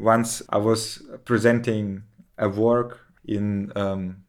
[0.00, 2.04] Once I was presenting
[2.38, 4.24] a work in um,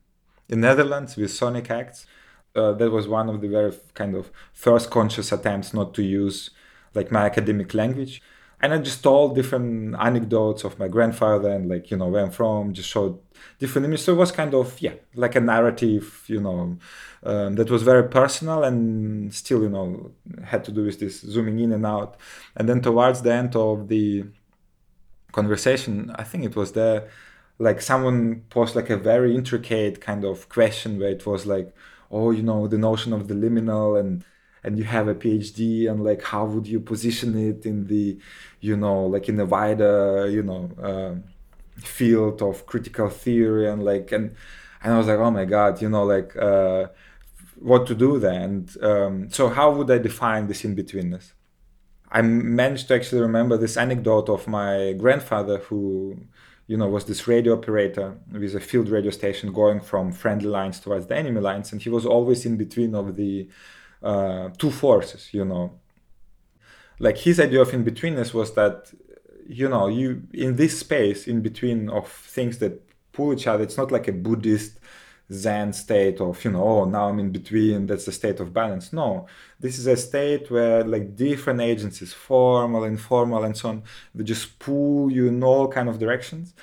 [0.50, 2.05] in Netherlands with Sonic Acts.
[2.54, 6.50] Uh, that was one of the very kind of first conscious attempts not to use
[6.94, 8.21] like my academic language
[8.62, 12.32] and I just told different anecdotes of my grandfather and like you know where I'm
[12.32, 12.74] from.
[12.74, 13.20] Just showed
[13.58, 14.06] different images.
[14.06, 16.78] So it was kind of yeah, like a narrative, you know,
[17.24, 20.12] um, that was very personal and still you know
[20.44, 22.18] had to do with this zooming in and out.
[22.56, 24.26] And then towards the end of the
[25.32, 27.09] conversation, I think it was there,
[27.59, 31.76] like someone posed like a very intricate kind of question where it was like,
[32.12, 34.23] oh, you know, the notion of the liminal and
[34.63, 38.17] and you have a phd and like how would you position it in the
[38.59, 41.16] you know like in a wider you know uh,
[41.80, 44.36] field of critical theory and like and
[44.84, 46.88] and i was like oh my god you know like uh,
[47.59, 48.41] what to do then?
[48.41, 51.34] And um, so how would i define this in-betweenness
[52.12, 56.18] i managed to actually remember this anecdote of my grandfather who
[56.68, 60.80] you know was this radio operator with a field radio station going from friendly lines
[60.80, 63.48] towards the enemy lines and he was always in between of the
[64.03, 65.80] uh, two forces you know.
[67.00, 68.92] Like his idea of in betweenness was that
[69.48, 72.81] you know you in this space in between of things that
[73.12, 74.80] pull each other it's not like a buddhist
[75.32, 78.92] zen state of you know oh now i'm in between that's the state of balance.
[78.92, 79.28] No
[79.60, 84.59] this is a state where like different agencies formal informal and so on they just
[84.59, 86.54] pull you in all kind of directions.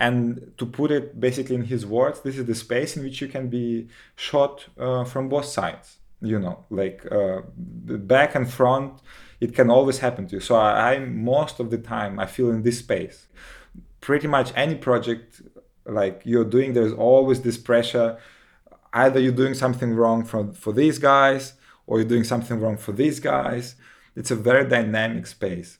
[0.00, 3.28] And to put it basically in his words this is the space in which you
[3.28, 9.00] can be shot uh, from both sides you know like uh, back and front
[9.40, 10.40] it can always happen to you.
[10.40, 13.26] So I, I most of the time i feel in this space.
[14.00, 15.42] Pretty much any project
[15.88, 18.18] like you're doing there's always this pressure.
[18.92, 21.54] Either you're doing something wrong for, for these guys
[21.86, 23.74] or you're doing something wrong for these guys.
[24.14, 25.78] It's a very dynamic space.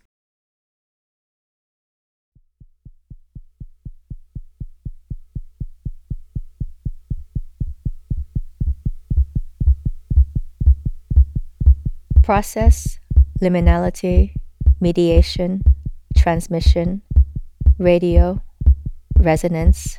[12.22, 12.98] Process,
[13.40, 14.34] liminality,
[14.80, 15.62] mediation,
[16.16, 17.00] transmission,
[17.78, 18.42] radio,
[19.18, 19.98] resonance,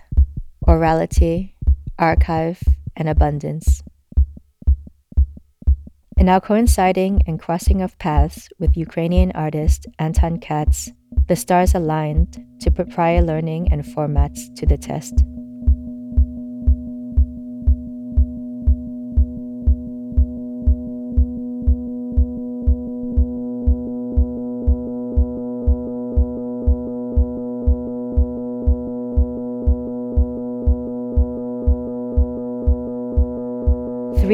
[0.66, 1.54] orality,
[1.98, 2.62] archive,
[2.96, 3.84] and abundance.
[6.18, 10.92] In our coinciding and crossing of paths with Ukrainian artist Anton Kats,
[11.28, 15.24] the stars aligned to put prior learning and formats to the test.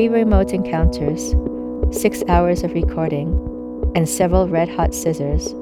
[0.06, 1.34] Three remote encounters,
[1.90, 3.34] six hours of recording,
[3.96, 5.56] and several red hot scissors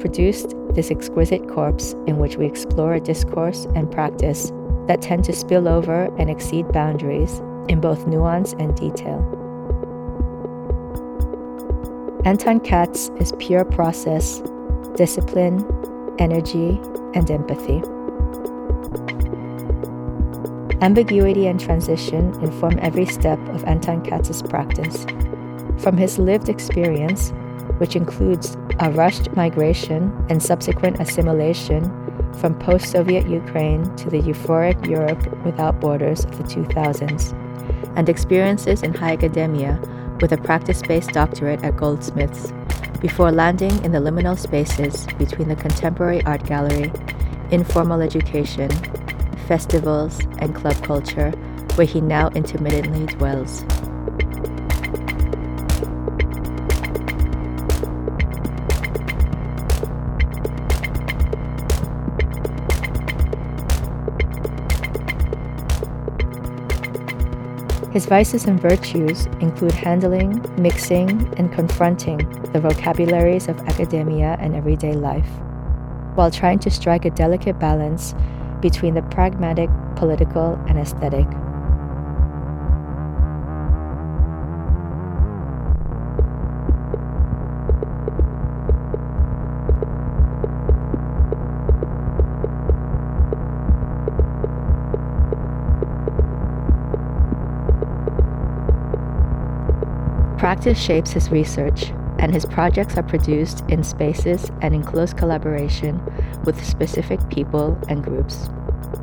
[0.00, 4.50] produced this exquisite corpse in which we explore a discourse and practice
[4.86, 9.20] that tend to spill over and exceed boundaries in both nuance and detail.
[12.24, 14.40] Anton Kats is pure process,
[14.96, 15.66] discipline,
[16.18, 16.80] energy,
[17.12, 17.82] and empathy.
[20.82, 25.06] Ambiguity and transition inform every step of Anton Kats's practice.
[25.78, 27.30] From his lived experience,
[27.78, 31.84] which includes a rushed migration and subsequent assimilation
[32.34, 37.32] from post Soviet Ukraine to the euphoric Europe without borders of the 2000s,
[37.96, 39.80] and experiences in high academia
[40.20, 42.52] with a practice based doctorate at Goldsmiths,
[43.00, 46.90] before landing in the liminal spaces between the contemporary art gallery,
[47.52, 48.68] informal education,
[49.52, 51.30] festivals, and club culture,
[51.74, 53.60] where he now intermittently dwells.
[67.92, 72.16] His vices and virtues include handling, mixing, and confronting
[72.54, 75.28] the vocabularies of academia and everyday life,
[76.14, 78.14] while trying to strike a delicate balance
[78.62, 81.26] between the pragmatic, political, and aesthetic.
[100.38, 101.92] Practice shapes his research,
[102.22, 106.00] and his projects are produced in spaces and in close collaboration
[106.44, 108.48] with specific people and groups,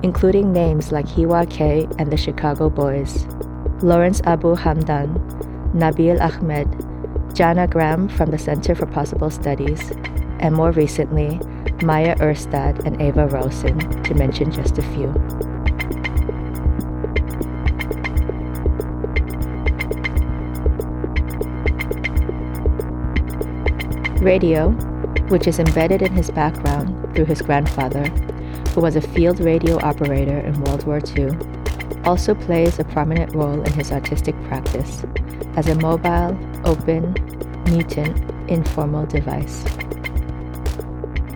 [0.03, 3.27] including names like Hiwa K and the Chicago Boys,
[3.83, 5.19] Lawrence Abu Hamdan,
[5.73, 6.67] Nabil Ahmed,
[7.35, 9.91] Janna Graham from the Center for Possible Studies,
[10.39, 11.39] and more recently,
[11.83, 15.48] Maia Urstad, and Eva Rosen, to mention just a few.
[24.21, 24.71] Radio,
[25.29, 28.03] which is embedded in his background through his grandfather,
[28.73, 31.29] who was a field radio operator in World War II,
[32.03, 35.05] also plays a prominent role in his artistic practice
[35.55, 37.15] as a mobile, open,
[37.71, 38.17] mutant,
[38.49, 39.63] informal device.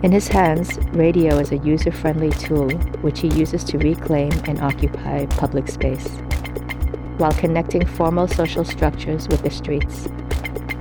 [0.02, 2.68] In his hands, radio is a user friendly tool
[3.00, 6.08] which he uses to reclaim and occupy public space,
[7.16, 10.06] while connecting formal social structures with the streets.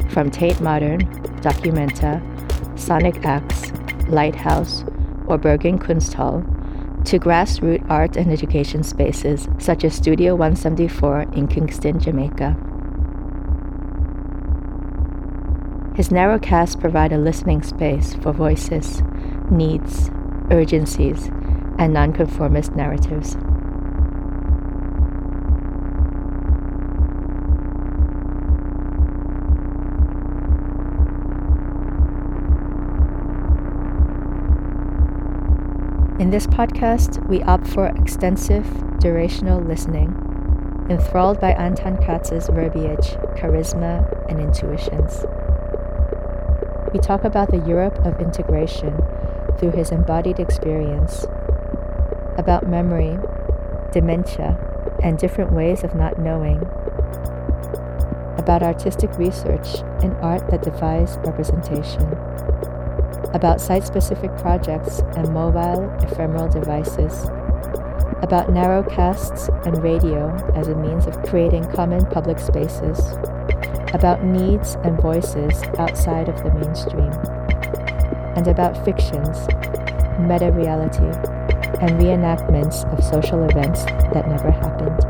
[0.09, 0.99] From Tate Modern,
[1.43, 2.21] Documenta,
[2.79, 3.71] Sonic Acts,
[4.07, 4.83] Lighthouse,
[5.27, 6.41] or Bergen Kunsthall,
[7.05, 12.55] to grassroots art and education spaces such as Studio 174 in Kingston, Jamaica.
[15.95, 19.03] His narrowcasts provide a listening space for voices,
[19.51, 20.09] needs,
[20.49, 21.27] urgencies,
[21.77, 23.35] and nonconformist narratives.
[36.33, 38.65] This podcast, we opt for extensive,
[38.97, 40.09] durational listening,
[40.89, 45.27] enthralled by Anton Kats's verbiage, charisma, and intuitions.
[46.91, 48.97] We talk about the Europe of integration
[49.59, 51.23] through his embodied experience,
[52.39, 53.15] about memory,
[53.91, 54.57] dementia,
[55.03, 56.57] and different ways of not knowing,
[58.39, 62.09] about artistic research and art that defies representation,
[63.33, 67.25] about site specific projects and mobile, ephemeral devices,
[68.21, 72.99] about narrowcasts and radio as a means of creating common public spaces
[73.93, 77.11] about needs and voices outside of the mainstream,
[78.35, 79.47] and about fictions,
[80.19, 81.05] meta reality,
[81.79, 85.02] and reenactments of social events that never happened.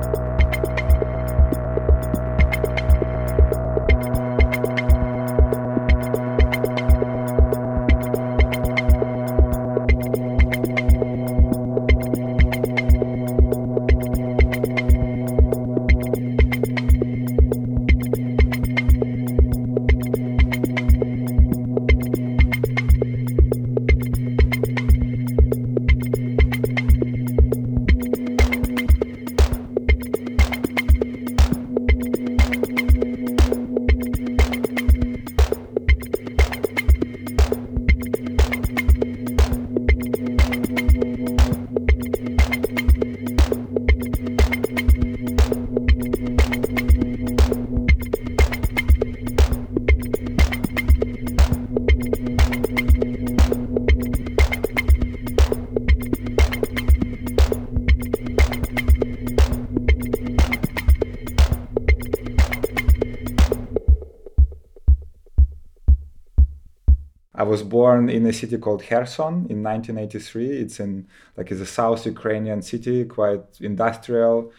[67.74, 70.62] Born in a city called Kherson in 1983.
[70.64, 74.52] It's in like it's a South Ukrainian city, quite industrial.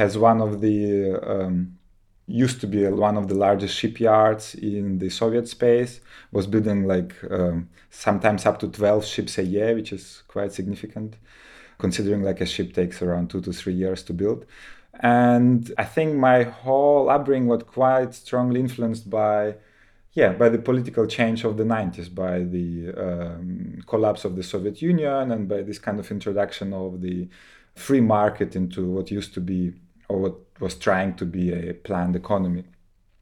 [0.00, 0.78] Has one of the
[1.32, 1.56] um,
[2.44, 5.92] used to be one of the largest shipyards in the Soviet space.
[6.36, 11.10] Was building like um, sometimes up to 12 ships a year, which is quite significant,
[11.84, 14.46] considering like a ship takes around two to three years to build.
[15.00, 19.56] And I think my whole upbringing was quite strongly influenced by
[20.14, 24.82] yeah, by the political change of the 90s, by the um, collapse of the Soviet
[24.82, 27.28] Union, and by this kind of introduction of the
[27.74, 29.72] free market into what used to be
[30.08, 32.64] or what was trying to be a planned economy.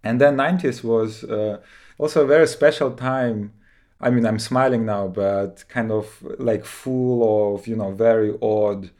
[0.03, 1.61] And then 90s was uh,
[1.99, 3.53] also a very special time.
[4.01, 6.07] I mean, I'm smiling now, but kind of
[6.39, 8.91] like full of, you know, very odd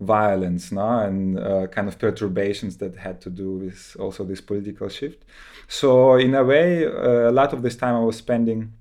[0.00, 1.00] violence no?
[1.00, 5.24] and uh, kind of perturbations that had to do with also this political shift.
[5.72, 8.72] So, in a way, uh, a lot of this time I was spending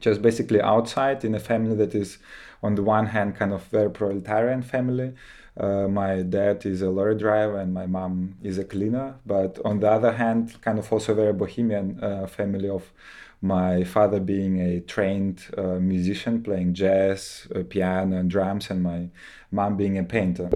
[0.00, 2.18] just basically outside in a family that is,
[2.64, 5.14] on the one hand, kind of very proletarian family.
[5.56, 9.14] Uh, my dad is a lorry driver and my mom is a cleaner.
[9.24, 12.92] But on the other hand, kind of also very bohemian uh, family of
[13.40, 19.10] my father being a trained uh, musician playing jazz, uh, piano, and drums, and my
[19.52, 20.50] mom being a painter.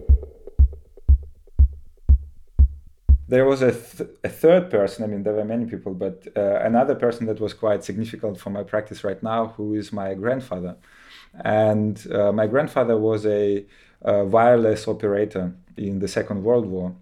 [3.28, 6.61] There was a, th- a third person, I mean, there were many people, but uh,
[6.61, 10.76] another person that was quite significant for my practice right now, who is my grandfather.
[11.45, 13.66] And uh, my grandfather was a,
[14.02, 16.95] a wireless operator in the Second World War.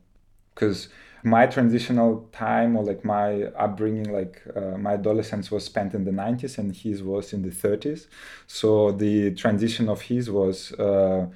[0.54, 0.88] Because
[1.24, 6.10] my transitional time or like my upbringing like uh, my adolescence was spent in the
[6.12, 8.08] 90s and his was in the 30s
[8.46, 11.26] so the transition of his was uh,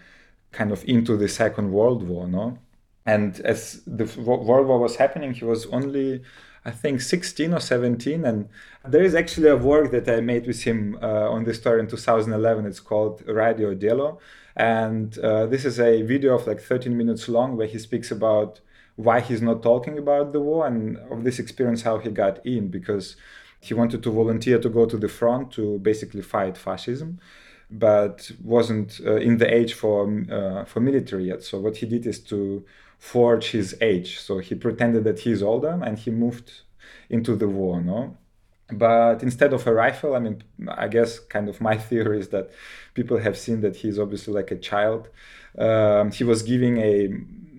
[0.53, 2.59] kind of into the second world war no
[3.15, 6.23] and as the world war was happening he was only
[6.69, 8.25] I think 16 or 17.
[8.25, 8.49] And
[8.87, 11.87] there is actually a work that I made with him uh, on this story in
[11.87, 12.67] 2011.
[12.67, 14.19] It's called Radio Delo.
[14.55, 18.61] And uh, this is a video of like 13 minutes long where he speaks about
[18.97, 22.69] why he's not talking about the war and of this experience how he got in
[22.69, 23.17] because
[23.61, 27.21] he wanted to volunteer to go to the front to basically fight fascism
[27.71, 29.97] but wasn't uh, in the age for
[30.33, 32.65] uh, for military yet so what he did is to
[32.99, 34.19] forge his age.
[34.19, 36.53] So he pretended that he's older and he moved
[37.09, 38.17] into the war no?
[38.71, 40.43] But instead of a rifle i mean
[40.85, 42.51] i guess kind of my theory is that
[42.95, 45.09] people have seen that he's obviously like a child.
[45.57, 47.09] Um, he was giving a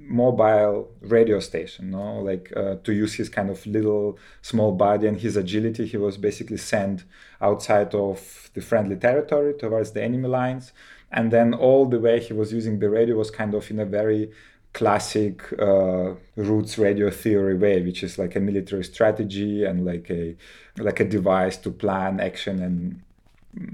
[0.09, 2.19] mobile radio station no?
[2.19, 5.85] Like uh, to use his kind of little small body and his agility.
[5.85, 7.03] He was basically sent
[7.41, 10.73] outside of the friendly territory towards the enemy lines.
[11.11, 13.85] And then all the way he was using the radio was kind of in a
[13.85, 14.31] very
[14.73, 20.35] classic uh, roots radio theory way which is like a military strategy and like a
[20.77, 23.01] like a device to plan action and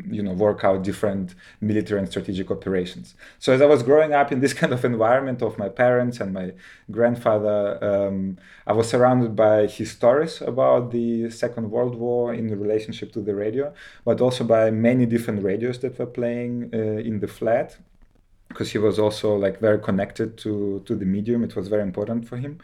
[0.09, 3.13] you know work out different military and strategic operations.
[3.39, 6.33] So as i was growing up in this kind of environment of my parents and
[6.33, 6.53] my
[6.89, 13.11] grandfather um, i was surrounded by his stories about the second world war in relationship
[13.13, 13.73] to the radio
[14.05, 17.77] but also by many different radios that were playing uh, in the flat
[18.55, 21.43] because he was also like very connected to to the medium.
[21.43, 22.59] It was very important for him.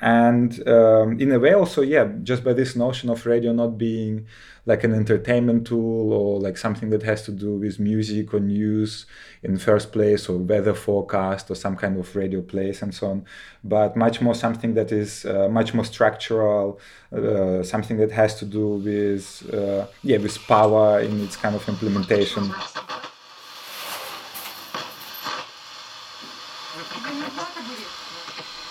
[0.00, 4.26] And um, in a way also yeah just by this notion of radio not being
[4.66, 9.06] like an entertainment tool or like something that has to do with music or news
[9.42, 13.24] in first place or weather forecast or some kind of radio place and so on
[13.64, 16.78] but much more something that is uh, much more structural
[17.12, 21.66] uh, something that has to do with uh, yeah with power in its kind of
[21.68, 22.52] implementation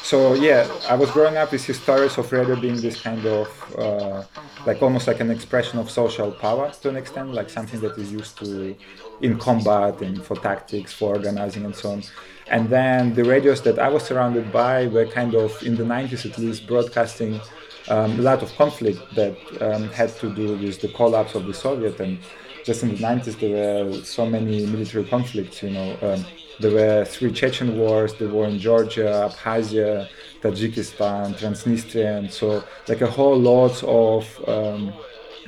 [0.03, 4.23] so yeah, I was growing up with stories of radio being this kind of uh,
[4.65, 8.11] like almost like an expression of social power to an extent, like something that is
[8.11, 8.75] used to
[9.21, 12.03] in combat and for tactics, for organizing and so on.
[12.47, 16.29] And then the radios that I was surrounded by were kind of in the 90s
[16.29, 17.41] at least broadcasting
[17.87, 21.53] um, a lot of conflict that um, had to do with the collapse of the
[21.53, 22.19] Soviet and
[22.63, 26.25] just in the 90s there were so many military conflicts you know um,
[26.59, 30.07] there were three chechen wars the war in georgia abkhazia
[30.41, 34.93] tajikistan transnistria and so like a whole lot of um,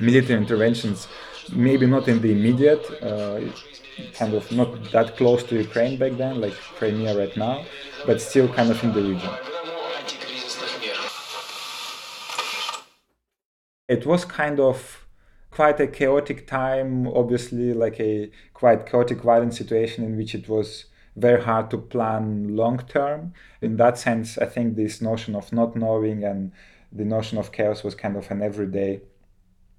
[0.00, 1.08] military interventions.
[1.52, 3.40] Maybe not in the immediate uh,
[4.14, 7.64] kind of not that close to ukraine back then like crimea right now
[8.06, 9.30] but still kind of in the region.
[13.88, 15.06] It was kind of
[15.50, 20.84] quite a chaotic time, obviously, like a quite chaotic, violent situation in which it was
[21.20, 23.32] very hard to plan long term.
[23.60, 26.52] In that sense, I think this notion of not knowing and
[26.92, 29.00] the notion of chaos was kind of an everyday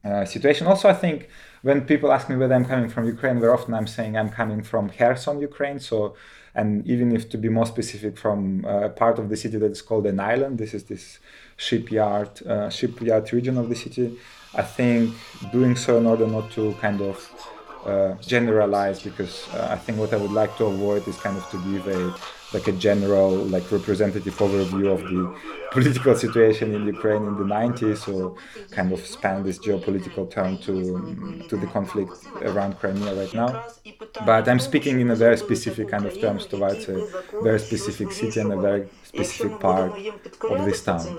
[0.03, 0.67] uh, situation.
[0.67, 1.27] Also, I think
[1.61, 4.63] when people ask me whether I'm coming from Ukraine, very often I'm saying I'm coming
[4.63, 5.79] from Kherson, Ukraine.
[5.79, 6.15] So,
[6.55, 9.71] and even if to be more specific, from a uh, part of the city that
[9.71, 10.57] is called an island.
[10.57, 11.19] This is this
[11.57, 14.17] shipyard, uh, shipyard region of the city.
[14.53, 15.13] I think
[15.51, 17.17] doing so in order not to kind of
[17.85, 21.49] uh, generalize, because uh, I think what I would like to avoid is kind of
[21.51, 22.15] to give a
[22.51, 25.21] like a general like representative overview of the
[25.71, 28.35] political situation in Ukraine in the 90s, or
[28.71, 33.63] kind of span this geopolitical term to to the conflict around Crimea right now.
[34.25, 37.07] But I'm speaking in a very specific kind of terms towards a
[37.43, 39.91] very specific city and a very specific part
[40.51, 41.17] of this town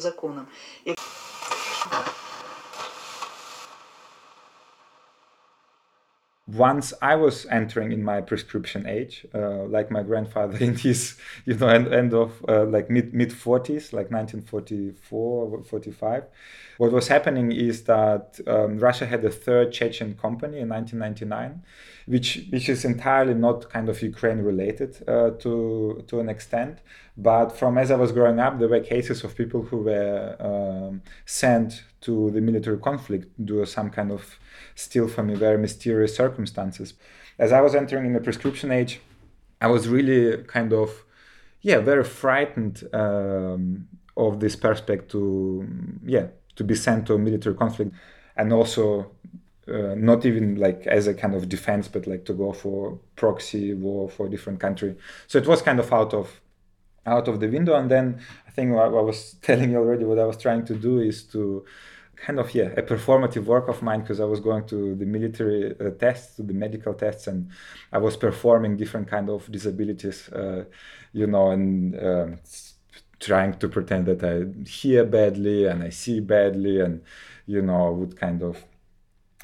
[6.52, 11.54] once I was entering in my prescription age, uh, like my grandfather in his, you
[11.54, 16.24] know, end, end of uh, like mid mid 40s, like 1944, 45,
[16.78, 21.62] what was happening is that um, Russia had a third Chechen company in 1999,
[22.06, 26.78] which which is entirely not kind of Ukraine related uh, to to an extent.
[27.22, 31.02] But from as I was growing up, there were cases of people who were um,
[31.26, 34.38] sent to the military conflict due to some kind of
[34.74, 36.94] still for me very mysterious circumstances.
[37.38, 39.00] As I was entering in the prescription age,
[39.60, 41.04] I was really kind of
[41.60, 45.68] yeah very frightened um, of this perspective to
[46.04, 47.92] yeah to be sent to a military conflict
[48.36, 49.10] and also
[49.68, 53.74] uh, not even like as a kind of defense but like to go for proxy
[53.74, 54.96] war for a different country
[55.26, 56.40] so it was kind of out of
[57.10, 57.74] out of the window.
[57.74, 61.00] And then I think I was telling you already, what I was trying to do
[61.00, 61.64] is to
[62.16, 65.74] kind of yeah a performative work of mine because I was going to the military
[65.80, 67.50] uh, tests, to the medical tests, and
[67.92, 70.64] I was performing different kind of disabilities, uh,
[71.12, 72.38] you know, and um,
[73.20, 77.02] trying to pretend that I hear badly and I see badly, and
[77.46, 78.64] you know would kind of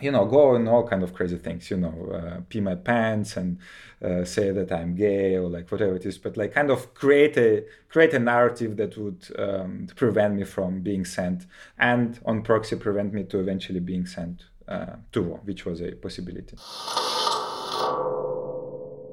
[0.00, 3.37] you know, go and all kind of crazy things, you know, uh, pee my pants
[3.37, 3.59] and
[4.05, 7.37] uh, say that I'm gay or like whatever it is, but like kind of create
[7.38, 11.47] a create a narrative that would um, prevent me from being sent,
[11.79, 15.93] and on proxy prevent me to eventually being sent uh, to war, which was a
[15.93, 16.57] possibility.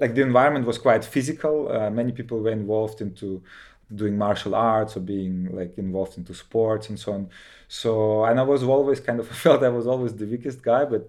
[0.02, 1.72] Like the environment was quite physical.
[1.72, 3.42] Uh, many people were involved into
[3.96, 7.30] doing martial arts or being like involved into sports and so on
[7.74, 11.03] so and i was always kind of felt i was always the weakest guy but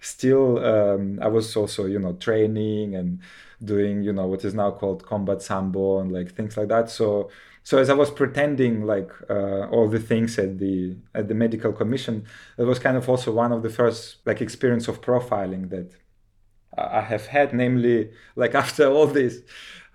[0.00, 3.20] still um, i was also you know training and
[3.64, 6.90] doing you know what is now called combat sambo and like things like that.
[6.90, 7.30] So
[7.62, 11.72] so as i was pretending like uh, all the things at the at the medical
[11.72, 12.26] commission
[12.58, 15.88] it was kind of also one of the first like experience of profiling that
[16.76, 19.40] i have had namely like after all this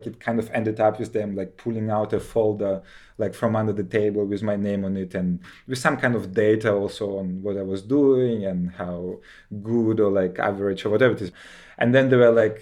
[0.02, 2.82] it kind of ended up with them like pulling out a folder
[3.18, 6.34] like from under the table with my name on it and with some kind of
[6.34, 9.20] data also on what I was doing and how
[9.62, 11.32] good or like average or whatever it is.
[11.78, 12.62] And then they were like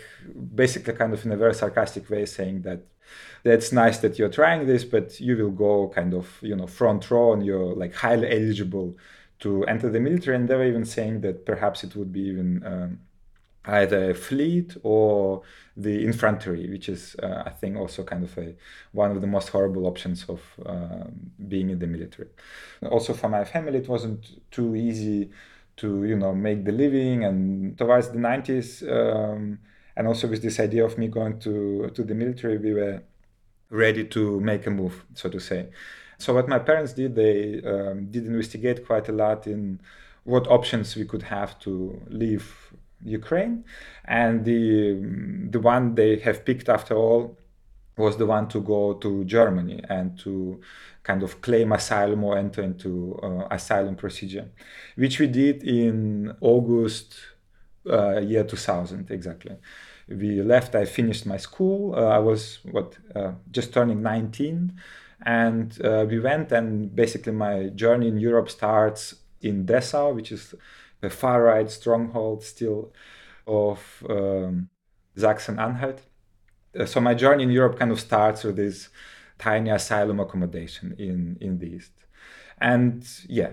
[0.56, 2.82] basically kind of in a very sarcastic way saying that
[3.44, 7.10] that's nice that you're trying this, but you will go kind of, you know, front
[7.10, 8.98] row and you're like highly eligible
[9.40, 10.36] to enter the military.
[10.36, 13.00] And they were even saying that perhaps it would be even um,
[13.68, 15.42] either fleet or
[15.76, 18.56] the infantry, which is, uh, I think, also kind of a
[18.92, 21.06] one of the most horrible options of uh,
[21.48, 22.30] being in the military.
[22.90, 25.30] Also, for my family, it wasn't too easy
[25.78, 27.24] to, you know, make the living.
[27.26, 29.60] And towards the 90s, um,
[29.96, 33.04] and also with this idea of me going to to the military, we were
[33.70, 35.70] ready to make a move, so to say.
[36.18, 39.80] So what my parents did, they um, did investigate quite a lot in
[40.24, 43.64] what options we could have to leave Ukraine,
[44.06, 44.96] and the
[45.50, 47.38] the one they have picked after all
[47.98, 50.62] was the one to go to Germany and to
[51.04, 54.50] kind of claim asylum or enter into uh, asylum procedure,
[54.96, 57.16] which we did in August
[57.90, 59.56] uh, year 2000 exactly.
[60.08, 60.76] We left.
[60.76, 61.94] I finished my school.
[61.96, 64.74] Uh, I was what uh, just turning 19,
[65.26, 66.52] and uh, we went.
[66.52, 70.56] And basically, my journey in Europe starts in Dessau, which is
[71.02, 72.92] the far right stronghold still
[73.46, 74.70] of um,
[75.16, 76.02] Sachsen-Anhalt.
[76.78, 78.90] Uh, so my journey in Europe kind of starts with this
[79.40, 81.94] tiny asylum accommodation in in the east,
[82.60, 83.52] and yeah,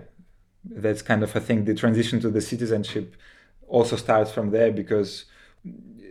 [0.65, 3.17] that's kind of I think the transition to the citizenship
[3.69, 5.27] also starts from there because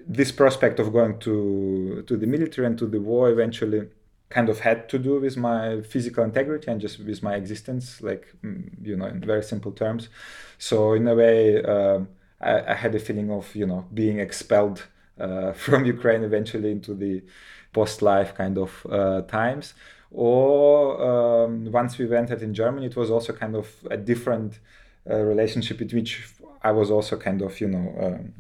[0.08, 3.90] this prospect of going to to the military and to the war eventually
[4.34, 8.26] kind of had to do with my physical integrity and just with my existence, like
[8.44, 10.10] mm, you know, in very simple terms.
[10.58, 12.00] So in a way, uh,
[12.42, 14.84] I, I, had a feeling of you know being expelled
[15.20, 17.22] uh, from Ukraine eventually into the
[17.72, 19.76] post-life kind of uh, times.
[20.12, 20.76] Or
[21.10, 24.60] um, once we entered in Germany, it was also kind of a different
[25.10, 26.12] uh, relationship, in which
[26.62, 27.86] I was also kind of you know.
[28.06, 28.34] Um,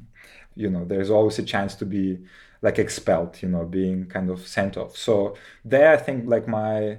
[0.55, 2.19] you know, there's always a chance to be
[2.63, 4.97] like expelled, you know, being kind of sent off.
[4.97, 6.97] So there, I think like my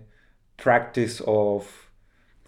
[0.57, 1.89] practice of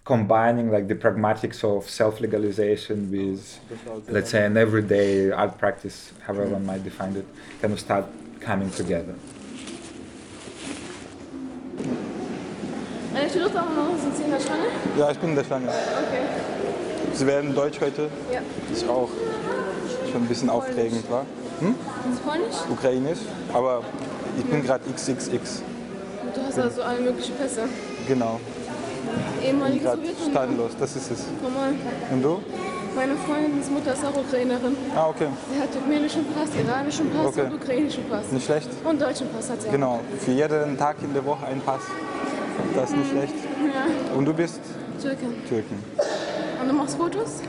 [0.05, 3.59] combining like the pragmatics of self-legalization with,
[4.07, 7.25] let's say, an everyday art practice, however one might define it,
[7.59, 8.05] kind of start
[8.39, 9.15] coming together.
[13.11, 13.97] Welche Lust haben noch?
[13.99, 14.67] Sind Sie in der Schlange?
[14.97, 15.67] Ja, ich bin in der Schlange.
[15.67, 16.23] Okay.
[17.13, 18.09] Sie werden Deutsch heute?
[18.31, 18.41] Ja.
[18.71, 19.09] Ich auch.
[20.17, 21.25] Schon ein bisschen aufregend, war?
[21.59, 21.75] Hm?
[22.25, 22.55] Polnisch?
[22.71, 23.19] Ukrainisch,
[23.53, 23.83] aber
[24.35, 25.61] ich bin gerade XXX.
[26.33, 27.65] Du hast also alle möglichen Pässe.
[28.07, 28.39] Genau.
[29.45, 30.69] Ehemalige Sowjetunion.
[30.79, 31.19] das ist es.
[31.43, 31.73] Normal.
[32.11, 32.39] Und du?
[32.95, 34.75] Meine Freundins Mutter ist auch Ukrainerin.
[34.95, 35.27] Ah, okay.
[35.53, 37.41] Sie hat turkmenischen Pass, iranischen Pass Okay.
[37.43, 38.31] und ukrainischen Pass.
[38.31, 38.69] Nicht schlecht?
[38.83, 39.71] Und deutschen Pass hat sie auch.
[39.71, 39.99] Genau.
[40.19, 41.81] Für jeden Tag in der Woche ein Pass.
[42.75, 43.35] Das ist nicht schlecht.
[43.35, 44.61] Ja, Und du bist
[44.99, 45.45] Türkin.
[45.47, 45.77] Türken.
[46.59, 47.43] Und du machst Fotos?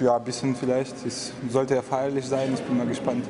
[0.00, 0.94] Ja, ein bisschen vielleicht.
[1.06, 2.52] Es sollte ja feierlich sein.
[2.54, 3.24] Ich bin mal gespannt.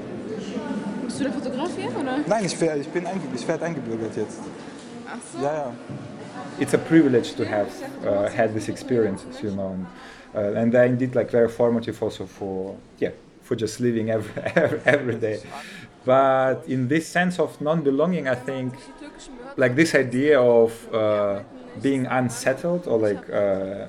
[1.04, 2.18] Bist du der Fotograf hier, oder?
[2.26, 4.40] Nein, ich, wär, ich, bin einge ich werde eingebürgert jetzt.
[5.06, 5.44] Ach so.
[5.44, 5.72] Ja, ja.
[6.58, 7.70] it's a privilege to have
[8.06, 9.86] uh, had these experiences, you know, and,
[10.34, 13.10] uh, and they're indeed like very formative also for yeah
[13.42, 15.42] for just living every every, every day.
[16.04, 18.74] But in this sense of non-belonging, I think
[19.56, 21.42] like this idea of uh,
[21.80, 23.86] being unsettled or like uh,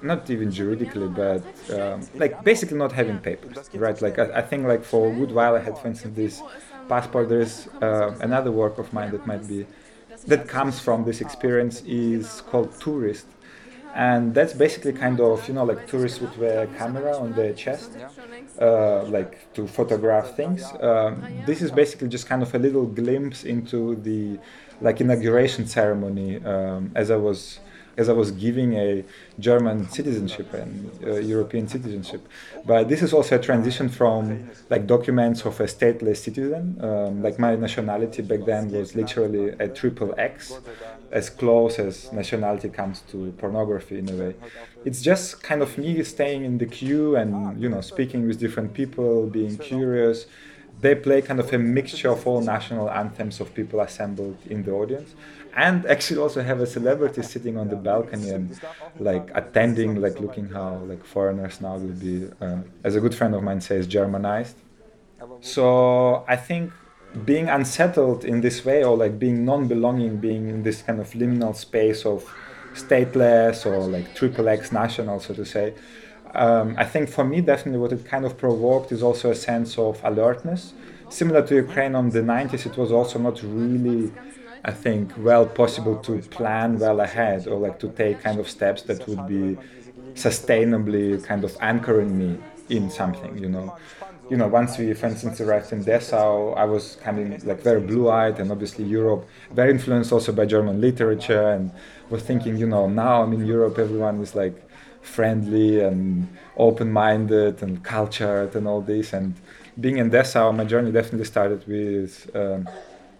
[0.00, 4.00] not even juridically, but um, like basically not having papers, right?
[4.00, 6.42] Like I, I think like for a good while I had, for instance, this
[6.88, 7.28] passport.
[7.28, 9.66] There's uh, another work of mine that might be
[10.26, 13.26] that comes from this experience is called tourist
[13.94, 17.52] and that's basically kind of you know like tourists would wear a camera on their
[17.52, 17.98] chest
[18.60, 23.44] uh, like to photograph things um, this is basically just kind of a little glimpse
[23.44, 24.40] into the
[24.80, 27.60] like inauguration ceremony um, as i was
[27.96, 29.04] as I was giving a
[29.38, 32.28] German citizenship and uh, European citizenship.
[32.64, 36.78] But this is also a transition from like documents of a stateless citizen.
[36.80, 40.58] Um, like my nationality back then was literally a triple X,
[41.10, 44.34] as close as nationality comes to pornography in a way.
[44.84, 48.74] It's just kind of me staying in the queue and you know speaking with different
[48.74, 50.26] people, being curious
[50.78, 54.70] they play kind of a mixture of all national anthems of people assembled in the
[54.70, 55.14] audience
[55.56, 58.60] and actually also have a celebrity sitting on the balcony and
[59.00, 63.34] like attending like looking how like foreigners now will be um, as a good friend
[63.34, 64.56] of mine says germanized.
[65.40, 66.72] So i think
[67.24, 71.56] being unsettled in this way or like being non-belonging being in this kind of liminal
[71.56, 72.18] space of
[72.74, 75.72] stateless or like triple x national so to say
[76.34, 79.78] um, i think for me definitely what it kind of provoked is also a sense
[79.78, 80.74] of alertness.
[81.08, 84.12] Similar to ukraine on the 90s it was also not really
[84.64, 88.82] I think, well possible to plan well ahead or like to take kind of steps
[88.84, 89.58] that would be
[90.14, 92.38] sustainably kind of anchoring me
[92.68, 93.74] in something, you know.
[94.28, 97.80] You know, once we, for instance, arrived in Dessau, I was kind of like very
[97.80, 101.70] blue-eyed, and obviously Europe, very influenced also by German literature, and
[102.10, 104.68] was thinking, you know, now I'm in Europe, everyone is like
[105.00, 109.34] friendly and open-minded and cultured and all this, and
[109.78, 112.28] being in Dessau, my journey definitely started with.
[112.34, 112.68] Um,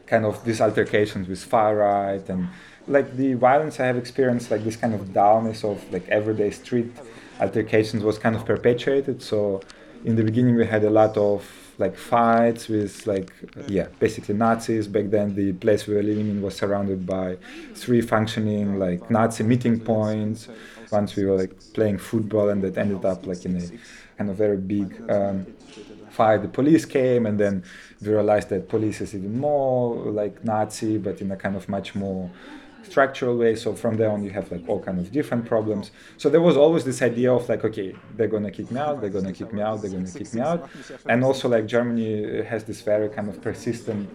[0.07, 2.49] kind of these altercations with far right and
[2.89, 6.93] like the violence I have experienced, like this kind of dullness of like everyday street
[7.41, 9.23] altercations was kind of perpetuated.
[9.23, 9.61] So
[10.05, 11.45] in the beginning we had a lot of
[11.79, 13.33] like fights with like
[13.67, 14.87] yeah basically Nazis.
[14.87, 17.37] Back then the place we were living in was surrounded by
[17.75, 20.49] three functioning like Nazi meeting points.
[20.93, 24.37] Once we were like playing football and that ended up like in a kind of
[24.37, 25.45] very big um,
[26.11, 26.43] fight.
[26.43, 27.65] The police came and then
[28.01, 31.95] we realized that police is even more like Nazi, but in a kind of much
[31.95, 32.31] more
[32.83, 33.55] structural way.
[33.57, 35.91] So from there on, you have like all kind of different problems.
[36.19, 39.11] So there was always this idea of like, okay, they're gonna kick me out, they're
[39.11, 40.69] gonna kick me out, they're gonna kick me out,
[41.07, 44.09] and also like Germany has this very kind of persistent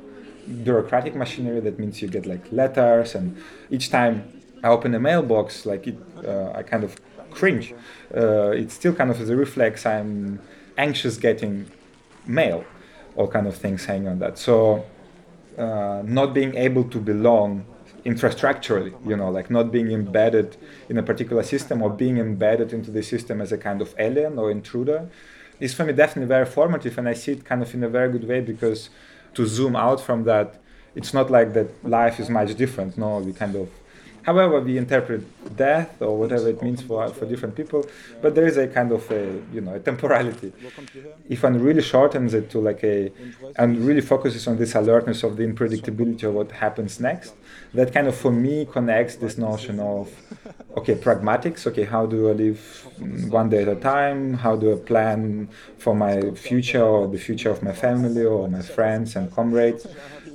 [0.64, 3.38] bureaucratic machinery that means you get like letters, and
[3.70, 6.96] each time I open a mailbox, like it, uh, I kind of
[7.32, 7.74] cringe.
[8.16, 9.86] Uh, it's still kind of as a reflex.
[9.86, 10.40] I'm
[10.78, 11.70] anxious getting
[12.26, 12.64] mail
[13.16, 14.38] all kind of things hanging on that.
[14.38, 14.86] So
[15.58, 17.66] uh, not being able to belong
[18.06, 20.58] infrastructurally, you know, like not being embedded
[20.90, 24.40] in a particular system or being embedded into the system as a kind of alien
[24.40, 25.10] or intruder
[25.60, 28.12] is for me definitely very formative and I see it kind of in a very
[28.12, 28.90] good way because
[29.36, 30.56] to zoom out from that,
[30.96, 32.98] it's not like that life is much different.
[32.98, 33.70] No, we kind of
[34.24, 35.22] however we interpret
[35.56, 37.86] death or whatever it means for, for different people
[38.22, 40.52] but there is a kind of a you know a temporality.
[41.30, 43.12] If one really shortens it to like a
[43.58, 47.34] and really focuses on this alertness of the unpredictability of what happens next
[47.74, 50.10] that kind of for me connects this notion of
[50.78, 52.88] okay pragmatics okay how do i live
[53.30, 54.34] one day at a time?
[54.34, 58.62] How do i plan for my future or the future of my family or my
[58.62, 59.88] friends and comrades?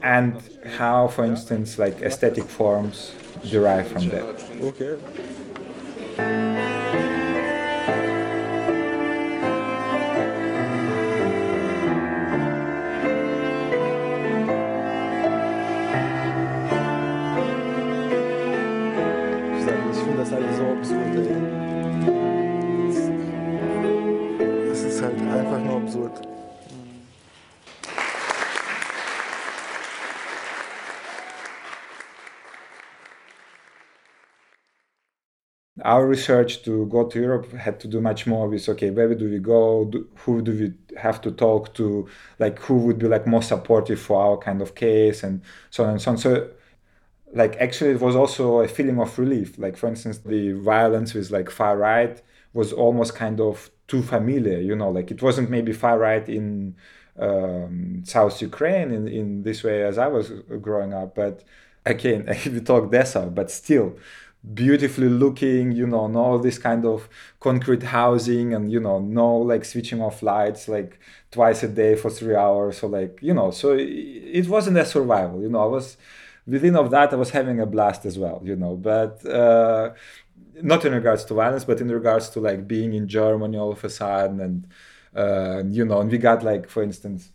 [0.02, 0.40] And
[0.78, 3.12] how for instance like aesthetic forms
[3.50, 4.24] derive from that.
[4.62, 6.55] Okay.
[35.86, 39.30] Our research to go to Europe had to do much more with okay, where do
[39.30, 39.84] we go?
[39.86, 42.08] Do, who do we have to talk to?
[42.38, 45.90] Like who would be like more supportive for our kind of case and so on
[45.90, 46.18] and so on.
[46.18, 46.50] So
[47.32, 49.58] like actually it was also a feeling of relief.
[49.58, 52.20] Like for instance, the violence with like far right
[52.52, 56.76] was almost kind of too familiar, you know, like it wasn't maybe far right in
[57.18, 61.44] um, South Ukraine in, in this way as I was growing up, but
[61.84, 63.96] again, we talk Dessau, but still
[64.54, 67.08] beautifully looking you know no this kind of
[67.40, 71.00] concrete housing and you know no like switching off lights like
[71.32, 75.42] twice a day for three hours so like you know so it wasn't a survival
[75.42, 75.96] you know i was
[76.46, 79.90] within of that i was having a blast as well you know but uh,
[80.62, 83.82] not in regards to violence but in regards to like being in germany all of
[83.82, 84.66] a sudden and
[85.16, 87.32] uh, you know and we got like for instance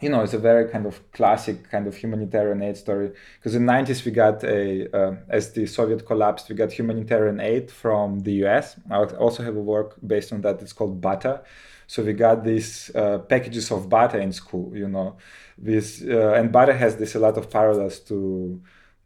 [0.00, 3.12] you know, it's a very kind of classic kind of humanitarian aid story.
[3.38, 7.40] Because in the 90s, we got a, uh, as the Soviet collapsed, we got humanitarian
[7.40, 8.76] aid from the US.
[8.90, 10.60] I also have a work based on that.
[10.60, 11.40] It's called butter.
[11.86, 15.16] So we got these uh, packages of butter in school, you know,
[15.56, 18.60] with, uh, and butter has this a lot of parallels to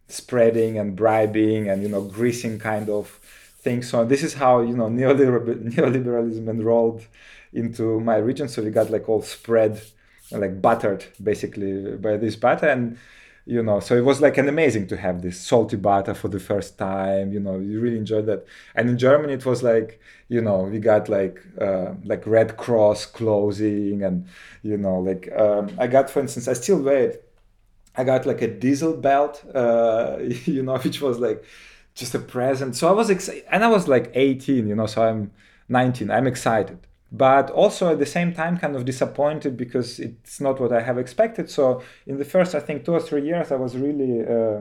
[0.08, 3.08] spreading and bribing and, you know, greasing kind of
[3.60, 3.88] things.
[3.88, 7.06] So this is how, you know, neoliberal, neoliberalism enrolled
[7.52, 8.48] into my region.
[8.48, 9.80] So we got like all spread
[10.32, 12.68] like buttered basically by this butter.
[12.68, 12.98] And
[13.46, 16.38] you know so it was like an amazing to have this salty butter for the
[16.38, 18.44] first time you know you really enjoyed that.
[18.74, 23.06] And in germany it was like you know we got like uh, like red cross
[23.06, 24.26] clothing and
[24.62, 27.26] you know like um, i got for instance i still wear it.
[27.96, 31.44] I got like a diesel belt uh, you know which was like
[31.94, 32.76] just a present.
[32.76, 35.32] So i was excited and i was like 18 you know so i'm
[35.68, 36.78] 19 i'm excited
[37.12, 40.98] but also at the same time kind of disappointed because it's not what I have
[40.98, 41.50] expected.
[41.50, 44.60] So in the first, I think two or three years, I was really uh,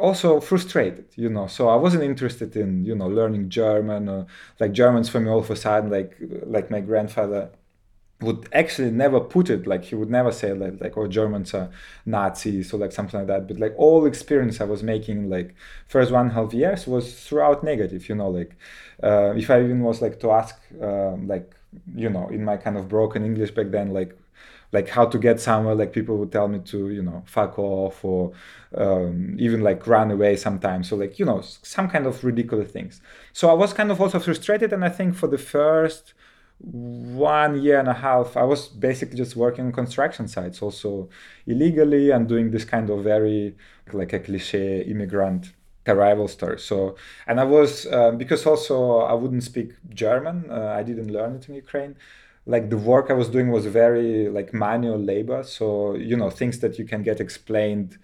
[0.00, 1.46] also frustrated, you know.
[1.46, 4.26] So I wasn't interested in you know learning German or
[4.60, 7.50] like Germans for me all of a sudden like like my grandfather
[8.22, 11.70] would actually never put it like he would never say like, like oh germans are
[12.06, 13.48] nazis or like something like that.
[13.48, 15.54] But like all experience i was making like
[15.88, 18.56] first one half years was throughout negative you know like
[19.02, 21.54] uh, if i even was like to ask um, like
[21.94, 24.16] you know in my kind of broken english back then like
[24.72, 28.04] like how to get somewhere like people would tell me to you know fuck off
[28.04, 28.32] or
[28.74, 33.00] um, even like run away sometimes so like you know some kind of ridiculous things.
[33.32, 36.14] So i was kind of also frustrated and i think for the first
[36.62, 41.08] one year and a half i was basically just working on construction sites also
[41.46, 43.56] illegally and doing this kind of very
[43.92, 45.52] like a cliche immigrant
[45.88, 46.60] arrival story.
[46.60, 46.94] So
[47.26, 51.48] and i was uh, because also i wouldn't speak german uh, i didn't learn it
[51.48, 51.96] in ukraine
[52.46, 55.42] like the work i was doing was very like manual labor.
[55.42, 57.98] So you know things that you can get explained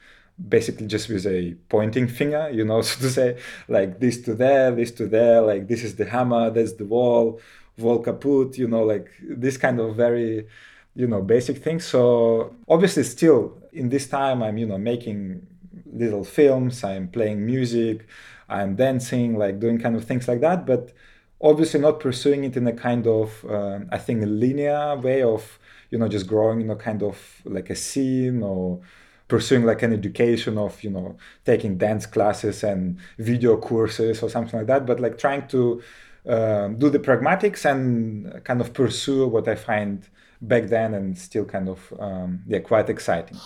[0.48, 4.70] basically just with a pointing finger you know so to say like this to there
[4.70, 7.40] this to there like this is the hammer that's the wall
[7.78, 10.46] wall kaput, you know, like this kind of very,
[10.94, 11.84] you know, basic things.
[11.86, 15.46] So obviously, still in this time, I'm, you know, making
[15.92, 18.06] little films, I'm playing music,
[18.48, 20.66] I'm dancing, like doing kind of things like that.
[20.66, 20.92] But
[21.40, 25.58] obviously, not pursuing it in a kind of, uh, I think, linear way of,
[25.90, 28.80] you know, just growing, you know, kind of like a scene or
[29.28, 34.58] pursuing like an education of you know taking dance classes and video courses or something
[34.58, 35.82] like that but like trying to
[36.28, 40.06] um, do the pragmatics and kind of pursue what I find
[40.40, 43.38] back then and still kind of um, yeah quite exciting.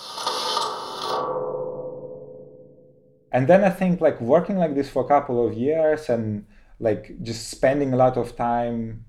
[3.34, 6.44] And then I think like working like this for a couple of years and
[6.78, 9.04] like just spending a lot of time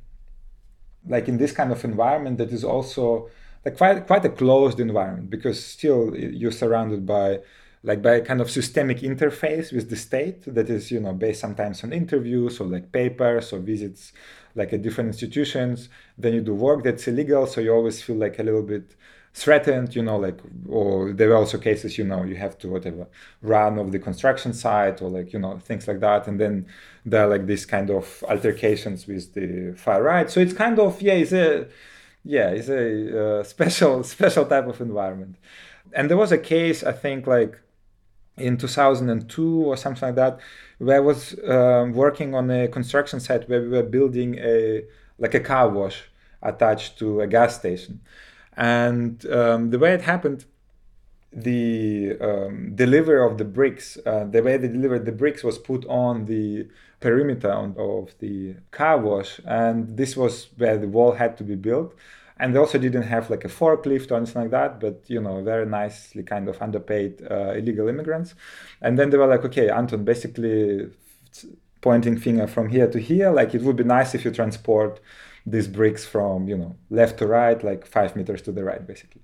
[1.08, 3.30] like in this kind of environment that is also
[3.66, 7.40] like quite quite a closed environment because still you're surrounded by
[7.84, 11.42] like by a kind of systemic interface with the state that is you know based
[11.42, 14.14] sometimes on interviews or like papers or visits
[14.56, 15.90] like at different institutions.
[16.18, 18.96] Then you do work that's illegal so you always feel like a little bit
[19.36, 23.08] threatened you know like or there are also cases you know you have to whatever
[23.42, 26.28] run off the construction site or like you know things like that.
[26.28, 26.66] And then
[27.06, 30.30] there are like these kind of altercations with the far right.
[30.30, 31.68] So it's kind of yeah it's a
[32.24, 35.36] yeah it's a uh, special special type of environment.
[35.96, 37.60] And there was a case i think like
[38.38, 40.40] in 2002 or something like that
[40.80, 44.84] where I was um, working on a construction site where we were building a
[45.20, 46.10] like a car wash
[46.42, 48.02] attached to a gas station.
[48.58, 50.46] And um, the way it happened
[51.32, 55.84] the um, delivery of the bricks uh, the way they delivered the bricks was put
[55.86, 56.68] on the
[57.00, 59.40] perimeter of the car wash.
[59.46, 61.94] And this was where the wall had to be built
[62.44, 65.42] and they also didn't have like a forklift or anything like that but you know
[65.42, 68.36] very nicely kind of underpaid uh, illegal immigrants.
[68.82, 70.90] And then they were like okay anton basically
[71.80, 75.00] pointing finger from here to here like it would be nice if you transport
[75.46, 79.22] these bricks from you know left to right like five meters to the right basically.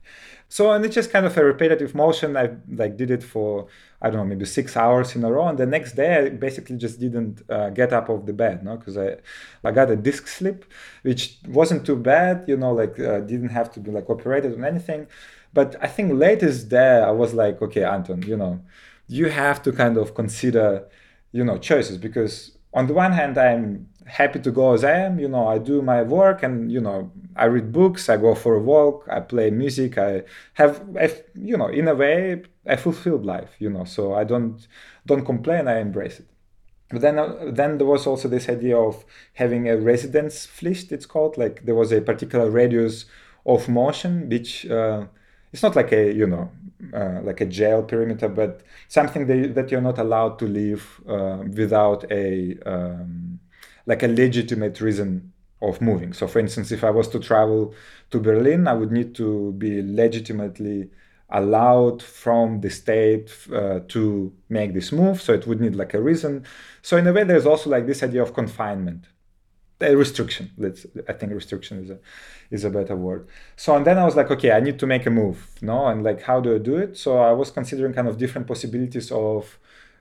[0.48, 2.38] So and it's just kind of a repetitive motion.
[2.38, 2.46] I
[2.82, 3.68] like did it for
[4.02, 6.78] i don't know maybe six hours in a row and the next day i basically
[6.78, 9.16] just didn't uh, get up off the bed no because i
[9.64, 10.66] i got a disc slip
[11.04, 14.64] which wasn't too bad you know like uh, didn't have to be like operated on
[14.64, 15.08] anything.
[15.52, 18.62] But i think latest there i was like okay anton you know
[19.08, 20.86] you have to kind of consider
[21.32, 25.20] you know choices because on the one hand i'm happy to go as I am.
[25.20, 28.56] You know, I do my work and, you know, I read books, I go for
[28.56, 30.84] a walk, I play music, I have,
[31.36, 34.68] you know, in a way, a fulfilled life, you know, so I don't,
[35.06, 36.28] don't complain, I embrace it.
[36.90, 41.06] But then, uh, then there was also this idea of having a residence pflicht, it's
[41.06, 43.06] called, like there was a particular radius
[43.46, 45.06] of motion, which uh,
[45.52, 46.52] it's not like a you know
[46.94, 51.44] uh, like a jail perimeter, but something that, that you're not allowed to leave uh,
[51.56, 53.40] without a um,
[53.86, 56.14] like a legitimate reason of moving.
[56.14, 57.74] So, for instance, if I was to travel
[58.12, 60.90] to Berlin, I would need to be legitimately
[61.32, 65.22] allowed from the state uh, to make this move.
[65.22, 66.46] So it would need like a reason.
[66.82, 69.06] So in a way, there's also like this idea of confinement,
[69.82, 70.52] a restriction.
[70.58, 72.00] Let's I think restriction is a
[72.50, 73.28] is a better word.
[73.56, 76.04] So and then I was like, okay, I need to make a move, no, and
[76.04, 76.98] like how do I do it?
[76.98, 79.60] So I was considering kind of different possibilities of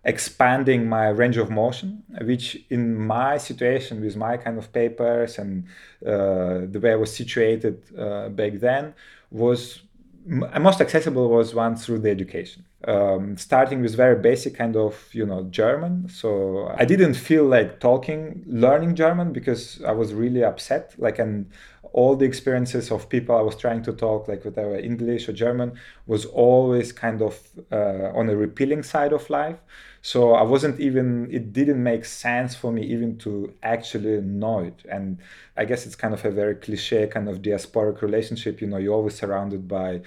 [0.09, 5.67] expanding my range of motion, which in my situation with my kind of papers and
[6.05, 8.95] uh, the way I was situated uh, back then
[9.31, 9.83] was
[10.27, 12.65] most accessible was one through the education.
[12.87, 16.09] Um, starting with very basic kind of you know german.
[16.09, 20.95] So i didn't feel like talking learning german because i was really upset.
[20.99, 21.51] Like and
[21.93, 25.73] all the experiences of people i was trying to talk like whether english or german
[26.07, 27.35] was always kind of
[27.73, 29.59] uh, on a repelling side of life
[30.03, 34.83] so i wasn't even it didn't make sense for me even to actually know it.
[34.91, 35.19] And
[35.57, 38.95] i guess it's kind of a very cliche kind of diasporic relationship you know you're
[38.95, 40.01] always surrounded by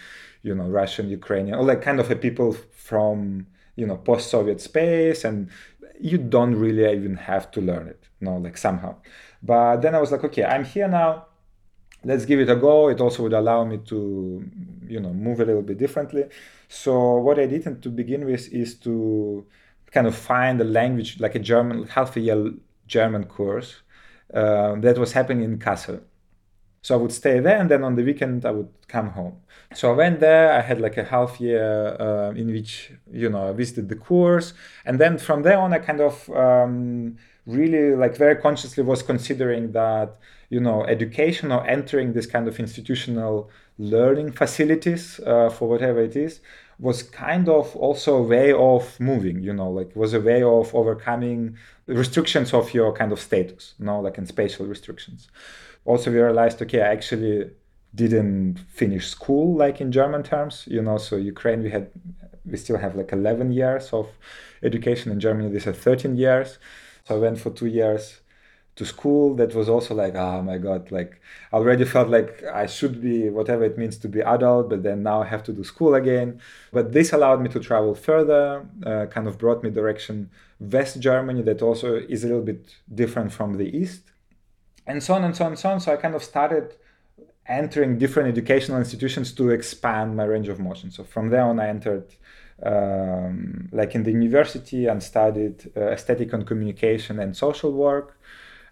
[0.43, 5.23] you know russian ukrainian or like kind of a people from you know post-soviet space
[5.23, 5.49] and
[5.99, 8.95] you don't really even have to learn it you know like somehow.
[9.43, 11.25] But then i was like okay i'm here now.
[12.03, 12.89] Let's give it a go.
[12.89, 14.43] It also would allow me to
[14.87, 16.23] you know move a little bit differently.
[16.67, 19.45] So what i did to begin with is to
[19.91, 22.51] kind of find a language like a German, half a year
[22.87, 23.75] German course
[24.33, 26.01] uh, that was happening in Kassel.
[26.83, 29.35] So I would stay there, and then on the weekend I would come home.
[29.75, 30.51] So I went there.
[30.51, 34.53] I had like a half year uh, in which you know I visited the course,
[34.83, 39.73] and then from there on I kind of um, really like very consciously was considering
[39.73, 40.17] that
[40.49, 46.15] you know education or entering this kind of institutional learning facilities uh, for whatever it
[46.15, 46.39] is
[46.81, 50.73] was kind of also a way of moving you know like was a way of
[50.73, 55.29] overcoming restrictions of your kind of status you know like in spatial restrictions.
[55.85, 57.49] Also we realized okay i actually
[57.93, 61.89] didn't finish school like in german terms you know so ukraine we had
[62.45, 64.07] we still have like 11 years of
[64.63, 65.49] education in germany.
[65.49, 66.57] This is 13 years.
[67.05, 68.20] So i went for two years
[68.81, 71.11] to school that was also like oh my god like
[71.51, 74.97] i already felt like i should be whatever it means to be adult but then
[75.03, 76.29] now i have to do school again.
[76.77, 78.45] But this allowed me to travel further
[78.89, 80.15] uh, kind of brought me direction
[80.75, 82.63] west germany that also is a little bit
[83.01, 84.03] different from the east
[84.89, 85.79] and so on and so on and so on.
[85.83, 86.65] So i kind of started
[87.45, 90.87] entering different educational institutions to expand my range of motion.
[90.95, 92.07] So from there on i entered
[92.71, 98.07] um, like in the university and studied uh, aesthetic and communication and social work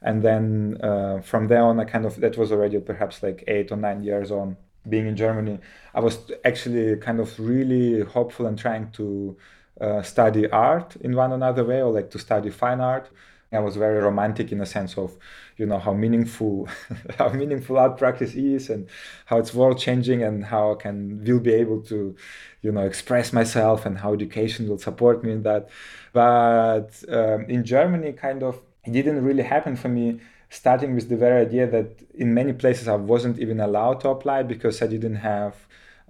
[0.01, 3.71] and then uh, from there on i kind of that was already perhaps like eight
[3.71, 4.55] or nine years on
[4.87, 5.59] being in germany.
[5.93, 9.37] I was actually kind of really hopeful and trying to
[9.81, 13.09] uh, study art in one another way or like to study fine art.
[13.51, 15.17] I was very romantic in a sense of
[15.57, 16.67] you know how meaningful
[17.17, 18.87] how meaningful art practice is and
[19.25, 22.15] how it's world changing and how i can will be able to
[22.61, 25.69] you know express myself and how education will support me in that.
[26.13, 31.15] But um, in germany kind of it didn't really happen for me starting with the
[31.15, 35.17] very idea that in many places I wasn't even allowed to apply because I didn't
[35.17, 35.55] have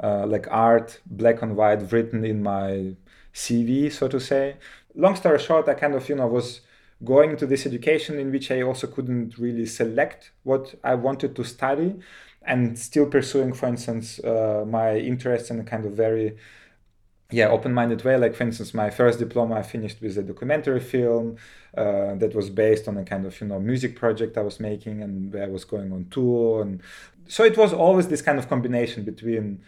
[0.01, 2.95] uh, like art black and white written in my
[3.33, 4.55] CV, so to say.
[4.95, 6.61] Long story short, I kind of you know was
[7.03, 11.43] going to this education in which I also couldn't really select what I wanted to
[11.43, 11.99] study,
[12.43, 16.37] and still pursuing, for instance, uh, my interests in a kind of very
[17.31, 18.17] yeah open-minded way.
[18.17, 21.37] Like for instance my first diploma i finished with a documentary film
[21.77, 25.03] uh, that was based on a kind of you know music project i was making
[25.03, 26.61] and i was going on tour.
[26.61, 26.81] And
[27.27, 29.61] so it was always this kind of combination between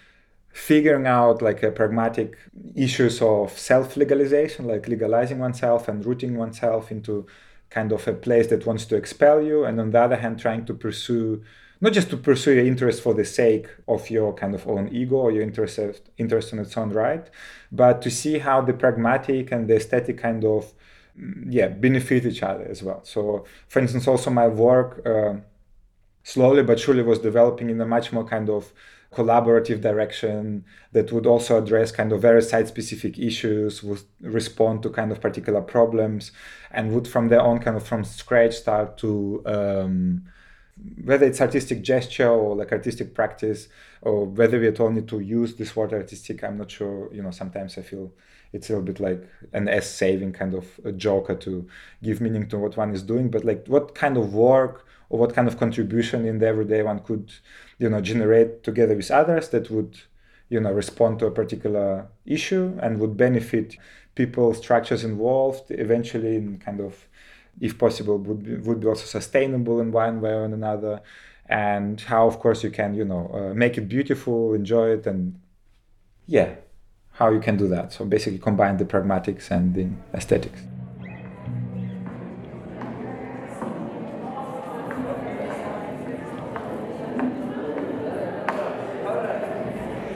[0.53, 2.37] figuring out like a pragmatic
[2.75, 7.25] issues of self-legalization like legalizing oneself and rooting oneself into
[7.69, 10.65] kind of a place that wants to expel you and on the other hand trying
[10.65, 11.41] to pursue
[11.81, 15.15] not just to pursue your interest for the sake of your kind of own ego
[15.15, 15.79] or your interest
[16.17, 17.27] interest in its own right,
[17.71, 20.73] but to see how the pragmatic and the aesthetic kind of
[21.19, 23.01] mm, yeah benefit each other as well.
[23.03, 25.35] So, for instance, also my work uh,
[26.23, 28.71] slowly but surely was developing in a much more kind of
[29.11, 34.89] collaborative direction that would also address kind of very site specific issues would respond to
[34.89, 36.31] kind of particular problems
[36.71, 40.23] and would from their own kind of from scratch start to um,
[41.03, 43.67] whether it's artistic gesture or like artistic practice
[44.01, 47.21] or whether we at all need to use this word artistic i'm not sure you
[47.21, 48.11] know sometimes i feel
[48.53, 51.67] it's a little bit like an s saving kind of a joker to
[52.03, 53.29] give meaning to what one is doing.
[53.29, 56.99] But like what kind of work or what kind of contribution in the everyday one
[56.99, 57.31] could
[57.79, 59.99] you know generate together with others that would
[60.49, 63.77] you know respond to a particular issue and would benefit
[64.15, 67.07] people structures involved eventually in kind of
[67.61, 70.99] if possible would be, would be also sustainable in one way or another.
[71.47, 75.39] And how of course you can you know uh, make it beautiful enjoy it and
[76.25, 76.55] yeah
[77.13, 77.93] how you can do that.
[77.93, 80.61] So basically combine the pragmatics and the aesthetics.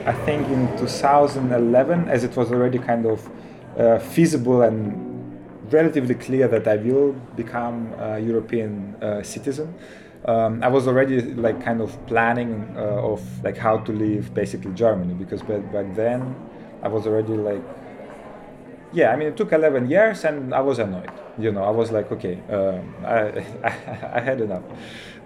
[0.06, 3.28] I think in 2011, as it was already kind of
[3.76, 5.05] uh, feasible and
[5.70, 9.74] relatively clear that I will become a European uh, citizen,
[10.26, 14.72] um, I was already like kind of planning uh, of like how to leave basically
[14.72, 16.34] Germany because back, back then
[16.82, 17.62] I was already like
[18.92, 21.92] yeah I mean it took 11 years and I was annoyed you know I was
[21.92, 23.44] like okay um, I,
[24.14, 24.64] I, had enough.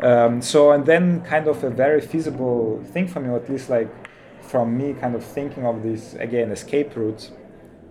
[0.01, 3.71] Um, so and then kind of a very feasible thing for me or at least
[3.71, 3.89] like
[4.43, 7.31] from me kind of thinking of this again escape routes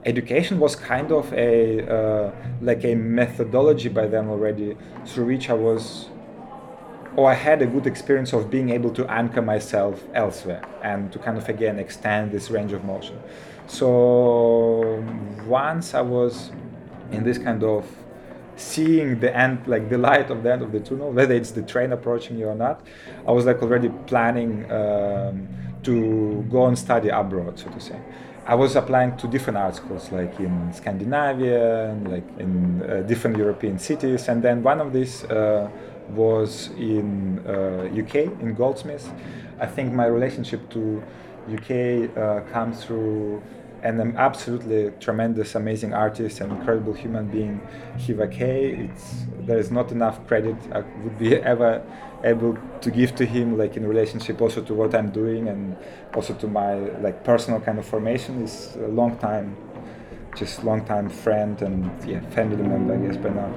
[0.05, 2.31] education was kind of a uh,
[2.61, 6.09] like a methodology by then already through which i was
[7.15, 11.19] or i had a good experience of being able to anchor myself elsewhere and to
[11.19, 13.19] kind of again extend this range of motion
[13.67, 15.03] so
[15.45, 16.51] once i was
[17.11, 17.85] in this kind of
[18.55, 21.61] seeing the end like the light of the end of the tunnel whether it's the
[21.61, 22.85] train approaching you or not
[23.27, 25.47] i was like already planning um,
[25.83, 27.99] to go and study abroad, so to say.
[28.49, 33.77] I was applying to different art schools, like in Scandinavia, like in uh, different European
[33.77, 35.69] cities, and then one of these uh,
[36.09, 39.07] was in uh, UK, in Goldsmiths.
[39.59, 41.03] I think my relationship to
[41.53, 43.43] UK uh, comes through
[43.83, 47.61] an absolutely tremendous, amazing artist and incredible human being,
[47.99, 48.89] Hiwa K.
[48.89, 51.83] It's there is not enough credit I would be ever
[52.23, 55.77] able to give to him, like in relationship also to what I'm doing and
[56.13, 58.43] also to my like personal kind of formation.
[58.43, 59.55] Is a long time,
[60.35, 63.49] just long time friend and yeah, family member, I guess by now.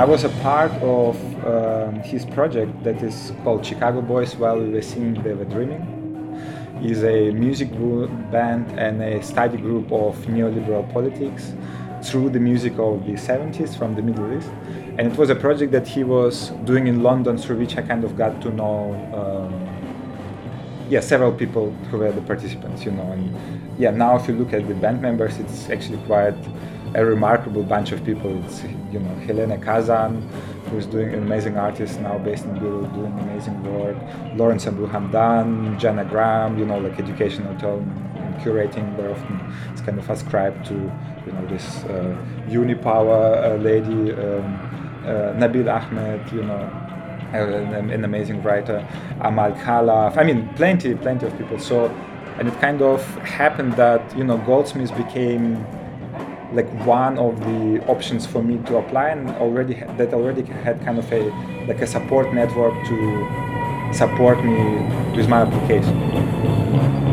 [0.00, 1.14] I was a part of
[1.46, 5.82] um, his project that is called Chicago Boys while we were singing They Were Dreaming.
[6.80, 7.70] He's a music
[8.32, 11.52] band and a study group of neoliberal politics
[12.02, 14.48] through the music of the 70s from the Middle East.
[14.96, 18.02] And it was a project that he was doing in London through which I kind
[18.02, 19.52] of got to know um,
[20.88, 23.12] yeah, several people who were the participants, you know.
[23.12, 23.36] And
[23.78, 26.38] yeah, now if you look at the band members, it's actually quite
[26.94, 28.42] a remarkable bunch of people.
[28.44, 28.62] It's
[28.92, 30.22] you know Helena Kazan,
[30.70, 33.96] who's doing an amazing artist now based in Beirut, doing amazing work.
[34.34, 38.96] Lawrence Abu Hamdan, Janna Graham, you know like educational tone and curating.
[38.96, 39.40] Very often
[39.72, 42.16] it's kind of ascribed to you know this uh,
[42.48, 44.54] unipower uh, lady, um,
[45.04, 46.86] uh, Nabil Ahmed, you know.
[47.32, 48.84] An, an amazing writer,
[49.20, 50.16] Amal Khalaf.
[50.16, 51.60] I mean, plenty, plenty of people.
[51.60, 51.86] So,
[52.40, 55.64] and it kind of happened that you know Goldsmiths became
[56.52, 60.98] like one of the options for me to apply and already that already had kind
[60.98, 61.30] of a
[61.66, 62.96] like a support network to
[63.92, 64.56] support me
[65.16, 67.09] with my application.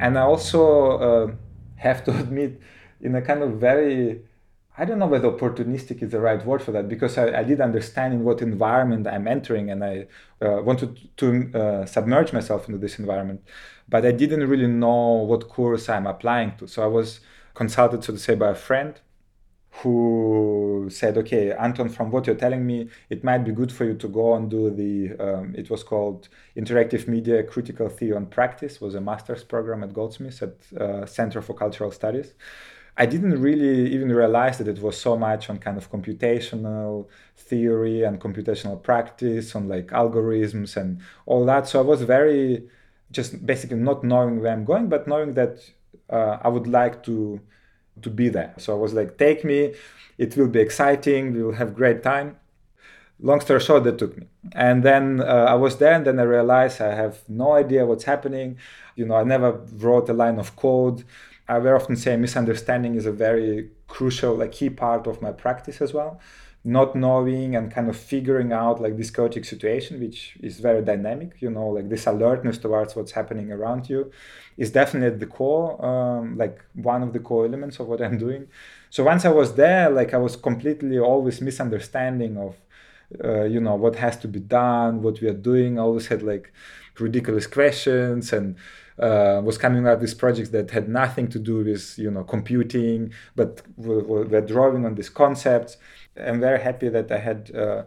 [0.00, 1.32] And I also uh,
[1.76, 2.60] have to admit,
[3.00, 4.22] in a kind of very
[4.80, 7.60] I don't know whether opportunistic is the right word for that because I, I did
[7.60, 10.06] understand in what environment I'm entering and I
[10.40, 13.42] uh, wanted to uh, submerge myself into this environment,
[13.90, 16.66] but I didn't really know what course I'm applying to.
[16.66, 17.20] So I was
[17.52, 18.98] consulted, so to say, by a friend
[19.70, 23.94] who said, "Okay, Anton, from what you're telling me, it might be good for you
[23.94, 25.16] to go and do the.
[25.18, 28.80] Um, it was called Interactive Media Critical Theory and Practice.
[28.80, 32.34] Was a master's program at Goldsmiths at uh, Center for Cultural Studies."
[32.96, 37.06] I didn't really even realize that it was so much on kind of computational
[37.36, 41.66] theory and computational practice, on like algorithms and all that.
[41.68, 42.68] So I was very
[43.10, 45.58] just basically not knowing where I'm going, but knowing that
[46.10, 47.40] uh, I would like to
[48.02, 48.54] to be there.
[48.58, 49.74] So I was like, take me,
[50.18, 52.36] it will be exciting, we will have great time.
[53.22, 54.26] Long story short, that took me.
[54.52, 58.04] And then uh, I was there, and then I realized I have no idea what's
[58.04, 58.56] happening.
[58.96, 61.04] You know, I never wrote a line of code.
[61.46, 65.82] I very often say misunderstanding is a very crucial, like key part of my practice
[65.82, 66.18] as well.
[66.62, 71.40] Not knowing and kind of figuring out like this chaotic situation, which is very dynamic,
[71.40, 74.12] you know, like this alertness towards what's happening around you
[74.58, 78.18] is definitely at the core, um, like one of the core elements of what I'm
[78.18, 78.46] doing.
[78.90, 82.56] So once I was there, like I was completely always misunderstanding of,
[83.22, 85.78] uh, you know, what has to be done, what we are doing.
[85.78, 86.52] I always had like
[86.98, 88.56] ridiculous questions and
[88.98, 93.12] uh, was coming up with projects that had nothing to do with you know computing,
[93.34, 95.78] but were, were drawing on these concepts.
[96.16, 97.84] I'm very happy that I had uh,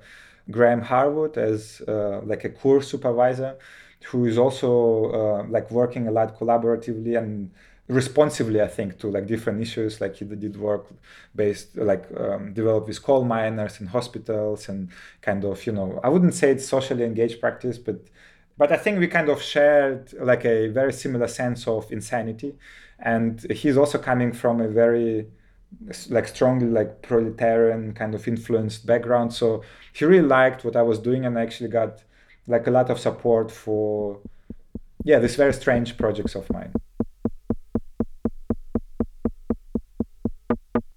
[0.50, 3.58] Graham Harwood as uh, like a course supervisor,
[4.06, 7.52] who is also uh, like working a lot collaboratively and
[7.88, 10.88] responsively i think to like different issues like he did work
[11.36, 14.90] based like um, developed with coal miners and hospitals and
[15.22, 18.00] kind of you know i wouldn't say it's socially engaged practice but
[18.58, 22.56] but I think we kind of shared like a very similar sense of insanity,
[23.00, 25.28] and he's also coming from a very
[26.10, 29.34] like strongly like proletarian kind of influenced background.
[29.34, 32.04] So he really liked what I was doing, and I actually got
[32.48, 34.20] like a lot of support for
[35.04, 36.74] yeah these very strange projects of mine.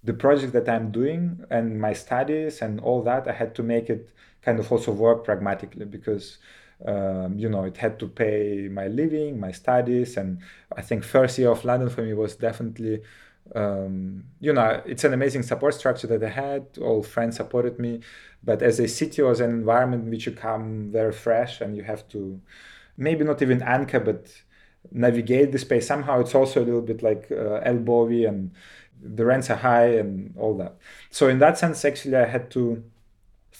[0.06, 3.90] The project that I'm doing and my studies and all that, I had to make
[3.90, 4.10] it
[4.42, 6.38] kind of also work pragmatically because
[6.84, 10.40] um, you know, it had to pay my living, my studies, and
[10.76, 13.02] I think first year of London for me was definitely,
[13.54, 16.66] um, you know, it's an amazing support structure that I had.
[16.80, 18.00] All friends supported me,
[18.44, 21.76] but as a city or as an environment in which you come very fresh and
[21.76, 22.40] you have to,
[22.96, 24.30] maybe not even anchor, but
[24.92, 26.20] navigate the space somehow.
[26.20, 28.52] It's also a little bit like uh, elbowy and
[29.02, 30.76] the rents are high and all that.
[31.10, 32.82] So in that sense, actually, I had to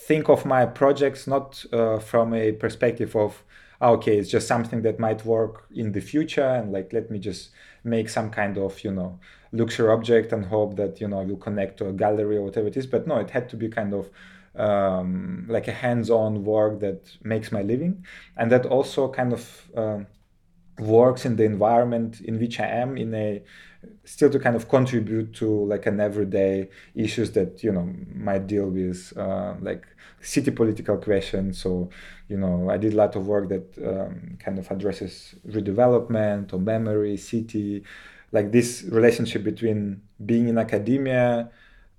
[0.06, 3.42] think of my projects not uh, from a perspective of
[3.80, 7.18] ah, okay it's just something that might work in the future and like let me
[7.18, 7.50] just
[7.82, 9.18] make some kind of you know
[9.52, 12.76] luxury object and hope that you know will connect to a gallery or whatever it
[12.76, 14.10] is but no it had to be kind of
[14.56, 18.04] um, like a hands-on work that makes my living
[18.36, 19.98] and that also kind of uh,
[20.78, 23.42] works in the environment in which i am in a
[24.04, 28.68] still to kind of contribute to like an everyday issues that you know might deal
[28.68, 29.86] with uh, like
[30.20, 31.60] city political questions.
[31.60, 31.90] So
[32.28, 36.58] you know i did a lot of work that um, kind of addresses redevelopment or
[36.58, 37.82] memory city
[38.32, 41.48] like this relationship between being in academia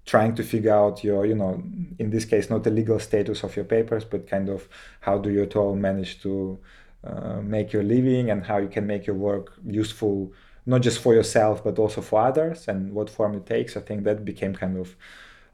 [0.05, 1.61] trying to figure out your you know
[1.99, 4.67] in this case not the legal status of your papers but kind of
[5.01, 6.57] how do you at all manage to
[7.03, 10.31] uh, make your living and how you can make your work useful
[10.67, 14.03] not just for yourself but also for others and what form it takes i think
[14.03, 14.95] that became kind of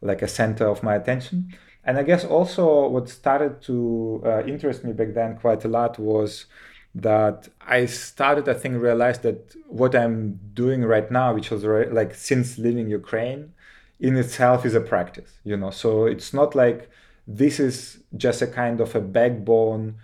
[0.02, 1.56] like a center of my attention.
[1.86, 6.00] And i guess also what started to uh, interest me back then quite a lot
[6.00, 6.46] was
[6.96, 11.64] that i started i think realized that what i'm doing right now which was
[12.00, 13.52] like since leaving ukraine
[14.00, 15.72] in itself is a practice you know?
[15.72, 16.90] So it's not like
[17.28, 19.96] this is just a kind of a backbone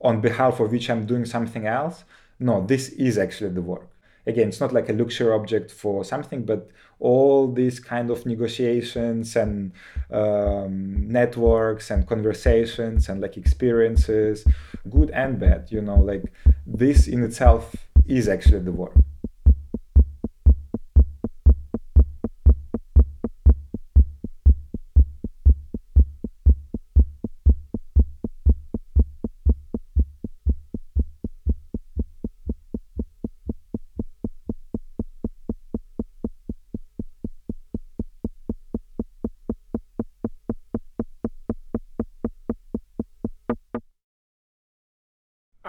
[0.00, 2.04] on behalf of which i'm doing something else.
[2.38, 3.88] No this is actually the work
[4.26, 6.68] again it's not like a luxury object for something but
[6.98, 9.72] all these kind of negotiations and
[10.10, 14.44] um, networks and conversations and like experiences
[14.90, 16.24] good and bad you know like
[16.66, 17.74] this in itself
[18.06, 18.94] is actually the work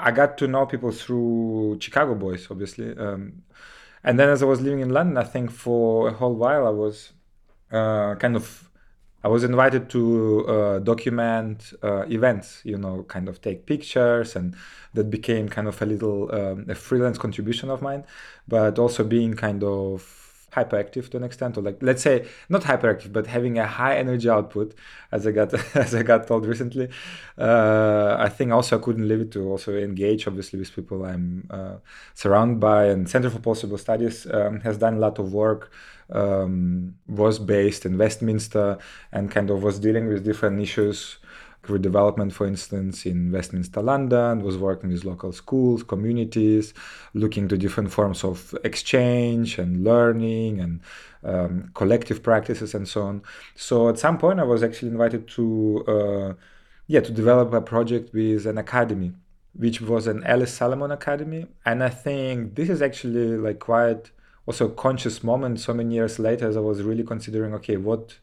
[0.07, 2.97] I got to know people through Chicago Boys, obviously.
[2.97, 3.43] Um,
[4.05, 6.69] and then as I was living in London, I think for a whole while I
[6.69, 7.11] was
[7.71, 8.69] uh, kind of
[9.21, 14.55] I was invited to uh, document uh, events, you know, kind of take pictures, and
[14.93, 18.05] that became kind of a little um, a freelance contribution of mine,
[18.47, 20.26] but also being kind of
[20.57, 22.15] hyperactive to an extent or like let's say
[22.49, 24.73] not hyperactive but having a high energy output
[25.11, 26.87] as i got as i got told recently.
[27.37, 31.47] Uh, i think also i couldn't leave it to also engage obviously with people i'm
[31.49, 31.75] uh,
[32.13, 32.85] surrounded by.
[32.85, 35.71] And center for possible studies um, has done a lot of work
[36.09, 38.77] um, was based in westminster
[39.11, 41.17] and kind of was dealing with different issues
[41.67, 46.73] redevelopment, for instance, in Westminster, London, was working with local schools, communities,
[47.13, 50.81] looking to different forms of exchange and learning and
[51.23, 53.21] um, collective practices and so on.
[53.55, 56.33] So at some point, I was actually invited to, uh,
[56.87, 59.13] yeah, to develop a project with an academy,
[59.53, 64.11] which was an Alice Salomon Academy, and I think this is actually like quite
[64.45, 65.59] also a conscious moment.
[65.59, 68.17] So many years later, as I was really considering, okay, what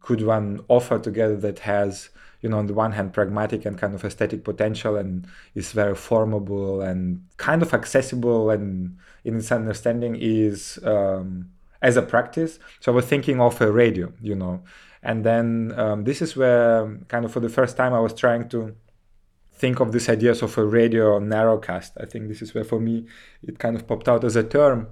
[0.00, 2.08] could one offer together that has
[2.40, 5.94] you know, on the one hand, pragmatic and kind of aesthetic potential and is very
[5.94, 11.50] formable and kind of accessible and in its understanding is um,
[11.82, 12.58] as a practice.
[12.80, 14.62] So I was thinking of a radio, you know,
[15.02, 18.48] and then um, this is where kind of for the first time I was trying
[18.50, 18.74] to
[19.52, 21.92] think of these ideas of a radio narrowcast.
[22.00, 23.06] I think this is where for me
[23.42, 24.88] it kind of popped out as a term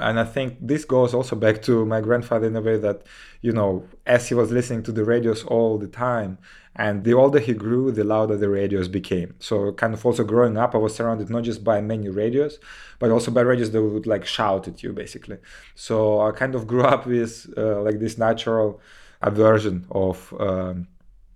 [0.00, 3.02] and I think this goes also back to my grandfather in a way that,
[3.40, 6.38] you know, as he was listening to the radios all the time,
[6.76, 9.34] and the older he grew, the louder the radios became.
[9.38, 12.58] So, kind of also growing up, I was surrounded not just by many radios,
[12.98, 15.38] but also by radios that would like shout at you, basically.
[15.74, 18.80] So, I kind of grew up with uh, like this natural
[19.22, 20.34] aversion of.
[20.38, 20.88] Um,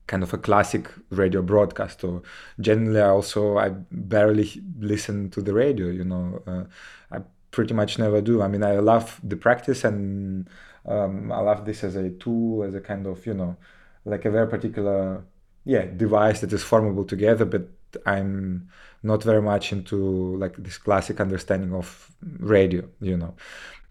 [0.07, 2.23] kind of a classic radio broadcast or
[2.61, 6.65] generally also i barely listen to the radio you know uh,
[7.11, 7.21] i
[7.55, 8.43] pretty much never do.
[8.43, 10.49] I mean, I love the practice and
[10.87, 13.57] um, I love this as a tool, as a kind of, you know,
[14.05, 15.25] like a very particular,
[15.65, 17.45] yeah, device that is formable together.
[17.45, 17.69] But
[18.07, 18.69] I'm
[19.03, 23.35] not very much into like this classic understanding of radio, you know.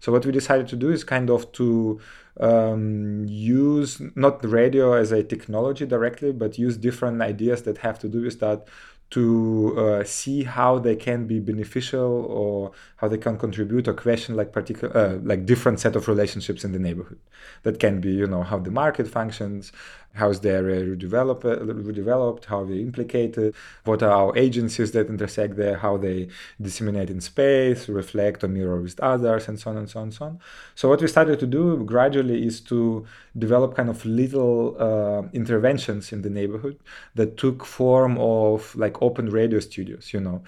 [0.00, 1.98] So what we decided to do is kind of to
[2.38, 8.08] um, use not radio as a technology directly, but use different ideas that have to
[8.08, 8.68] do with that
[9.14, 14.34] to uh, see how they can be beneficial or how they can contribute or question
[14.34, 17.20] like particular uh, like different set of relationships in the neighborhood.
[17.62, 19.70] That can be you know how the market functions
[20.14, 23.54] how is the area redevelop, redeveloped how are they implicated
[23.84, 26.28] what are our agencies that intersect there how they
[26.60, 30.14] disseminate in space reflect or mirror with others and so on and so on and
[30.14, 30.38] so on.
[30.74, 33.04] So what we started to do gradually is to
[33.36, 36.78] develop kind of little uh, interventions in the neighborhood
[37.14, 40.42] that took form of like open radio studios you know.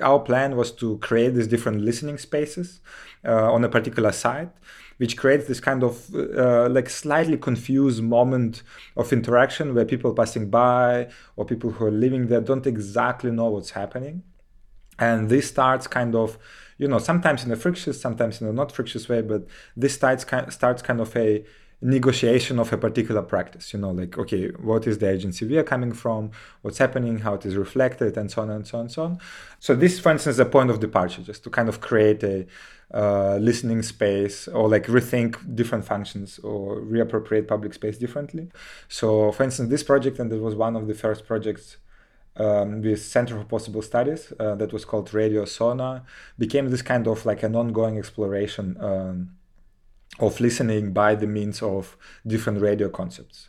[0.00, 2.80] Our plan was to create these different listening spaces
[3.24, 4.50] uh, on a particular site
[5.02, 8.62] which creates this kind of uh, like slightly confused moment
[8.96, 13.48] of interaction where people passing by or people who are living there don't exactly know
[13.50, 14.22] what's happening.
[15.00, 16.38] And this starts kind of
[16.78, 19.42] you know sometimes in a frictious sometimes in a not frictious way but
[19.76, 20.24] this starts
[20.54, 21.44] starts kind of a
[21.80, 25.68] negotiation of a particular practice you know like okay what is the agency we are
[25.74, 26.30] coming from?
[26.62, 27.14] What's happening?
[27.26, 28.16] How it is reflected?
[28.16, 29.18] And so on and so on and so on.
[29.58, 32.46] So this for instance is a point of departure just to kind of create a
[32.94, 38.48] uh, listening space or like rethink different functions or reappropriate public space differently
[38.88, 41.78] so for instance this project and it was one of the first projects
[42.36, 46.04] um, with Center for Possible Studies uh, that was called Radio Sona
[46.38, 49.36] became this kind of like an ongoing exploration um,
[50.18, 53.48] of listening by the means of different radio concepts.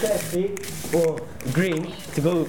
[0.00, 0.54] thirsty
[0.94, 1.20] or
[1.52, 2.48] green to go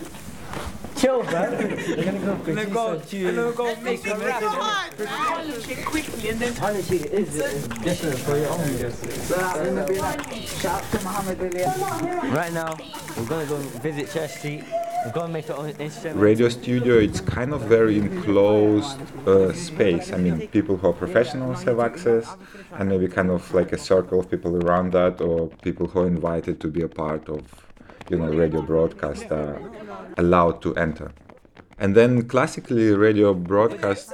[0.98, 2.11] chill, man.
[2.22, 3.38] We're go produce go, some tunes.
[3.38, 5.86] and go make a record.
[5.86, 8.60] quickly and then Honestly, it is different for your own.
[12.32, 12.76] Right now,
[13.18, 14.64] we're gonna go visit Church Street.
[15.06, 16.20] We're gonna make our own instrument.
[16.20, 21.64] radio studio it's kind of very enclosed uh, space i mean people who are professionals
[21.64, 22.36] have access
[22.74, 26.08] and maybe kind of like a circle of people around that or people who are
[26.08, 27.42] invited to be a part of
[28.12, 29.60] you know radio broadcast are
[30.18, 31.12] allowed to enter
[31.82, 34.14] And then classically, radio broadcast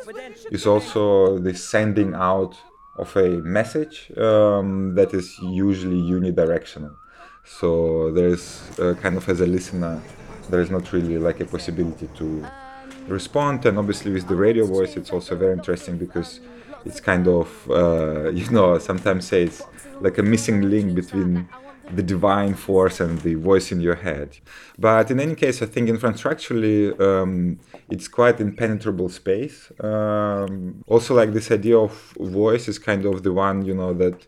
[0.52, 2.56] is also the sending out
[2.96, 6.96] of a message um, that is usually unidirectional.
[7.44, 10.02] So there's uh, kind of as a listener,
[10.50, 12.48] there is not really like a possibility to
[13.10, 13.66] respond.
[13.66, 16.40] And obviously, with the radio voice, it's also very interesting because
[16.86, 19.62] it's kind of uh, you know sometimes say it's
[20.00, 21.50] like a missing link between
[21.92, 24.38] the divine force and the voice in your head.
[24.78, 27.60] But in any case, I think infrastructurally, um,
[27.90, 29.72] it's quite impenetrable space.
[29.80, 34.28] Um, also, like this idea of voice is kind of the one, you know, that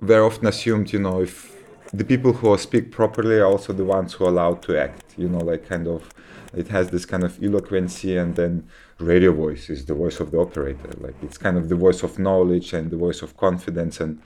[0.00, 1.56] very often assumed, you know, if
[1.92, 5.28] the people who speak properly are also the ones who are allowed to act, you
[5.28, 6.12] know, like kind of,
[6.54, 8.66] it has this kind of eloquency and then
[8.98, 10.90] radio voice is the voice of the operator.
[10.98, 14.20] Like it's kind of the voice of knowledge and the voice of confidence and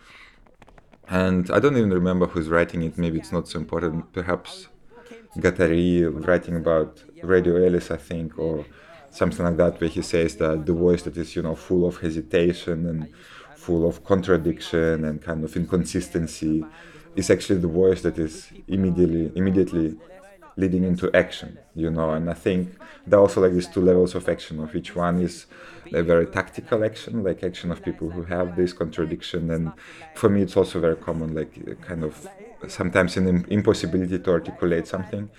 [1.08, 2.98] and I don't even remember who's writing it.
[2.98, 4.12] Maybe it's not so important.
[4.12, 4.68] Perhaps
[5.36, 8.64] Guattari writing about Radio Alice, I think, or
[9.10, 11.98] something like that, where he says that the voice that is, you know, full of
[11.98, 13.08] hesitation and
[13.54, 16.64] full of contradiction and kind of inconsistency
[17.14, 19.96] is actually the voice that is immediately immediately
[20.56, 22.10] leading into action, you know.
[22.10, 22.76] And I think
[23.06, 25.46] there are also like these two levels of action, of each one is
[25.92, 29.50] a very tactical action, like action of people who have this contradiction.
[29.50, 29.72] And
[30.14, 32.26] for me, it's also very common, like kind of
[32.68, 35.30] sometimes an impossibility to articulate something.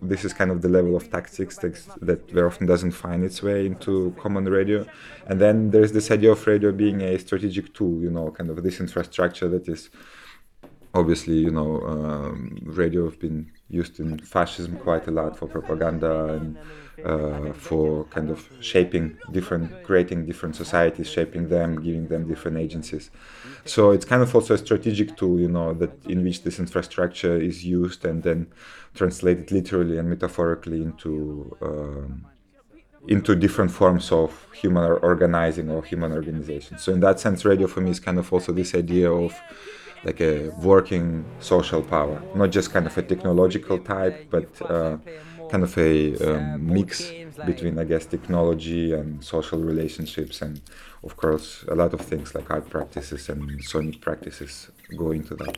[0.00, 3.66] This is kind of the level of tactics that, very often doesn't find its way
[3.66, 4.84] into common radio.
[5.26, 8.62] And then there's this idea of radio being a strategic tool, you know, kind of
[8.62, 9.90] this infrastructure that is
[10.94, 16.34] obviously, you know, um, radio have been used in fascism quite a lot for propaganda
[16.34, 16.58] and
[17.04, 23.10] uh, for kind of shaping different, creating different societies, shaping them, giving them different agencies.
[23.64, 27.36] So it's kind of also a strategic tool, you know, that in which this infrastructure
[27.36, 28.48] is used and then
[28.94, 32.26] translated literally and metaphorically into um,
[33.08, 36.78] into different forms of human organizing or human organization.
[36.78, 39.34] So in that sense, radio for me is kind of also this idea of
[40.04, 44.98] like a working social power, not just kind of a technological type, but uh,
[45.52, 47.12] kind of a um, mix
[47.44, 50.62] between, I guess, technology and social relationships, and
[51.04, 55.54] of course, a lot of things like art practices and sonic practices go into that.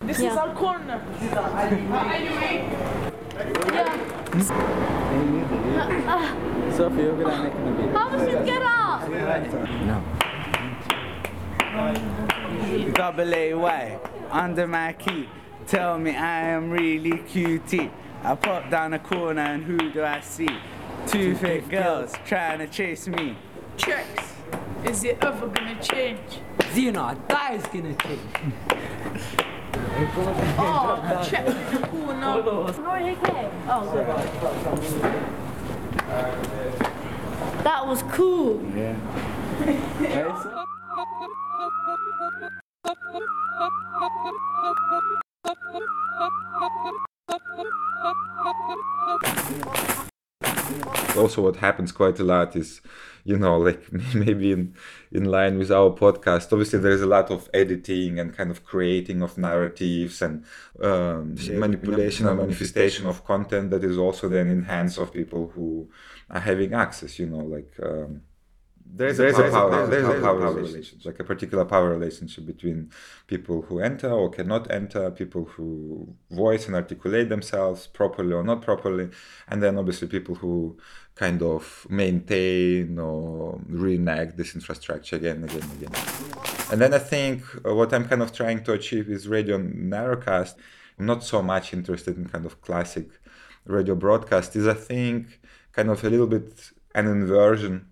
[0.00, 1.00] This is our corner.
[6.76, 7.92] Sophie, you're gonna make a video.
[7.96, 9.00] How much you get up?
[12.94, 13.98] Double A-Y,
[14.30, 15.28] under my key.
[15.66, 17.90] Tell me I am really cutie.
[18.22, 20.48] I pop down a corner and who do I see?
[21.06, 23.36] Two fake girls trying to chase me.
[23.76, 24.34] Checks.
[24.84, 26.40] Is it ever gonna change?
[26.72, 28.20] Zena, that is gonna change.
[30.58, 32.42] Oh, check the corner.
[33.68, 34.14] Oh, good.
[37.64, 38.60] That was cool.
[51.16, 52.80] also what happens quite a lot is
[53.24, 54.74] you know like maybe in
[55.10, 59.22] in line with our podcast obviously there's a lot of editing and kind of creating
[59.22, 60.44] of narratives and
[60.82, 65.88] um, manipulation and manifestation of content that is also then in hands of people who
[66.30, 68.22] are having access you know like um,
[68.94, 72.90] there's, there's a power, there's a power, relationship, like a particular power relationship between
[73.26, 78.62] people who enter or cannot enter, people who voice and articulate themselves properly or not
[78.62, 79.10] properly,
[79.48, 80.76] and then obviously people who
[81.14, 86.02] kind of maintain or reenact this infrastructure again and again and again.
[86.70, 90.54] And then I think uh, what I'm kind of trying to achieve is radio narrowcast.
[90.98, 93.08] I'm not so much interested in kind of classic
[93.64, 94.56] radio broadcast.
[94.56, 95.40] Is I think
[95.72, 97.86] kind of a little bit an inversion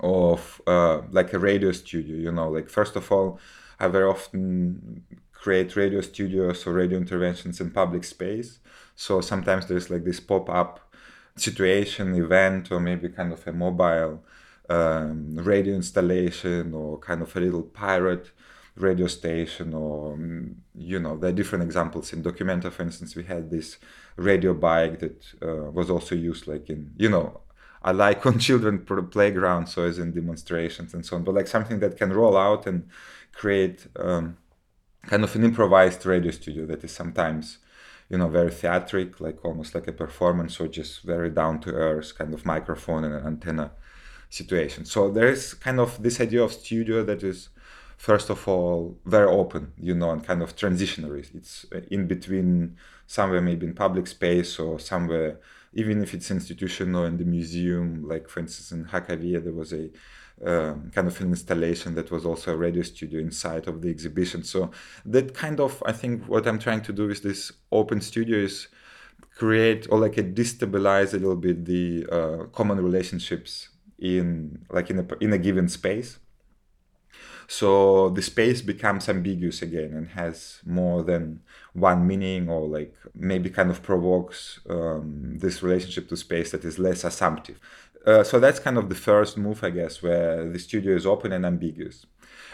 [0.00, 3.38] of uh, like a radio studio you know like first of all
[3.78, 5.04] i very often
[5.40, 8.58] create radio studios or radio interventions in public space.
[8.94, 10.80] So sometimes there's like this pop-up
[11.36, 14.22] situation event or maybe kind of a mobile
[14.68, 18.30] um, radio installation or kind of a little pirate
[18.76, 22.12] radio station or um, you know there are different examples.
[22.12, 23.78] In documenta for instance we had this
[24.16, 27.40] radio bike that uh, was also used like in you know
[27.82, 31.80] I like on children playground, so as in demonstrations and so on, but like something
[31.80, 32.88] that can roll out and
[33.32, 34.36] create um,
[35.06, 37.58] kind of an improvised radio studio that is sometimes,
[38.08, 42.16] you know, very theatric, like almost like a performance, or just very down to earth
[42.18, 43.72] kind of microphone and antenna
[44.28, 44.84] situation.
[44.84, 47.48] So there is kind of this idea of studio that is
[47.96, 52.74] first of all very open you know and kind of transitionary it's in between
[53.06, 55.38] somewhere maybe in public space or somewhere
[55.72, 59.90] even if it's institutional in the museum like for instance in Hakavia there was a
[60.44, 64.42] um, kind of an installation that was also a radio studio inside of the exhibition.
[64.42, 64.70] So
[65.04, 68.68] that kind of i think what i'm trying to do with this open studio is
[69.36, 74.98] create or like a destabilize a little bit the uh, common relationships in like in
[74.98, 76.18] a in a given space.
[77.46, 81.40] So the space becomes ambiguous again and has more than
[81.72, 86.78] one meaning or like maybe kind of provokes um, this relationship to space that is
[86.78, 87.58] less assumptive
[88.06, 91.32] uh, so that's kind of the first move i guess where the studio is open
[91.32, 92.06] and ambiguous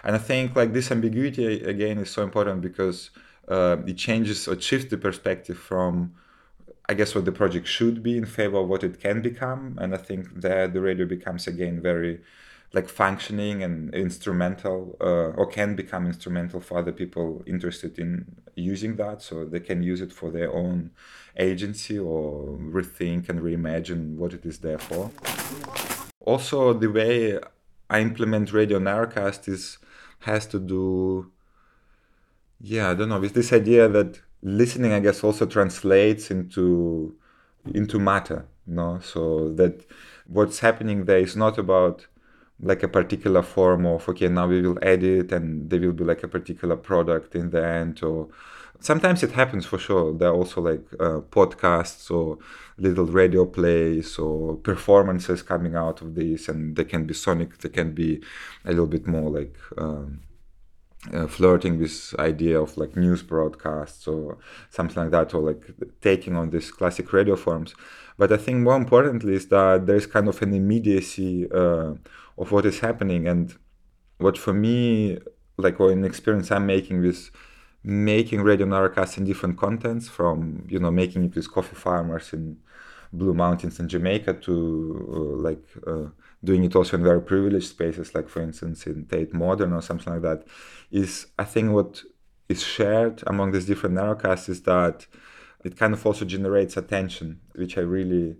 [0.04, 3.10] and i think like this ambiguity again is so important because
[3.48, 6.12] uh, it changes or shifts the perspective from
[6.88, 9.76] I guess what the project should be in favor of what it can become.
[9.80, 12.20] And I think there the radio becomes again very
[12.76, 18.10] like functioning and instrumental uh, or can become instrumental for other people interested in
[18.54, 19.22] using that.
[19.22, 20.90] So they can use it for their own
[21.38, 25.10] agency or rethink and reimagine what it is there for.
[26.20, 27.38] Also the way
[27.88, 29.78] i implement radio narrowcast is
[30.20, 31.30] has to do
[32.60, 37.14] yeah i don't know with this idea that listening i guess also translates into
[37.74, 39.84] into matter you know so that
[40.26, 42.06] what's happening there is not about
[42.60, 46.22] like a particular form of okay now we will edit and there will be like
[46.22, 48.28] a particular product in the end or
[48.80, 50.12] sometimes it happens for sure.
[50.12, 52.38] There are also like uh, podcasts or
[52.78, 57.70] little radio plays or performances coming out of this and they can be sonic they
[57.70, 58.22] can be
[58.64, 60.20] a little bit more like um,
[61.12, 64.38] uh, flirting with idea of like news broadcasts or
[64.70, 65.62] something like that or like
[66.00, 67.74] taking on these classic radio forms.
[68.18, 71.94] But i think more importantly is that there's kind of an immediacy uh,
[72.38, 73.26] of what is happening.
[73.26, 73.54] And
[74.18, 75.18] what for me
[75.56, 77.30] like or an experience i'm making with
[77.82, 82.56] making radio narrowcast in different contents from you know making it with coffee farmers in
[83.12, 86.08] blue mountains in jamaica to uh, like uh,
[86.44, 90.12] doing it also in very privileged spaces like for instance in tate modern or something
[90.12, 90.44] like that
[90.90, 92.02] is i think what
[92.48, 95.06] is shared among these different narrowcasts is that
[95.64, 98.36] it kind of also generates attention which i really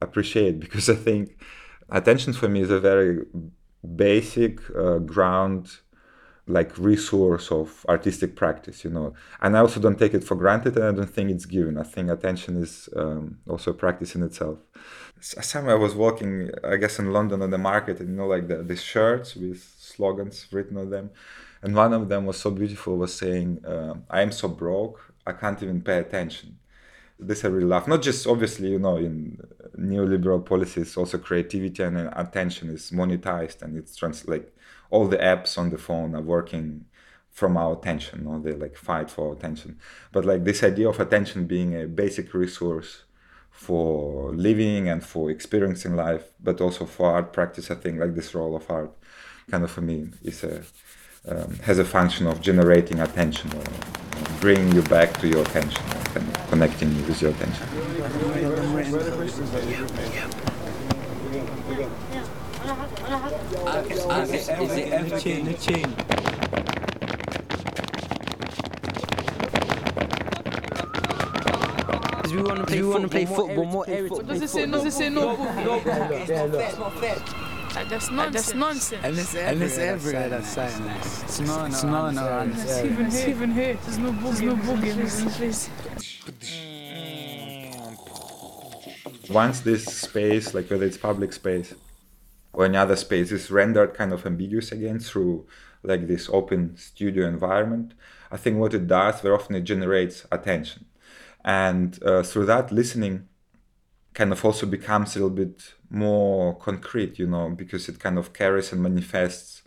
[0.00, 0.60] appreciate.
[0.64, 1.38] Because i think
[1.90, 3.24] attention for me is a very
[3.96, 5.78] basic uh, ground
[6.46, 9.14] like resource of artistic practice you know.
[9.40, 11.78] And i also don't take it for granted and i don't think it's given.
[11.78, 14.58] I think attention is um, also a practice in itself.
[15.20, 18.48] Somewhere i was walking i guess in london on the market and you know like
[18.48, 21.10] the, the shirts with slogans written on them.
[21.62, 25.32] And one of them was so beautiful was saying uh, i am so broke i
[25.32, 26.56] can't even pay attention
[27.20, 27.86] this I really love.
[27.88, 29.38] Not just obviously, you know, in
[29.78, 34.54] neoliberal policies, also creativity and attention is monetized, and it's trans like
[34.90, 36.86] all the apps on the phone are working
[37.30, 39.78] from our attention, or they like fight for attention.
[40.12, 43.04] But like this idea of attention being a basic resource
[43.50, 48.34] for living and for experiencing life, but also for art practice, I think like this
[48.34, 48.92] role of art,
[49.50, 50.62] kind of for me, is a
[51.28, 53.64] um, has a function of generating attention or
[54.40, 55.99] bringing you back to your attention
[56.48, 57.66] connecting you with your attention.
[64.30, 65.94] Is it F chain, the chain?
[72.30, 74.18] We want to play, we want to play football more areas.
[74.20, 74.78] Does it say no?
[74.78, 75.36] Does it say no?
[75.36, 77.16] That's not fair.
[77.74, 78.34] Like, that's nonsense.
[78.34, 79.04] That's nonsense.
[79.04, 81.06] And it's everywhere, and it's everywhere that's saying that.
[81.06, 82.50] It's no, no, it's no, no.
[82.52, 83.28] It's even here.
[83.28, 83.78] even here.
[83.84, 84.22] There's no boogie.
[84.22, 85.70] There's no boogie in this place.
[89.30, 91.74] Once this space, like whether it's public space
[92.52, 95.46] or any other space, is rendered kind of ambiguous again through
[95.84, 97.94] like this open studio environment,
[98.32, 100.86] I think what it does very often it generates attention,
[101.44, 103.28] and uh, through that listening
[104.20, 108.34] kind of also becomes a little bit more concrete, you know, because it kind of
[108.34, 109.62] carries and manifests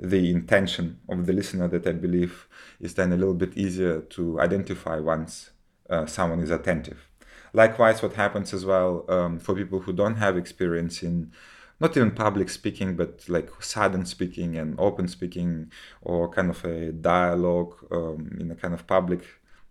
[0.00, 2.48] the intention of the listener that I believe
[2.80, 5.50] is then a little bit easier to identify once
[5.90, 7.06] uh, someone is attentive.
[7.52, 11.30] Likewise, what happens as well um, for people who don't have experience in
[11.78, 16.92] not even public speaking, but like sudden speaking and open speaking, or kind of a
[16.92, 19.20] dialogue um, in a kind of public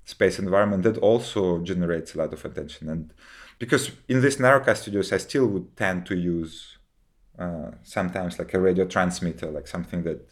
[0.05, 2.88] space environment, that also generates a lot of attention.
[2.88, 3.13] And
[3.60, 6.78] because in these narrowcast studios, I still would tend to use
[7.39, 10.28] uh, sometimes like a radio transmitter, like something that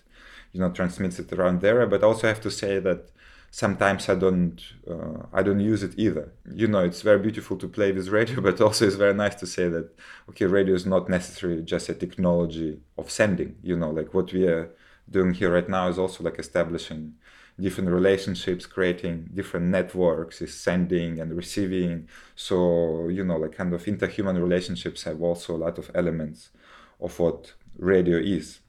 [0.51, 1.85] you know transmits it around there.
[1.87, 3.11] But also I have to say that
[3.51, 6.33] sometimes I don't uh, I don't use it either.
[6.53, 9.47] You know, it's very beautiful to play with radio, but also it's very nice to
[9.47, 9.87] say that
[10.29, 13.55] okay, radio is not necessarily just a technology of sending.
[13.63, 14.71] You know, like what we are
[15.09, 17.13] doing here right now is also like establishing
[17.59, 22.07] different relationships, creating different networks, is sending and receiving.
[22.35, 26.49] So, you know, like kind of interhuman relationships have also a lot of elements
[26.99, 28.59] of what radio is.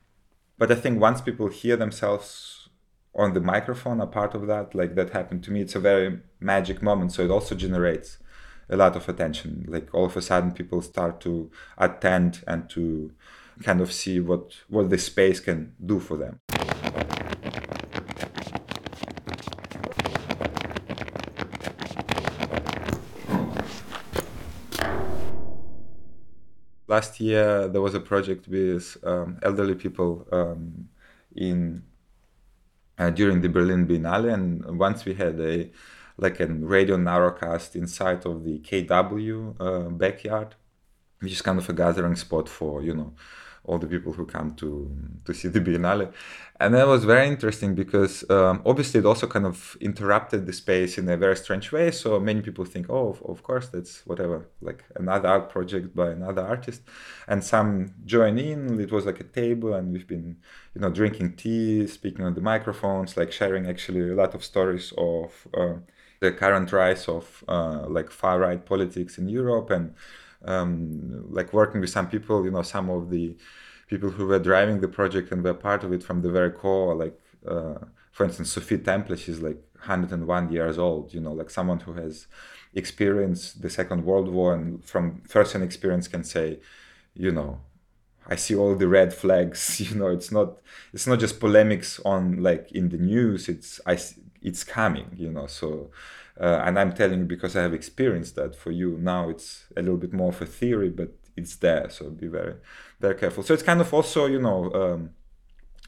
[0.59, 2.69] But I think once people hear themselves
[3.15, 6.21] on the microphone, a part of that, like that happened to me, it's a very
[6.39, 7.13] magic moment.
[7.13, 8.19] So it also generates
[8.69, 9.65] a lot of attention.
[9.69, 13.13] Like all of a sudden, people start to attend and to
[13.63, 16.41] kind of see what what the space can do for them.
[26.97, 30.89] Last year, there was a project with um, elderly people um,
[31.35, 31.83] in
[32.97, 35.71] uh, during the Berlin Biennale, and once we had a
[36.17, 40.55] like a radio narrowcast inside of the KW uh, backyard,
[41.21, 43.13] which is kind of a gathering spot for you know
[43.67, 44.91] all the people who come to
[45.25, 46.13] to see the Biennale,
[46.59, 50.97] and that was very interesting because um, obviously it also kind of interrupted the space
[50.99, 51.91] in a very strange way.
[51.91, 56.11] So many people think, oh, of, of course that's whatever, like another art project by
[56.11, 56.83] another artist,
[57.29, 58.81] and some join in.
[58.81, 60.37] It was like a table, and we've been
[60.75, 64.93] you know drinking tea, speaking on the microphones, like sharing actually a lot of stories
[64.97, 65.33] of.
[65.53, 65.75] Uh,
[66.21, 69.95] the current rise of uh, like far right politics in Europe and
[70.47, 73.37] um, like working with some people, you know, some of the
[73.89, 76.95] people who were driving the project and were part of it from the very core,
[76.95, 77.75] like uh,
[78.13, 82.27] for instance, Sophie Temple, she's like 101 years old, you know, like someone who has
[82.75, 86.59] experienced the Second World War and from first-hand experience can say,
[87.15, 87.61] you know,
[88.29, 89.81] I see all the red flags.
[89.91, 90.59] You know, it's not
[90.93, 93.49] it's not just polemics on like in the news.
[93.49, 93.99] It's I
[94.43, 95.11] it's coming.
[95.17, 95.91] You know, so
[96.41, 98.55] uh, and I'm telling you because I have experienced that.
[98.55, 101.89] For you now, it's a little bit more of a theory, but it's there.
[101.91, 102.55] So be very,
[103.01, 103.43] very careful.
[103.43, 105.11] So it's kind of also, you know, um,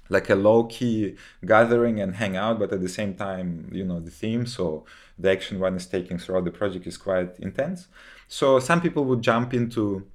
[0.08, 4.00] like a low key gathering and hang out, but at the same time, you know,
[4.00, 4.46] the theme.
[4.46, 4.86] So
[5.18, 7.88] the action one is taking throughout the project is quite intense.
[8.26, 10.06] So some people would jump into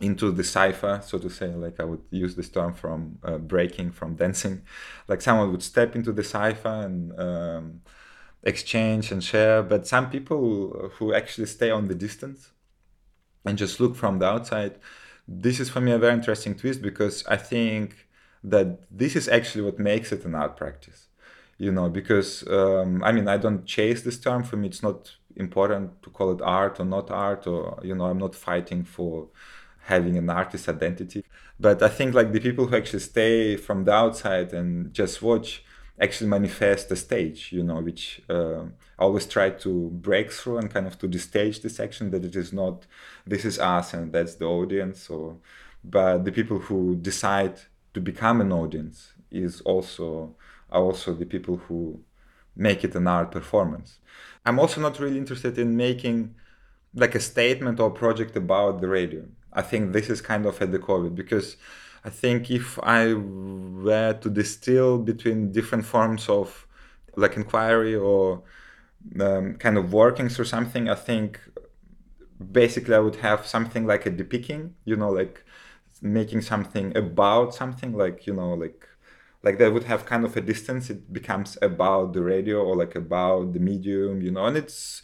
[0.00, 3.90] into the cipher, so to say, like I would use this term from uh, breaking,
[3.90, 4.62] from dancing.
[5.08, 7.80] Like someone would step into the cipher and um,
[8.42, 9.62] exchange and share.
[9.62, 12.52] But some people who actually stay on the distance
[13.44, 14.78] and just look from the outside,
[15.26, 18.08] this is for me a very interesting twist because I think
[18.44, 21.08] that this is actually what makes it an art practice.
[21.58, 24.44] You know, because um, I mean, I don't chase this term.
[24.44, 28.04] For me, it's not important to call it art or not art, or you know,
[28.04, 29.28] I'm not fighting for
[29.80, 31.24] having an artist identity.
[31.58, 35.64] But I think like the people who actually stay from the outside and just watch
[36.00, 38.64] actually manifest the stage, you know, which uh,
[38.98, 42.52] always try to break through and kind of to stage this action that it is
[42.52, 42.86] not
[43.26, 45.36] this is us and that's the audience or
[45.84, 47.60] but the people who decide
[47.94, 50.34] to become an audience is also
[50.70, 52.00] are also the people who
[52.56, 53.98] make it an art performance.
[54.44, 56.34] I'm also not really interested in making
[56.94, 59.24] like a statement or project about the radio.
[59.52, 61.56] I think this is kind of at the core because
[62.04, 66.66] I think if I were to distill between different forms of
[67.16, 68.42] like inquiry or
[69.20, 71.40] um, kind of workings or something, I think
[72.52, 75.44] basically I would have something like a depicking, you know, like
[76.02, 78.86] making something about something, like you know, like
[79.42, 80.90] like that would have kind of a distance.
[80.90, 85.02] It becomes about the radio or like about the medium, you know, and it's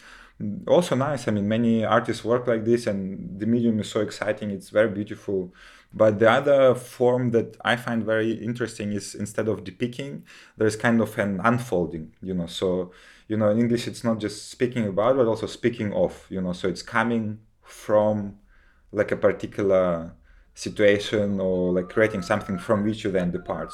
[0.66, 1.28] also nice.
[1.28, 4.50] I mean, many artists work like this, and the medium is so exciting.
[4.50, 5.52] It's very beautiful
[5.96, 10.24] but the other form that I find very interesting is instead of depicting,
[10.56, 12.46] there's kind of an unfolding, you know.
[12.46, 12.90] So,
[13.28, 16.52] you know, in English, it's not just speaking about, but also speaking of, you know.
[16.52, 18.38] So it's coming from
[18.90, 20.12] like a particular
[20.54, 23.72] situation or like creating something from which you then depart.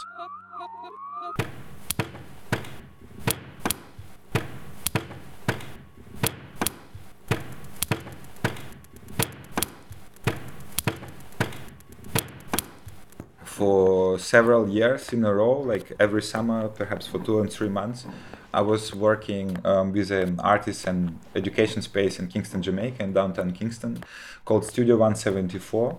[13.60, 18.06] for several years in a row, like every summer, perhaps for two and three months,
[18.52, 23.52] I was working um, with an artist and education space in Kingston, Jamaica, in downtown
[23.52, 24.02] Kingston,
[24.44, 25.96] called Studio 174.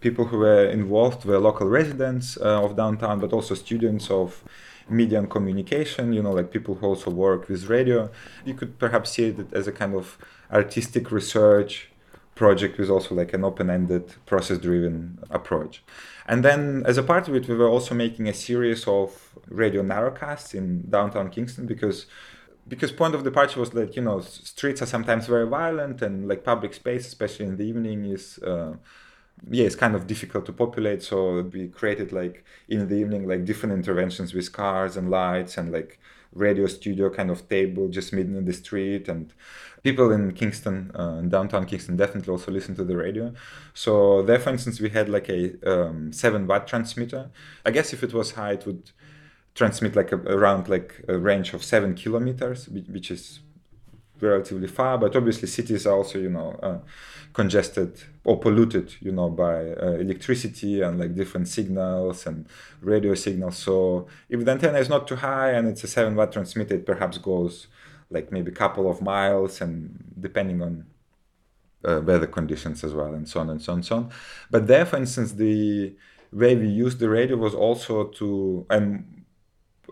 [0.00, 4.42] People who were involved were local residents uh, of downtown, but also students of
[4.88, 8.10] media and communication, you know, like people who also work with radio.
[8.44, 10.18] You could perhaps see it as a kind of
[10.50, 11.91] artistic research
[12.34, 15.82] project with also like an open-ended process-driven approach
[16.26, 19.82] and then as a part of it we were also making a series of radio
[19.82, 22.06] narrowcasts in downtown kingston because
[22.68, 26.42] because point of departure was that you know streets are sometimes very violent and like
[26.42, 28.74] public space especially in the evening is uh,
[29.50, 31.02] yeah, it's kind of difficult to populate.
[31.02, 35.72] So we created like in the evening, like different interventions with cars and lights and
[35.72, 35.98] like
[36.32, 39.32] radio studio kind of table just meeting in the street and
[39.82, 43.32] people in kingston uh, in downtown kingston definitely also listen to the radio.
[43.74, 47.30] So there for instance we had like a um, 7 watt transmitter.
[47.64, 48.90] I guess if it was high it would
[49.54, 53.40] transmit like a, around like a range of 7 kilometers which is
[54.20, 56.78] relatively far but obviously cities are also you know uh,
[57.32, 62.46] congested or polluted you know by uh, electricity and like different signals and
[62.80, 63.56] radio signals.
[63.56, 66.86] So if the antenna is not too high and it's a 7 watt transmitter it
[66.86, 67.68] perhaps goes
[68.10, 70.86] like maybe a couple of miles and depending on
[71.84, 74.10] uh, weather conditions as well and so on and so on and so on.
[74.50, 75.94] But there for instance the
[76.32, 79.24] way we used the radio was also to and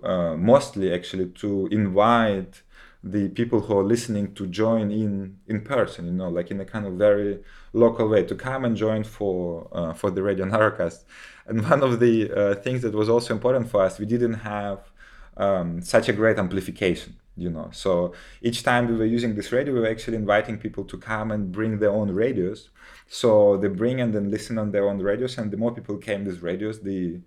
[0.03, 2.63] uh, mostly actually to invite
[3.03, 6.65] the people who are listening to join in in person you know like in a
[6.65, 7.43] kind of very
[7.73, 11.05] local way to come and join for uh, for the radio narrowcast.
[11.47, 14.91] And one of the uh, things that was also important for us we didn't have
[15.37, 17.71] um, such a great amplification you know.
[17.73, 21.31] So each time we were using this radio we were actually inviting people to come
[21.31, 22.69] and bring their own radios.
[23.09, 26.25] So they bring and then listen on their own radios and the more people came
[26.27, 27.21] with radios the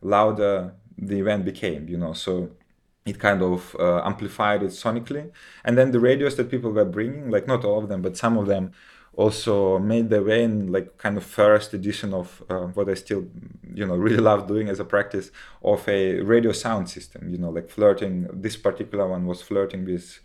[0.00, 2.14] louder the event became you know.
[2.14, 2.50] So
[3.08, 5.30] it kind of uh, amplified it sonically.
[5.64, 8.36] And then the radios that people were bringing, like not all of them, but some
[8.38, 8.72] of them
[9.14, 13.26] also made their way in like kind of first edition of uh, what I still,
[13.74, 15.30] you know, really love doing as a practice
[15.62, 18.28] of a radio sound system, you know, like flirting.
[18.32, 20.20] This particular one was flirting with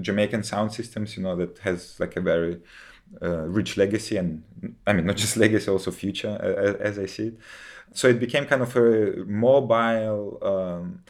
[0.00, 2.60] Jamaican sound systems, you know, that has like a very
[3.20, 4.42] uh, rich legacy and
[4.86, 7.38] I mean, not just legacy, also future as, as I see it.
[7.94, 11.02] So it became kind of a mobile, um,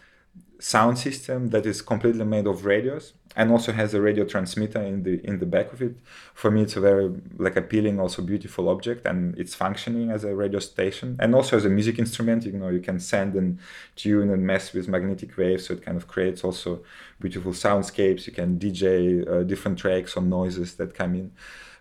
[0.63, 5.03] sound system that is completely made of radios and also has a radio transmitter in
[5.03, 5.97] the in the back of it.
[6.35, 10.35] For me it's a very like appealing also beautiful object and it's functioning as a
[10.35, 12.45] radio station and also as a music instrument.
[12.45, 13.59] You know you can send and
[13.97, 16.83] tune and mess with magnetic waves so it kind of creates also
[17.21, 18.27] beautiful soundscapes.
[18.27, 21.33] You can dj uh, different tracks or noises that come in.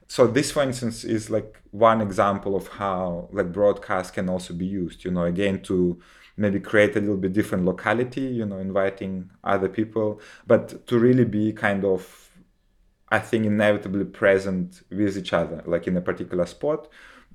[0.07, 4.65] So this for instance is like one example of how like broadcast can also be
[4.65, 6.01] used you know again to
[6.37, 11.25] maybe create a little bit different locality you know inviting other people but to really
[11.25, 12.29] be kind of
[13.09, 16.87] i think inevitably present with each other like in a particular spot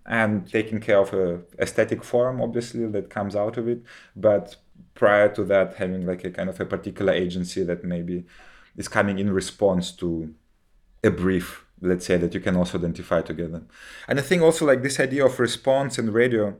[0.06, 3.82] and taking care of a aesthetic form obviously that comes out of it.
[4.14, 4.56] But
[4.94, 8.24] prior to that having like a kind of a particular agency that maybe
[8.76, 10.34] is coming in response to
[11.02, 13.62] a brief let's say that you can also identify together.
[14.08, 16.56] And i think also like this idea of response and radio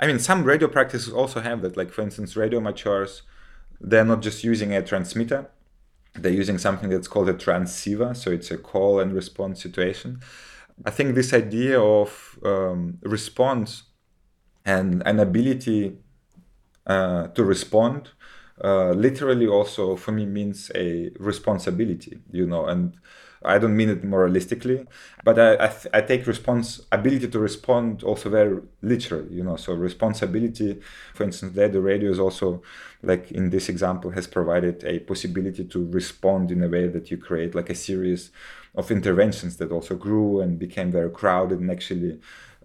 [0.00, 1.76] I mean, some radio practices also have that.
[1.76, 3.22] Like, for instance, radio amateurs,
[3.80, 5.50] they're not just using a transmitter,
[6.14, 8.14] they're using something that's called a transceiver.
[8.14, 10.20] So it's a call and response situation.
[10.84, 13.84] I think this idea of um, response
[14.64, 15.98] and an ability
[16.86, 18.10] uh, to respond
[18.62, 22.96] uh, literally also for me means a responsibility, you know, and
[23.44, 24.86] I don't mean it moralistically,
[25.22, 29.56] but I, I, th- I, take responsibility to respond also very literally, you know.
[29.56, 30.80] So responsibility,
[31.14, 32.62] for instance, there the radio is also
[33.02, 37.18] like in this example has provided a possibility to respond in a way that you
[37.18, 38.30] create like a series
[38.74, 42.18] of interventions that also grew and became very crowded and actually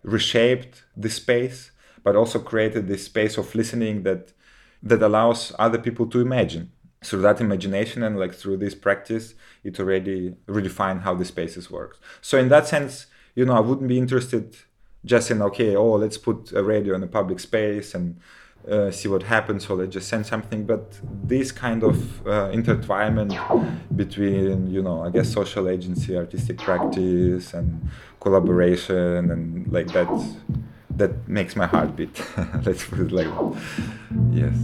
[0.03, 1.71] reshaped the space,
[2.03, 4.33] but also created this space of listening that
[4.81, 6.71] that allows other people to imagine
[7.01, 9.33] through that imagination and like through this practice
[9.63, 11.97] it already redefined how the spaces works.
[12.21, 14.57] So in that sense you know i wouldn't be interested
[15.05, 18.19] just in okay oh let's put a radio in a public space and
[18.69, 20.65] uh, see what happens or let's just send something.
[20.65, 23.31] But this kind of uh, intertwinement
[23.95, 30.09] between you know i guess social agency artistic practice and collaboration and like that
[30.91, 32.21] that makes my heart beat.
[32.65, 33.61] Let's put it like that.
[34.31, 34.55] Yes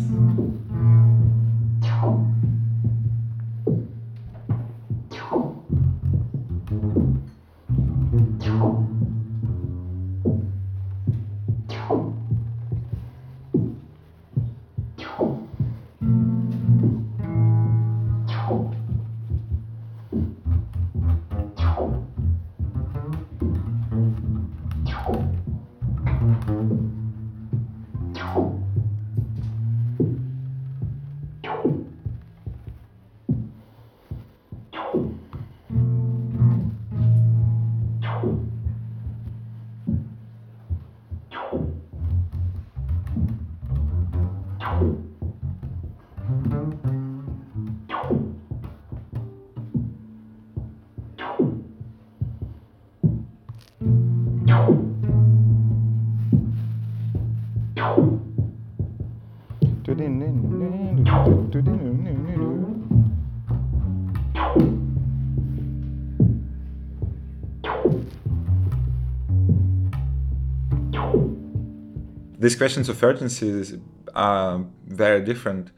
[72.46, 73.82] These questions of urgency
[74.14, 75.72] are very different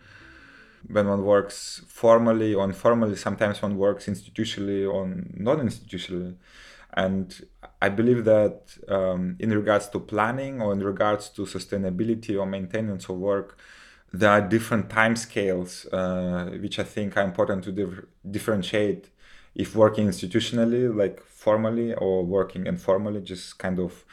[0.90, 3.16] when one works formally or informally.
[3.16, 5.02] Sometimes one works institutionally or
[5.48, 6.36] non-institutionally,
[6.92, 7.28] and
[7.82, 13.08] I believe that um, in regards to planning or in regards to sustainability or maintenance
[13.08, 13.58] of work,
[14.12, 19.10] there are different time scales uh, which I think are important to dif- differentiate
[19.56, 24.04] if working institutionally, like formally, or working informally, just kind of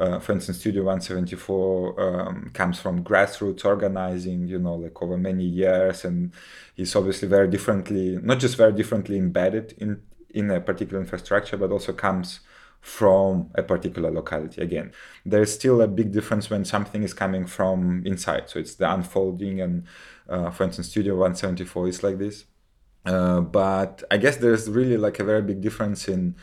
[0.00, 5.44] uh, for instance, Studio 174 um, comes from grassroots organizing, you know, like over many
[5.44, 6.32] years, and
[6.74, 10.00] he's obviously very differently, not just very differently embedded in
[10.30, 12.40] in a particular infrastructure, but also comes
[12.80, 14.62] from a particular locality.
[14.62, 14.90] Again,
[15.26, 18.48] there's still a big difference when something is coming from inside.
[18.48, 19.84] So it's the unfolding, and
[20.30, 22.46] uh, for instance, Studio 174 is like this.
[23.04, 26.36] Uh, but I guess there's really like a very big difference in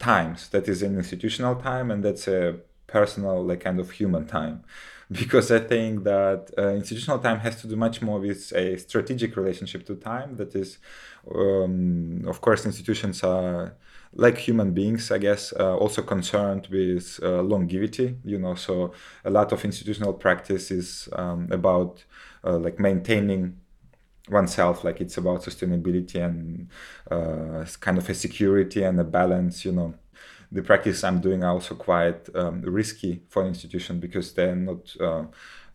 [0.00, 0.48] times.
[0.48, 2.58] That is an institutional time, and that's a
[2.98, 4.56] personal, like kind of human time.
[5.20, 9.36] Because I think that uh, institutional time has to do much more with a strategic
[9.36, 10.36] relationship to time.
[10.40, 10.78] That is,
[11.40, 13.76] um, of course, institutions are
[14.24, 18.16] like human beings, I guess, uh, also concerned with uh, longevity.
[18.24, 18.92] You know, so
[19.24, 22.02] a lot of institutional practice is um, about
[22.42, 23.42] uh, like maintaining
[24.30, 26.68] oneself like it's about sustainability and
[27.10, 29.94] uh, kind of a security and a balance you know
[30.54, 34.96] the practice I'm doing are also quite um, risky for an institution because they're not
[35.00, 35.24] uh,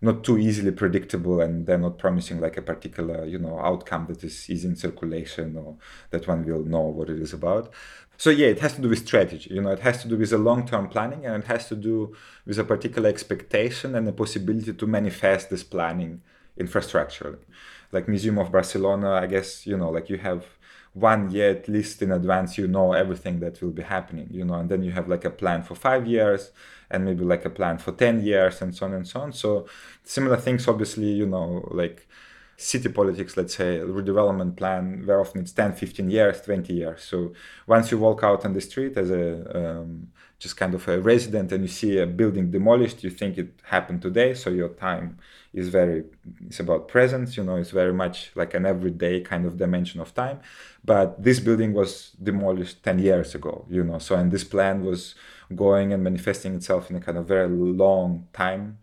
[0.02, 4.24] not too easily predictable and they're not promising like a particular you know outcome that
[4.24, 5.76] is easy in circulation or
[6.12, 7.74] that one will know what it is about.
[8.18, 9.54] So yeah, it has to do with strategy.
[9.54, 12.16] You know, it has to do with a long-term planning and it has to do
[12.46, 16.22] with a particular expectation and the possibility to manifest this planning
[16.58, 17.44] infrastructurally.
[17.92, 20.46] Like Museum of Barcelona, I guess you know, like you have
[20.94, 24.56] one year at least in advance you know everything that will be happening you know
[24.56, 26.52] and then you have like a plan for five years
[26.92, 29.34] and maybe like a plan for 10 years and so on and so on.
[29.34, 29.68] So
[30.04, 32.08] similar things obviously you know like
[32.58, 37.04] city politics let's say redevelopment plan very often it's 10 15 years 20 years.
[37.04, 37.34] So
[37.68, 40.08] once you walk out on the street as a um,
[40.40, 44.02] just kind of a resident and you see a building demolished you think it happened
[44.02, 45.18] today so your time
[45.54, 46.04] is very
[46.46, 50.14] it's about presence you know it's very much like an everyday kind of dimension of
[50.14, 50.40] time.
[50.84, 55.16] But this building was demolished 10 years ago you know so and this plan was
[55.56, 58.80] going and manifesting itself in a kind of very long time.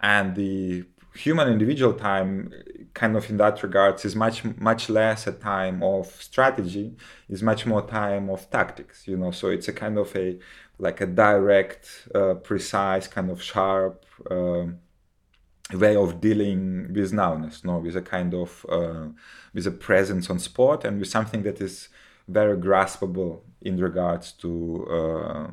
[0.00, 0.84] And the
[1.14, 2.52] human individual time
[2.94, 6.94] kind of in that regards is much much less a time of strategy
[7.28, 10.38] is much more time of tactics you know so it's a kind of a
[10.78, 14.64] like a direct uh, precise kind of sharp uh,
[15.72, 19.08] way of dealing with nowness, no, with a kind of uh,
[19.52, 21.88] with a presence on spot and with something that is
[22.26, 25.50] very graspable in regards to uh,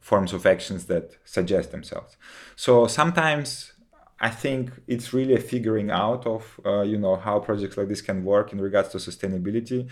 [0.00, 2.16] forms of actions that suggest themselves.
[2.54, 3.72] So sometimes
[4.20, 8.00] I think it's really a figuring out of uh, you know how projects like this
[8.00, 9.88] can work in regards to sustainability.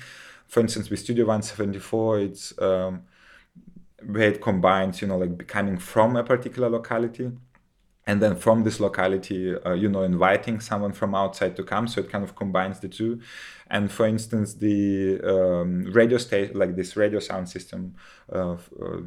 [0.47, 3.03] For instance, with Studio 174, it's um,
[4.07, 7.33] where it combines you know like coming from a particular locality
[8.07, 11.89] and then from this locality uh, you know inviting someone from outside to come.
[11.89, 13.21] So it kind of combines the two.
[13.69, 17.95] And for instance the um, radio station like this radio sound system
[18.33, 18.57] uh, uh,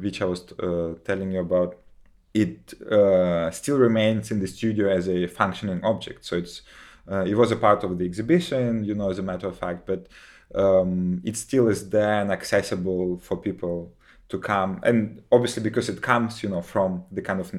[0.02, 1.76] which i was uh, telling you about
[2.34, 6.24] it uh, still remains in the studio as a functioning object.
[6.24, 6.62] So it's
[7.10, 9.86] uh, it was a part of the exhibition you know as a matter of fact
[9.86, 10.08] but
[10.54, 13.92] um, it still is there and accessible for people
[14.28, 17.54] to come and obviously because it comes you know from the kind of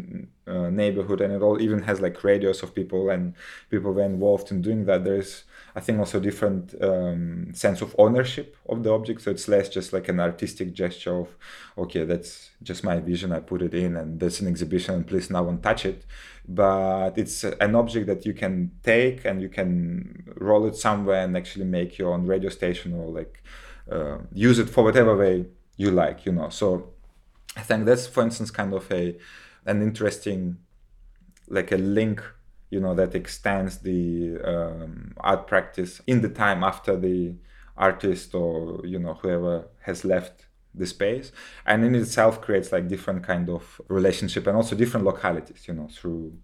[0.48, 3.34] uh, neighborhood and it all even has like radios of people and
[3.72, 8.56] people were involved in doing that there's i think also different um, sense of ownership
[8.68, 9.22] of the object.
[9.22, 11.30] So it's less just like an artistic gesture of
[11.78, 15.30] okay that's just my vision i put it in and there's an exhibition and please
[15.30, 16.06] no one touch it.
[16.48, 21.38] But it's an object that you can take and you can roll it somewhere and
[21.38, 23.44] actually make your own radio station or like
[23.92, 25.46] uh, use it for whatever way
[25.80, 26.90] you like you know so
[27.56, 29.18] i think that's for instance kind of a
[29.66, 30.58] an interesting
[31.48, 32.22] like a link
[32.70, 37.34] you know that extends the um, art practice in the time after the
[37.78, 41.32] artist or you know whoever has left the space
[41.66, 45.88] and in itself creates like different kind of relationship and also different localities you know
[45.88, 46.38] through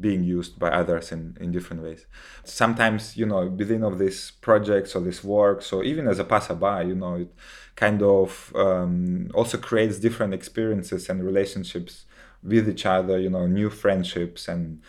[0.00, 2.06] being used by others in, in different ways.
[2.44, 6.88] Sometimes, you know, within of these projects or this work, so even as a passerby,
[6.88, 7.34] you know, it
[7.78, 12.06] kind of um, also creates different experiences and relationships
[12.42, 14.82] with each other, you know, new friendships and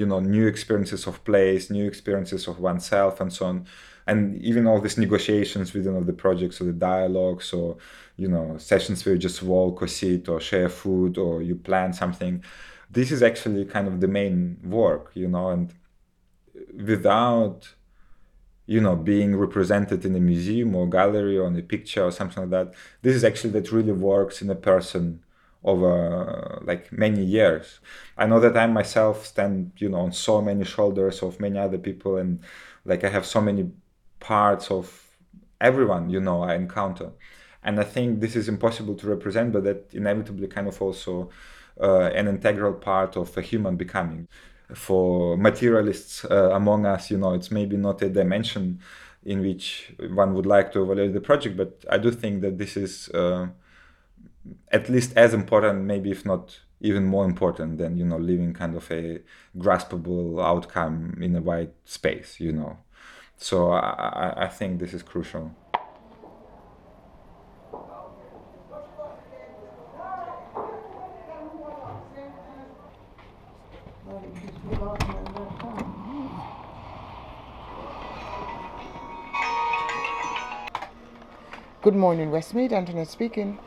[0.00, 3.66] you know new experiences of place new experiences of oneself and so on.
[4.06, 7.78] And even all these negotiations within all the projects or the dialogues or
[8.16, 11.92] you know sessions where you just walk or sit or share food or you plan
[11.94, 12.44] something.
[12.90, 15.72] This is actually kind of the main work you know and
[16.92, 17.74] without
[18.66, 22.42] you know being represented in a museum or gallery or in a picture or something
[22.44, 22.74] like that.
[23.02, 25.22] This is actually that really works in a person
[25.64, 27.80] over like many years.
[28.18, 31.78] I know that i myself stand you know on so many shoulders of many other
[31.78, 32.40] people and
[32.84, 33.70] like i have so many
[34.20, 35.16] parts of
[35.60, 37.10] everyone you know i encounter.
[37.62, 41.30] And i think this is impossible to represent but that inevitably kind of also
[41.80, 44.28] uh, an integral part of a human becoming
[44.72, 48.80] for materialists uh, among us, you know, it's maybe not a dimension
[49.24, 52.76] in which one would like to evaluate the project, but I do think that this
[52.76, 53.48] is uh,
[54.70, 58.76] at least as important, maybe if not even more important than you know living kind
[58.76, 59.20] of a
[59.56, 62.76] graspable outcome in a wide space, you know.
[63.36, 65.54] So I, I think this is crucial.
[81.84, 82.72] Good morning, Westmead.
[82.72, 83.58] Antoinette speaking.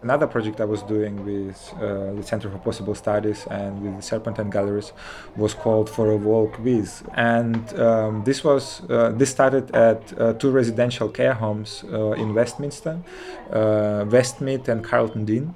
[0.00, 4.02] Another project I was doing with uh, the Center for Possible Studies and with the
[4.02, 4.94] Serpentine Galleries
[5.36, 10.32] was called For a Walk With, and um, this was uh, this started at uh,
[10.32, 12.98] two residential care homes uh, in Westminster,
[13.50, 15.54] uh, Westmead and Carlton Dene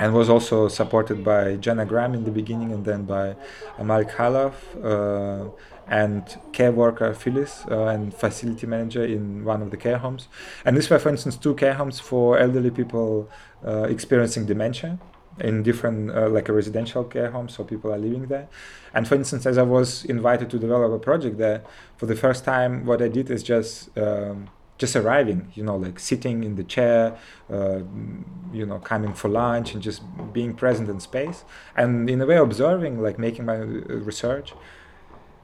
[0.00, 3.36] and was also supported by Janna Graham in the beginning and then by
[3.78, 5.48] Amal Khalaf uh,
[5.88, 10.28] and care worker Phyllis uh, and facility manager in one of the care homes.
[10.64, 13.28] And these were, for instance, two care homes for elderly people
[13.66, 14.98] uh, experiencing dementia
[15.40, 18.48] in different, uh, like a residential care home, so people are living there.
[18.92, 21.62] And for instance, as I was invited to develop a project there,
[21.96, 26.00] for the first time, what I did is just um, just arriving, you know, like
[26.00, 27.16] sitting in the chair,
[27.50, 27.78] uh,
[28.52, 30.02] you know, coming for lunch and just
[30.32, 31.44] being present in space,
[31.76, 34.52] and in a way observing, like making my uh, research.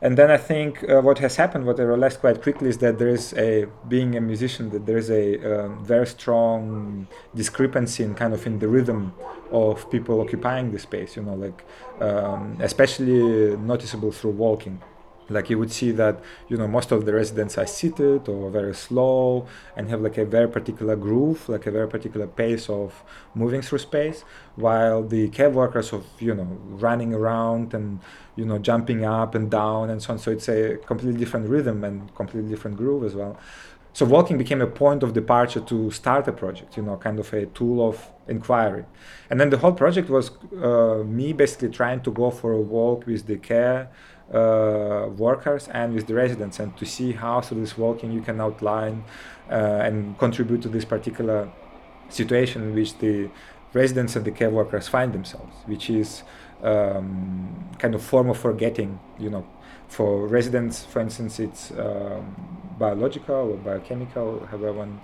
[0.02, 2.98] And then I think uh, what has happened, what I realized quite quickly, is that
[2.98, 8.14] there is a being a musician, that there is a um, very strong discrepancy in
[8.14, 9.12] kind of in the rhythm
[9.52, 11.16] of people occupying the space.
[11.16, 11.64] You know, like
[12.01, 14.81] um, especially noticeable through walking
[15.31, 18.74] like you would see that you know most of the residents are seated or very
[18.74, 19.47] slow
[19.77, 23.02] and have like a very particular groove like a very particular pace of
[23.35, 24.24] moving through space
[24.57, 26.48] while the care workers of you know
[26.86, 28.01] running around and
[28.36, 30.19] you know jumping up and down and so on.
[30.19, 33.39] So it's a completely different rhythm and completely different groove as well.
[33.93, 37.32] So walking became a point of departure to start a project you know kind of
[37.32, 37.97] a tool of
[38.28, 38.85] inquiry.
[39.28, 40.31] And then the whole project was
[40.62, 43.90] uh, me basically trying to go for a walk with the care
[44.35, 48.40] uh, workers and with the residents and to see how through this walking you can
[48.40, 49.05] outline
[49.51, 51.51] uh, and contribute to this particular
[52.09, 53.28] situation in which the
[53.73, 56.23] residents and the care workers find themselves which is
[56.62, 59.47] um, kind of form of forgetting you know.
[59.89, 62.36] For residents for instance it's um,
[62.78, 65.01] biological or biochemical however one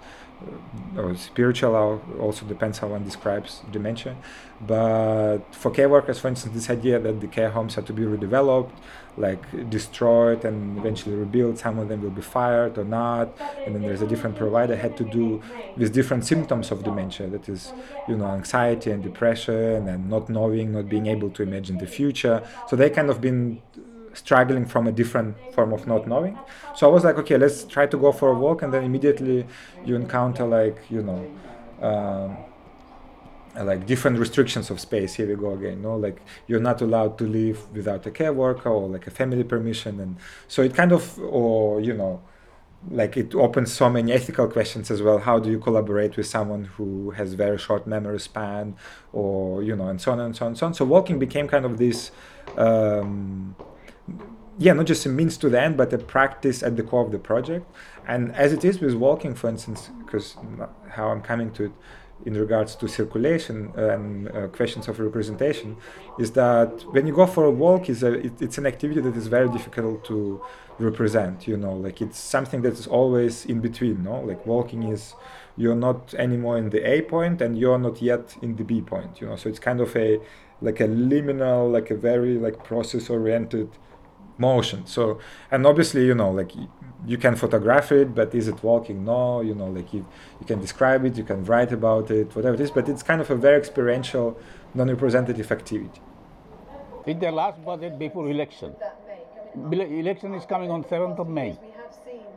[0.96, 4.14] uh, or spiritual also depends how one describes dementia.
[4.60, 8.02] But for care workers for instance this idea that the care homes have to be
[8.02, 8.70] redeveloped
[9.16, 13.84] like destroyed and eventually rebuilt some of them will be fired or not and then
[13.84, 15.40] there's a different provider had to do
[15.74, 17.72] with different symptoms of dementia that is
[18.06, 22.42] you know anxiety and depression and not knowing not being able to imagine the future
[22.66, 23.62] so they kind of been
[24.12, 26.42] struggling from a different form of not knowing.
[26.72, 29.46] So I was like, okay, let's try to go for a walk, and then immediately
[29.84, 31.30] you encounter like you know.
[31.78, 32.46] Um,
[33.64, 35.14] like different restrictions of space.
[35.14, 35.96] Here we go again no?
[35.96, 40.00] Like you're not allowed to leave without a care worker or like a family permission
[40.00, 40.16] and
[40.48, 42.22] so it kind of or you know
[42.90, 45.18] like it opens so many ethical questions as well.
[45.18, 48.76] How do you collaborate with someone who has very short memory span
[49.12, 50.74] or you know and so on and so on and so on.
[50.74, 52.10] So walking became kind of this
[52.56, 53.56] um,
[54.58, 57.12] yeah, not just a means to the end, but a practice at the core of
[57.12, 57.70] the project.
[58.08, 60.36] And as it is with walking, for instance, because
[60.90, 61.72] how I'm coming to it
[62.24, 65.76] in regards to circulation and uh, questions of representation,
[66.18, 69.16] is that when you go for a walk, is a, it, it's an activity that
[69.16, 70.40] is very difficult to
[70.78, 71.46] represent.
[71.46, 74.02] You know, like it's something that is always in between.
[74.02, 75.14] No, like walking is
[75.56, 79.20] you're not anymore in the A point and you're not yet in the B point.
[79.20, 80.20] You know, so it's kind of a
[80.62, 83.70] like a liminal, like a very like process oriented
[84.38, 85.18] motion so
[85.50, 86.52] and obviously you know like
[87.06, 89.04] you can photograph it, but is it walking?
[89.04, 90.06] No, you know, like you,
[90.40, 93.20] you can describe it, you can write about it, whatever it is, but it's kind
[93.20, 94.38] of a very experiential,
[94.74, 96.00] non-representative activity.
[97.06, 98.74] In the last budget before election,
[99.70, 101.56] election is coming on 7th of May.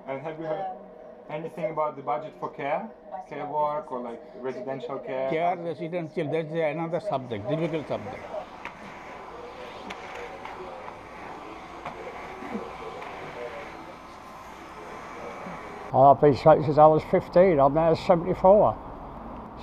[0.07, 0.65] And have you heard
[1.29, 2.87] anything about the budget for care,
[3.27, 5.29] care work, or like residential care?
[5.31, 8.23] Care residential, that's another subject, difficult subject.
[15.93, 17.59] I've been smoking since I was 15.
[17.59, 18.77] I'm now 74.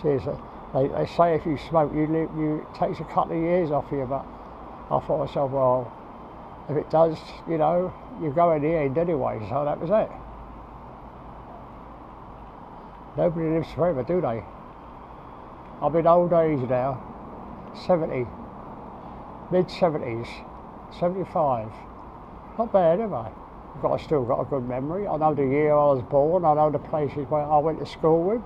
[0.02, 0.32] Seriously.
[0.74, 3.42] Uh, they, they say if you smoke, you, live, you it takes a couple of
[3.42, 4.26] years off you, but
[4.90, 5.92] I thought to myself, well,
[6.68, 7.16] if it does,
[7.48, 10.10] you know, you go in the end anyway, so that was it.
[13.16, 14.42] Nobody lives forever, do they?
[15.80, 17.00] I'm in old age now,
[17.86, 18.26] 70,
[19.52, 20.28] mid 70s,
[20.98, 21.68] 75.
[22.58, 23.30] Not bad, am I?
[23.76, 25.06] I've got, still got a good memory.
[25.06, 27.84] I know the year I was born, I know the places where I went to
[27.84, 28.40] school with,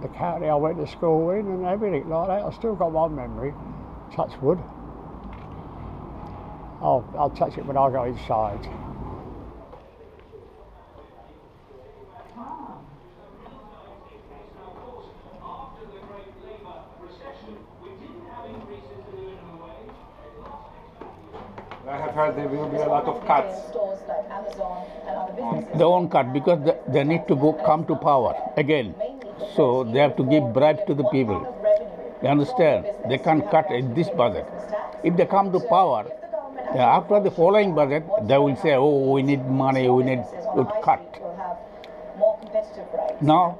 [0.00, 2.42] the county I went to school in, and everything like that.
[2.46, 3.52] I've still got my memory.
[4.16, 4.58] Touch wood.
[6.80, 8.66] I'll, I'll touch it when I go inside.
[21.86, 23.60] I have heard there will be a lot of cuts.
[25.76, 28.94] They won't cut because they, they need to go come to power again.
[29.54, 31.40] So they have to give bribe to the people.
[32.22, 32.86] You understand?
[33.08, 34.46] They can't cut in this budget.
[35.02, 36.06] If they come to power,
[36.74, 40.24] after the following budget, they will say, oh, we need money, we need
[40.56, 41.02] to cut.
[43.20, 43.58] Now,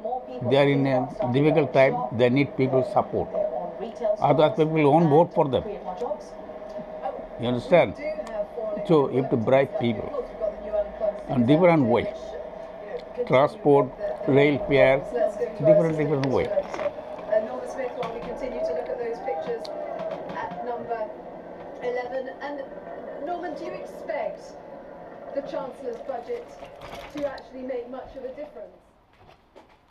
[0.50, 3.28] they are in a difficult time, they need people's support.
[4.18, 5.64] Otherwise, people won't vote for them.
[7.40, 7.94] You understand?
[8.86, 10.28] So you have to bribe people
[11.28, 12.12] on different way.
[13.26, 13.88] Transport,
[14.28, 14.98] rail fare,
[15.58, 16.44] different different way.
[17.46, 19.64] Norman Smith, while we continue to look at those pictures
[20.36, 21.08] at number
[21.82, 22.28] 11.
[22.42, 22.62] And
[23.24, 24.52] Norman, do you expect
[25.34, 26.46] the Chancellor's budget
[27.16, 28.76] to actually make much of a difference?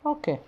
[0.05, 0.39] Okay.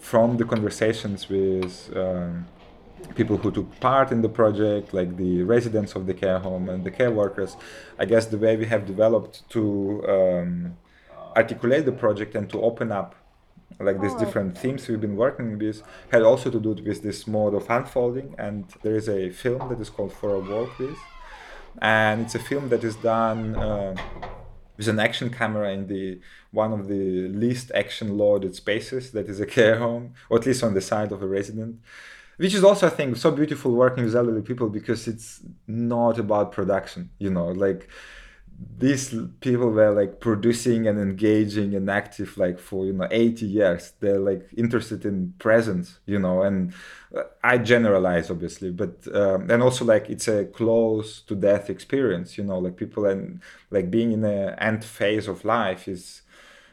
[0.00, 2.46] From the conversations with um,
[3.14, 6.84] people who took part in the project, like the residents of the care home and
[6.84, 7.56] the care workers,
[7.98, 10.76] I guess the way we have developed to um,
[11.36, 13.14] articulate the project and to open up
[13.78, 17.54] like these different themes we've been working with had also to do with this mode
[17.54, 18.34] of unfolding.
[18.38, 20.98] And there is a film that is called for a walk with.
[21.80, 23.94] And it's a film that is done uh,
[24.76, 26.20] with an action camera in the
[26.50, 30.62] one of the least action loaded spaces that is a care home or at least
[30.62, 31.78] on the side of a resident
[32.40, 36.52] which is also i think so beautiful working with elderly people because it's not about
[36.52, 37.88] production you know like
[38.78, 43.92] these people were like producing and engaging and active like for you know 80 years.
[44.00, 46.72] They're like interested in presence you know and
[47.16, 52.36] uh, i generalize obviously but um, and also like it's a close to death experience
[52.36, 53.40] you know like people and
[53.70, 56.22] like being in the end phase of life is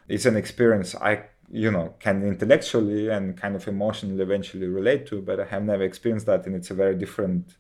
[0.10, 5.22] it's an experience i you know can intellectually and kind of emotionally eventually relate to
[5.22, 7.56] but i have never experienced that and it's a very different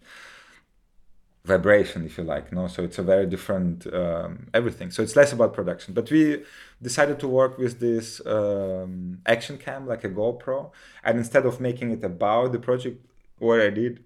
[1.47, 2.67] vibration if you like no?
[2.67, 4.91] So it's a very different um, everything.
[4.91, 5.93] So it's less about production.
[5.93, 6.43] But we
[6.81, 10.71] decided to work with this um, action cam like a gopro
[11.05, 12.97] and instead of making it about the project
[13.39, 14.03] what i did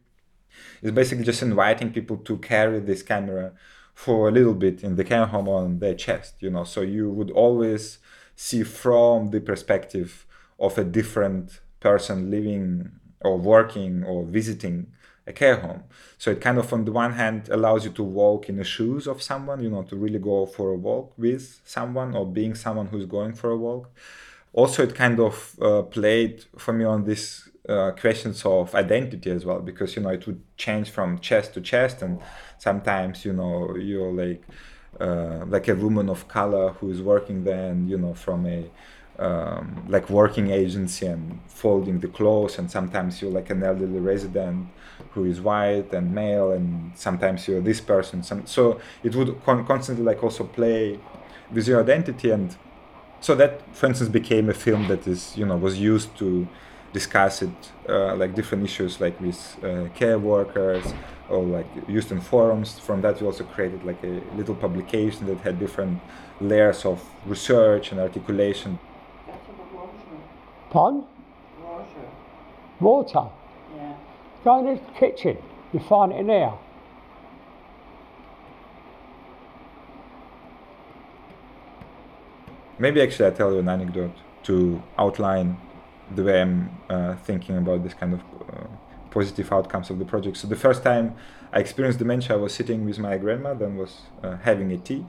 [0.81, 3.53] is basically just inviting people to carry this camera
[3.93, 6.65] for a little bit in the home on their chest you know?
[6.73, 7.99] So you would always
[8.35, 10.25] see from the perspective
[10.59, 12.91] of a different person living
[13.21, 14.87] or working or visiting
[15.27, 15.83] a care home.
[16.17, 19.07] So it kind of, on the one hand, allows you to walk in the shoes
[19.07, 22.87] of someone, you know, to really go for a walk with someone or being someone
[22.87, 23.91] who's going for a walk.
[24.53, 29.45] Also, it kind of uh, played for me on this uh, questions of identity as
[29.45, 32.01] well, because, you know, it would change from chest to chest.
[32.01, 32.19] And
[32.57, 34.43] sometimes, you know, you're like,
[34.99, 38.69] uh, like a woman of color who is working then, you know, from a
[39.19, 42.57] um, like working agency and folding the clothes.
[42.57, 44.67] And sometimes you're like an elderly resident
[45.11, 48.23] who is white and male and sometimes you're this person.
[48.23, 50.99] Some, so it would con- constantly like also play
[51.51, 52.31] with your identity.
[52.31, 52.55] And
[53.21, 56.47] so that for instance became a film that is you know was used to
[56.91, 60.83] discuss it uh, like different issues like with uh, care workers
[61.31, 62.77] or like used in forums.
[62.79, 66.01] From that, we also created like a little publication that had different
[66.39, 68.79] layers of research and articulation.
[70.69, 71.03] Pond?
[71.61, 71.85] Water.
[72.79, 73.29] Water?
[73.75, 73.95] Yeah.
[74.43, 75.37] Go in the kitchen,
[75.73, 76.53] you find it in there.
[82.79, 85.57] Maybe actually I tell you an anecdote to outline
[86.15, 88.67] the way I'm uh, thinking about this kind of uh,
[89.11, 90.37] positive outcomes of the project.
[90.37, 91.15] So the first time
[91.53, 95.05] I experienced dementia, I was sitting with my grandmother and was uh, having a tea,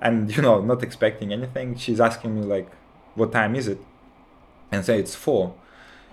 [0.00, 1.76] and you know, not expecting anything.
[1.76, 2.70] She's asking me like,
[3.14, 3.80] "What time is it?"
[4.72, 5.54] and say it's four,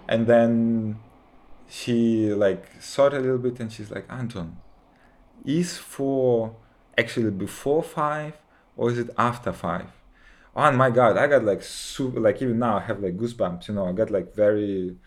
[0.07, 0.99] and then
[1.69, 4.57] she like thought a little bit and she's like, "Anton,
[5.45, 6.55] is four
[6.97, 8.33] actually before five
[8.75, 9.87] or is it after five?"
[10.55, 13.67] Oh my god, I got like super like even now I have like goosebumps.
[13.67, 14.97] You know, I got like very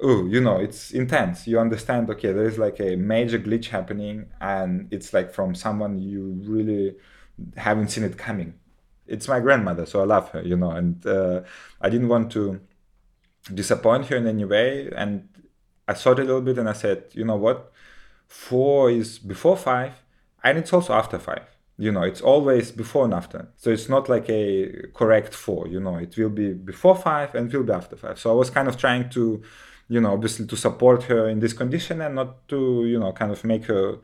[0.00, 1.46] oh, you know, it's intense.
[1.46, 5.98] You understand, okay, there is like a major glitch happening, and it's like from someone
[5.98, 6.96] you really
[7.56, 8.54] haven't seen it coming.
[9.06, 11.42] It's my grandmother, so I love her, you know, and uh,
[11.80, 12.60] I didn't want to
[13.54, 14.90] disappoint her in any way.
[14.94, 15.28] And
[15.86, 17.72] I thought a little bit and I said, you know what?
[18.26, 19.94] Four is before five,
[20.44, 21.46] and it's also after five.
[21.78, 23.48] You know, it's always before and after.
[23.56, 27.52] So it's not like a correct four, you know, it will be before five and
[27.52, 28.18] will be after five.
[28.18, 29.42] So I was kind of trying to
[29.88, 33.32] you know obviously to support her in this condition and not to you know kind
[33.32, 33.98] of make her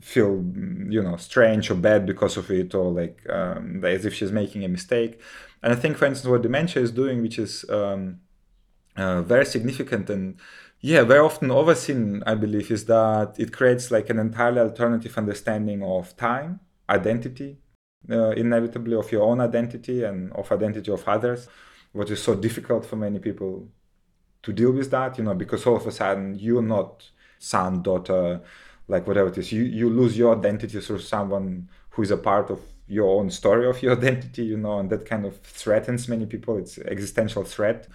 [0.00, 0.44] feel
[0.88, 4.64] you know strange or bad because of it or like um, as if she's making
[4.64, 5.20] a mistake.
[5.62, 8.20] And i think for instance what dementia is doing which is um,
[8.96, 10.36] uh, very significant and
[10.80, 15.82] yeah very often overseen i believe is that it creates like an entirely alternative understanding
[15.82, 17.58] of time identity
[18.10, 21.48] uh, inevitably of your own identity and of identity of others
[21.92, 23.68] what is so difficult for many people
[24.46, 27.10] to deal with that, you know, because all of a sudden you're not
[27.40, 28.40] son, daughter,
[28.86, 29.50] like whatever it is.
[29.50, 33.66] You you lose your identity through someone who is a part of your own story
[33.68, 36.58] of your identity, you know, and that kind of threatens many people.
[36.58, 37.88] It's existential threat.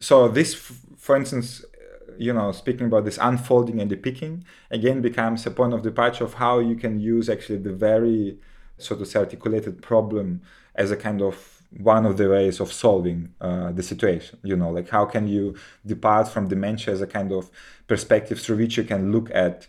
[0.00, 0.54] So this,
[0.96, 5.50] for instance, uh, you know, speaking about this unfolding and the picking, again becomes a
[5.50, 8.38] point of departure of how you can use actually the very,
[8.78, 10.40] so to say, articulated problem
[10.74, 14.70] as a kind of one of the ways of solving uh, the situation you know
[14.70, 15.54] like how can you
[15.86, 17.50] depart from dementia as a kind of
[17.86, 19.68] perspective through which you can look at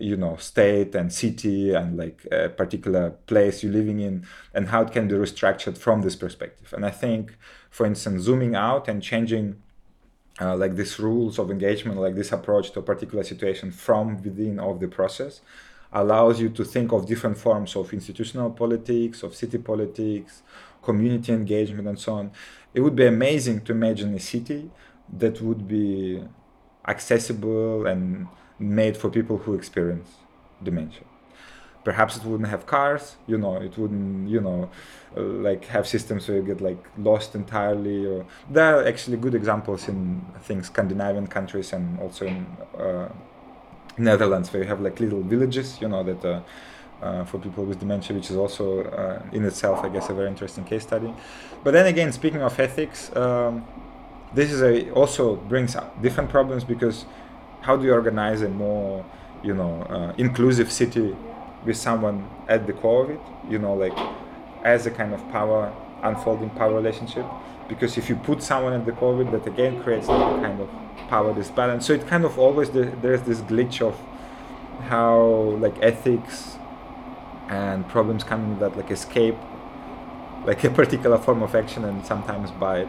[0.00, 4.82] you know state and city and like a particular place you're living in and how
[4.82, 6.72] it can be restructured from this perspective.
[6.72, 7.36] And i think
[7.70, 9.56] for instance zooming out and changing
[10.40, 14.58] uh, like these rules of engagement like this approach to a particular situation from within
[14.58, 15.40] of the process
[15.92, 20.42] allows you to think of different forms of institutional politics of city politics
[20.84, 22.30] community engagement and so on.
[22.74, 24.70] It would be amazing to imagine a city
[25.18, 26.22] that would be
[26.86, 28.26] accessible and
[28.58, 30.08] made for people who experience
[30.62, 31.04] dementia.
[31.84, 34.70] Perhaps it wouldn't have cars, you know, it wouldn't, you know,
[35.16, 38.06] uh, like have systems where you get like lost entirely.
[38.06, 42.46] Or there are actually good examples in I think Scandinavian countries and also in
[42.78, 43.08] uh,
[43.98, 46.40] Netherlands where you have like little villages, you know, that uh,
[47.04, 50.28] uh, for people with dementia, which is also uh, in itself, I guess, a very
[50.28, 51.12] interesting case study.
[51.62, 53.66] But then again, speaking of ethics, um,
[54.32, 57.04] this is a also brings up different problems because
[57.60, 59.04] how do you organize a more,
[59.42, 61.14] you know, uh, inclusive city
[61.64, 63.20] with someone at the core of it?
[63.48, 63.96] You know, like
[64.64, 65.72] as a kind of power
[66.02, 67.26] unfolding power relationship.
[67.68, 70.60] Because if you put someone at the core of it, that again creates a kind
[70.60, 70.68] of
[71.08, 71.86] power disbalance.
[71.86, 73.98] So it kind of always there's this glitch of
[74.88, 76.58] how like ethics
[77.48, 79.36] and problems coming that like escape
[80.44, 82.88] like a particular form of action and sometimes by it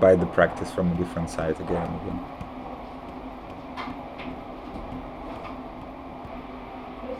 [0.00, 2.20] by the practice from a different side again and again.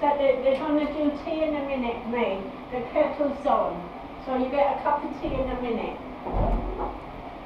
[0.01, 2.43] So they're going to do tea in a minute, me.
[2.73, 3.91] The kettle's on.
[4.27, 5.99] So you get a cup of tea in a minute.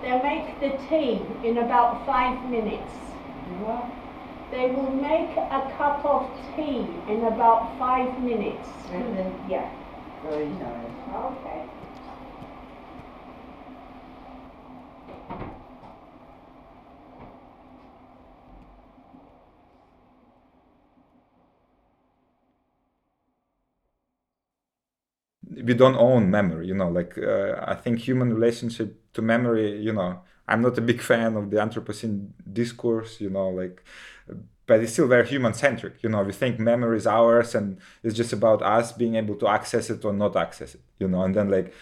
[0.02, 2.90] They'll make the tea in about five minutes.
[4.50, 8.68] They will make a cup of tea in about five minutes.
[8.90, 9.50] Mm-hmm.
[9.50, 9.70] Yeah.
[10.24, 10.92] Very nice.
[11.14, 11.64] Okay.
[25.64, 29.92] we don't own memory you know like uh, i think human relationship to memory you
[29.92, 33.82] know i'm not a big fan of the anthropocene discourse you know like
[34.66, 38.14] but it's still very human centric you know we think memory is ours and it's
[38.14, 41.34] just about us being able to access it or not access it you know and
[41.34, 41.72] then like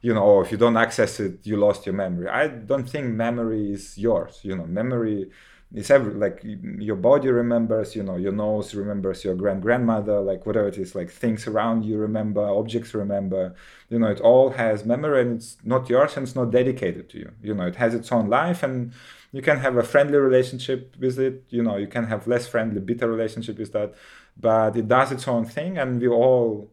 [0.00, 2.28] you know oh, if you don't access it you lost your memory.
[2.28, 4.66] I don't think memory is yours you know.
[4.66, 5.30] Memory
[5.74, 6.40] it's every like
[6.78, 10.94] your body remembers you know your nose remembers your grand grandmother like whatever it is
[10.94, 13.54] like things around you remember objects remember
[13.88, 17.18] you know it all has memory and it's not yours and it's not dedicated to
[17.18, 18.92] you you know it has its own life and
[19.32, 22.80] you can have a friendly relationship with it you know you can have less friendly
[22.80, 23.94] bitter relationship with that
[24.38, 26.70] but it does its own thing and we all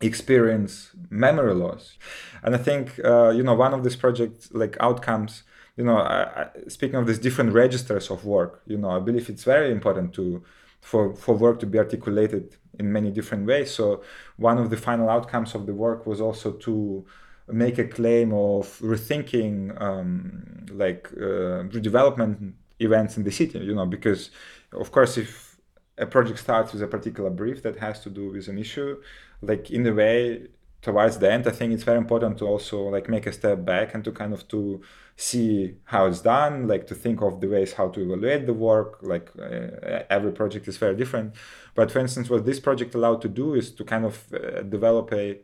[0.00, 1.96] experience memory loss.
[2.42, 5.42] And I think uh, you know one of these project like outcomes.
[5.76, 9.28] You know, I, I, speaking of these different registers of work, you know, I believe
[9.28, 10.42] it's very important to
[10.80, 13.72] for for work to be articulated in many different ways.
[13.72, 14.02] So
[14.36, 17.04] one of the final outcomes of the work was also to
[17.48, 23.58] make a claim of rethinking um, like uh, redevelopment events in the city.
[23.58, 24.30] You know, because
[24.72, 25.56] of course if
[25.98, 29.00] a project starts with a particular brief that has to do with an issue,
[29.42, 30.48] like in a way
[30.84, 33.94] towards the end, I think it's very important to also like make a step back
[33.94, 34.82] and to kind of to
[35.16, 38.98] see how it's done, like to think of the ways how to evaluate the work.
[39.02, 41.34] Like uh, every project is very different.
[41.74, 45.12] But for instance, what this project allowed to do is to kind of uh, develop
[45.14, 45.40] a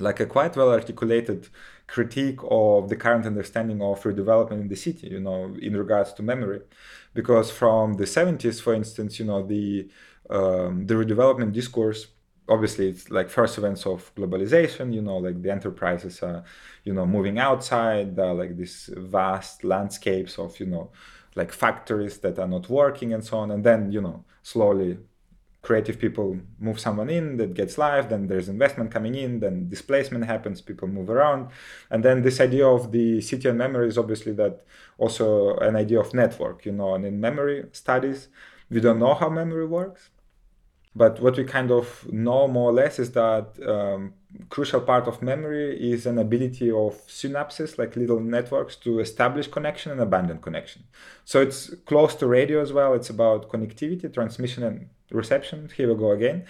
[0.00, 1.48] like a quite well articulated
[1.86, 6.22] critique of the current understanding of redevelopment in the city, you know, in regards to
[6.22, 6.60] memory,
[7.14, 9.88] because from the 70s, for instance, you know, the
[10.28, 12.08] um, the redevelopment discourse
[12.50, 16.44] obviously it's like first events of globalization you know like the enterprises are
[16.84, 20.90] you know moving outside are like these vast landscapes of you know
[21.34, 23.50] like factories that are not working and so on.
[23.50, 24.98] And then you know slowly
[25.62, 30.24] creative people move someone in that gets live then there's investment coming in then displacement
[30.24, 31.50] happens people move around.
[31.90, 34.64] And then this idea of the city and memory is obviously that
[34.96, 38.28] also an idea of network you know and in memory studies
[38.70, 40.10] we don't know how memory works
[40.94, 44.12] but what we kind of know more or less is that um,
[44.48, 49.92] crucial part of memory is an ability of synapses, like little networks, to establish connection
[49.92, 50.82] and abandon connection.
[51.24, 52.94] So it's close to radio as well.
[52.94, 55.70] It's about connectivity, transmission, and reception.
[55.76, 56.46] Here we go again.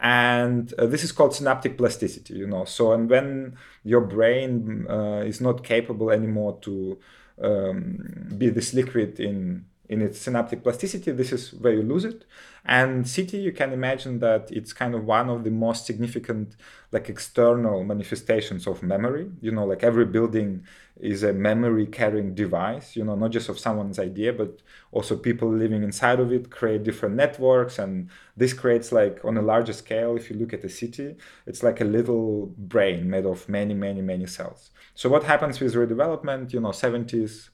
[0.00, 2.64] And uh, this is called synaptic plasticity, you know.
[2.64, 6.98] So, and when your brain uh, is not capable anymore to
[7.42, 12.24] um, be this liquid in in its synaptic plasticity, this is where you lose it.
[12.64, 16.54] And city, you can imagine that it's kind of one of the most significant,
[16.92, 19.30] like external manifestations of memory.
[19.40, 20.64] You know, like every building
[21.00, 25.52] is a memory carrying device, you know, not just of someone's idea, but also people
[25.52, 27.78] living inside of it create different networks.
[27.80, 31.64] And this creates, like, on a larger scale, if you look at a city, it's
[31.64, 34.70] like a little brain made of many, many, many cells.
[34.94, 37.48] So, what happens with redevelopment, you know, 70s,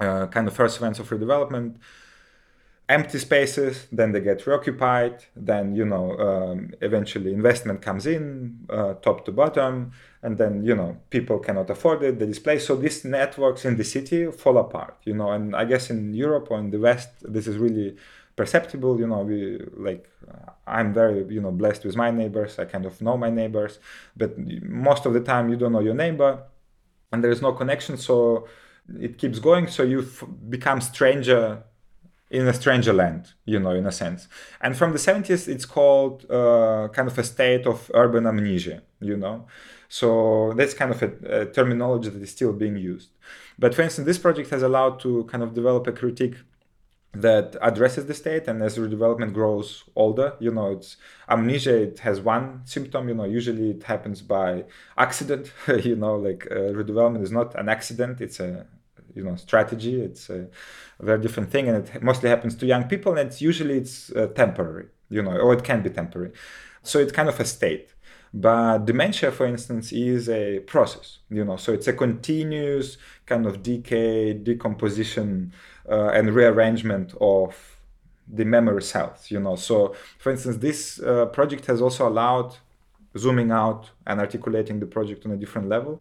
[0.00, 1.76] uh, kind of first events of redevelopment.
[2.88, 8.94] Empty spaces then they get reoccupied then you know um, eventually investment comes in uh,
[8.94, 9.92] top to bottom
[10.24, 13.84] and then you know people cannot afford it the display so these networks in the
[13.84, 17.46] city fall apart you know and i guess in europe or in the west this
[17.46, 17.94] is really
[18.34, 20.10] perceptible you know we like
[20.66, 23.78] i'm very you know blessed with my neighbors i kind of know my neighbors
[24.16, 26.42] but most of the time you don't know your neighbor
[27.12, 27.96] and there is no connection.
[27.96, 28.46] So
[28.98, 30.06] it keeps going so you
[30.48, 31.62] become stranger
[32.30, 34.28] in a stranger land you know in a sense.
[34.60, 39.16] And from the 70s it's called uh, kind of a state of urban amnesia you
[39.16, 39.46] know?
[39.88, 43.10] So that's kind of a, a, terminology that is still being used.
[43.58, 46.36] But for instance this project has allowed to kind of develop a critique
[47.12, 50.96] that addresses the state and as redevelopment grows older you know it's
[51.28, 54.64] amnesia it has one symptom you know usually it happens by
[54.96, 55.52] accident
[55.82, 58.64] you know like uh, redevelopment is not an accident it's a
[59.14, 60.00] you know strategy.
[60.00, 60.48] It's a,
[61.00, 64.26] very different thing and it mostly happens to young people and it's usually it's uh,
[64.34, 66.32] temporary you know or it can be temporary.
[66.82, 67.88] So it's kind of a state.
[68.32, 73.62] But dementia for instance is a process you know so it's a continuous kind of
[73.62, 75.52] decay decomposition
[75.88, 77.56] uh, and rearrangement of
[78.32, 79.56] the memory cells you know.
[79.56, 82.56] So for instance this uh, project has also allowed
[83.18, 86.00] zooming out and articulating the project on a different level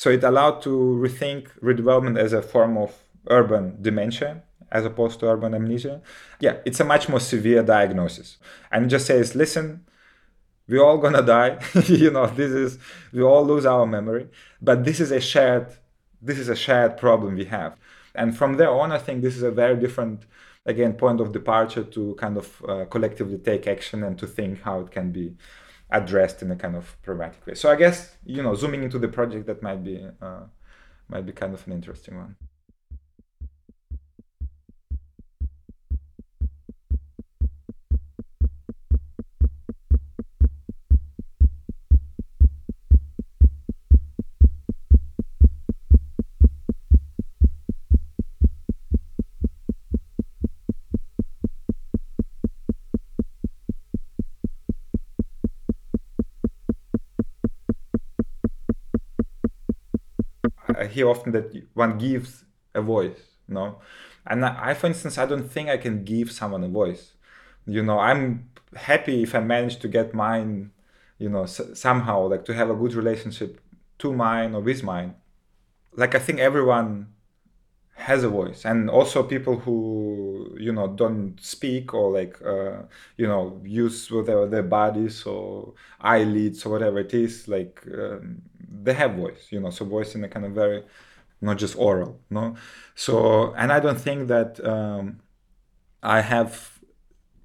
[0.00, 0.70] so it allowed to
[1.04, 2.90] rethink redevelopment as a form of
[3.30, 6.00] urban dementia as opposed to urban amnesia.
[6.38, 8.36] Yeah, it's a much more severe diagnosis.
[8.70, 9.84] And it just says, listen,
[10.68, 11.58] we're all gonna die.
[11.86, 12.78] you know, this is
[13.12, 14.28] we all lose our memory,
[14.62, 15.66] but this is a shared
[16.22, 17.76] this is a shared problem we have.
[18.14, 20.26] And from there on, I think this is a very different
[20.64, 24.78] again point of departure to kind of uh, collectively take action and to think how
[24.78, 25.34] it can be
[25.90, 27.54] addressed in a kind of pragmatic way.
[27.54, 30.44] So I guess you know, zooming into the project, that might be uh,
[31.08, 32.36] might be kind of an interesting one.
[60.68, 62.44] I hear often that one gives
[62.74, 63.80] a voice, no?
[64.26, 67.14] And I, for instance, I don't think I can give someone a voice.
[67.66, 70.72] You know, I'm happy if I manage to get mine
[71.18, 73.60] you know s- somehow like to have a good relationship
[73.98, 75.14] to mine or with mine
[75.96, 77.08] like i think everyone
[77.94, 82.82] has a voice and also people who you know don't speak or like uh,
[83.16, 88.40] you know use whatever their bodies or eyelids or whatever it is like um,
[88.70, 90.82] they have voice you know so voice in a kind of very
[91.40, 92.56] not just oral no?
[92.94, 95.20] So and i don't think that um,
[96.02, 96.78] i have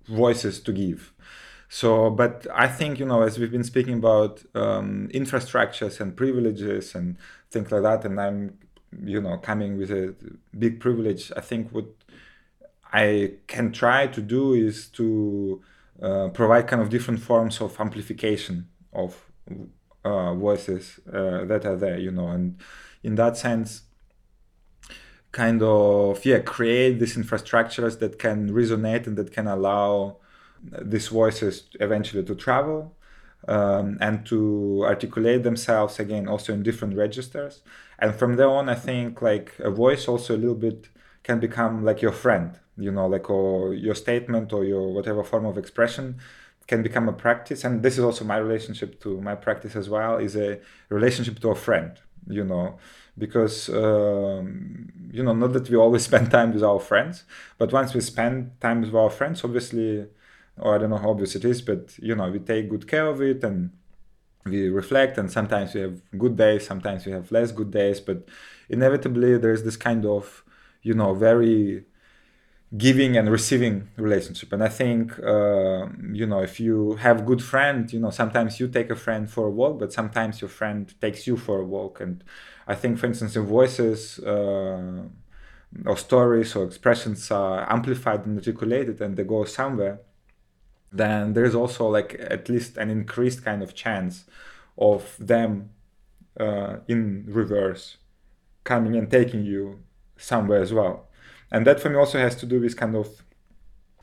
[0.08, 1.14] voices to give.
[1.70, 6.96] So but i think you know as we've been speaking about um, infrastructures and privileges
[6.96, 7.18] and
[7.50, 8.58] things like that and i'm
[9.04, 10.14] you know coming with a
[10.58, 11.86] big privilege i think what
[12.92, 15.62] i can try to do is to
[16.02, 19.32] uh, provide kind of different forms of amplification of
[20.04, 22.60] uh, voices uh, that are there you know and
[23.04, 23.84] in that sense
[25.32, 30.18] kind of yeah create these infrastructures that can resonate and that can allow
[30.82, 32.96] these voices eventually to travel
[33.48, 37.62] um, and to articulate themselves again also in different registers.
[38.00, 40.90] And from there on i think like a voice also a little bit
[41.24, 45.46] can become like your friend you know like or your statement or your whatever form
[45.46, 46.18] of expression
[46.68, 50.18] can become a practice and this is also my relationship to my practice as well
[50.18, 50.60] is a
[50.90, 51.92] relationship to a friend
[52.28, 52.78] you know
[53.18, 57.26] because um, you know not that we always spend time with our friends
[57.58, 60.08] but once we spend time with our friends obviously
[60.58, 63.08] or I don't know how obvious it is, but you know, we take good care
[63.08, 63.72] of it and
[64.46, 68.28] we reflect and sometimes we have good days, sometimes we have less good days, but
[68.70, 70.44] inevitably there's this kind of,
[70.82, 71.86] you know, very
[72.78, 74.52] giving and receiving relationship.
[74.54, 78.68] And i think uh, you know if you have good friend you know sometimes you
[78.68, 82.02] take a friend for a walk but sometimes your friend takes you for a walk.
[82.02, 82.24] And
[82.68, 85.04] i think for instance in voices uh,
[85.86, 90.00] or stories or expressions are amplified and articulated and they go somewhere
[90.92, 94.26] then there's also like at least an increased kind of chance
[94.78, 95.70] of them
[96.40, 97.98] uh, in reverse
[98.64, 99.80] coming and taking you
[100.18, 101.08] somewhere as well
[101.54, 103.08] and that for me also has to do with kind of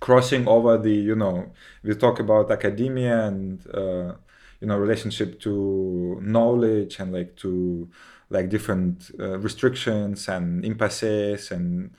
[0.00, 1.52] crossing over the you know
[1.82, 4.14] we talk about academia and uh,
[4.60, 7.88] you know relationship to knowledge and like to
[8.30, 11.50] like different uh, restrictions and impasses.
[11.50, 11.90] And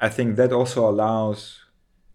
[0.00, 1.60] i think that also allows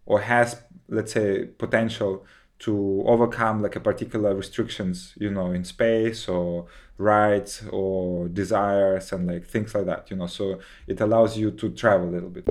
[0.04, 2.26] or has let's say potential
[2.58, 6.66] to overcome like a particular restrictions you know in space or
[6.98, 10.26] rights or desires and like things like that you know?
[10.26, 12.48] So it allows you to travel a little bit.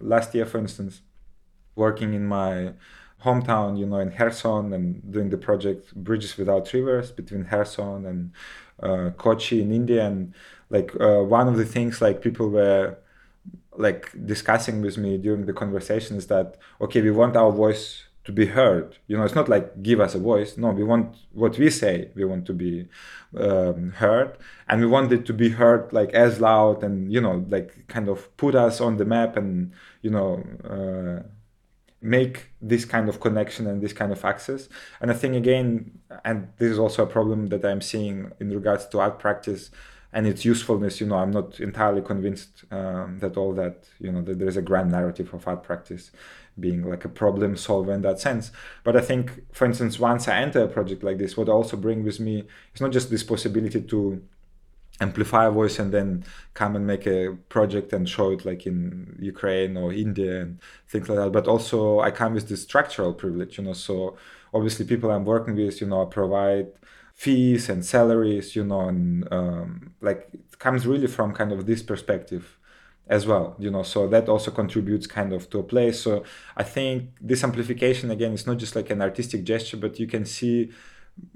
[0.00, 1.02] Last year for instance
[1.74, 2.72] working in my
[3.24, 8.32] hometown you know in Kherson and doing the project bridges without rivers between Kherson and
[8.82, 10.34] uh, Kochi in India and
[10.70, 12.98] like uh, one of the things like people were
[13.76, 18.32] like discussing with me during the conversation is that okay we want our voice to
[18.32, 18.96] be heard.
[19.06, 20.56] You know it's not like give us a voice.
[20.56, 22.88] No we want what we say we want to be
[23.36, 24.36] um, heard.
[24.68, 28.08] And we want it to be heard like as loud and you know like kind
[28.08, 29.72] of put us on the map and
[30.02, 31.26] you know uh,
[32.00, 34.68] make this kind of connection and this kind of access.
[35.00, 38.86] And i think again and this is also a problem that i'm seeing in regards
[38.86, 39.70] to art practice
[40.14, 41.00] and its usefulness.
[41.00, 44.56] You know i'm not entirely convinced um, that all that you know that there is
[44.56, 46.12] a grand narrative of art practice
[46.58, 48.52] being like a problem solver in that sense.
[48.84, 51.76] But i think for instance once i enter a project like this what i also
[51.76, 54.22] bring with me is not just this possibility to
[55.00, 56.24] amplify a voice and then
[56.54, 61.08] come and make a project and show it like in ukraine or india and things
[61.08, 63.72] like that but also i come with this structural privilege you know?
[63.72, 64.16] So
[64.52, 66.68] obviously people i'm working with you know provide
[67.14, 71.82] fees and salaries, you know, and um, like it comes really from kind of this
[71.82, 72.58] perspective
[73.12, 76.00] as well, you know, so that also contributes kind of to a place.
[76.00, 76.24] So
[76.56, 80.24] I think this amplification again is not just like an artistic gesture, but you can
[80.24, 80.70] see,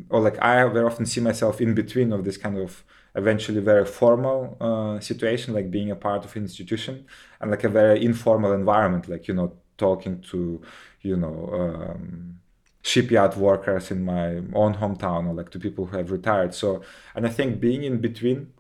[0.09, 2.83] or like I very often see myself in between of this kind of
[3.15, 7.05] eventually very formal uh, situation, like being a part of an institution,
[7.41, 10.63] and like a very informal environment, like you know, talking to,
[11.03, 11.39] you know.
[11.61, 12.41] Um,
[12.83, 16.81] shipyard workers in my own hometown or like to people who have retired so
[17.17, 18.53] and i think being in between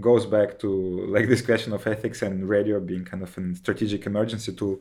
[0.00, 4.06] goes back to like this question of ethics and radio being kind of a strategic
[4.06, 4.80] emergency tool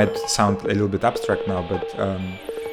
[0.00, 2.22] might sound a little bit abstract now, but um,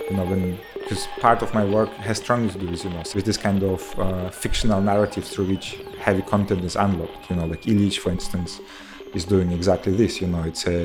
[0.09, 3.03] you know, when because part of my work has strongly to do with you know
[3.15, 5.65] with this kind of uh, fictional narrative through which
[6.07, 7.29] heavy content is unlocked.
[7.29, 8.51] You know, like Illich, for instance,
[9.13, 10.13] is doing exactly this.
[10.21, 10.79] You know, it's a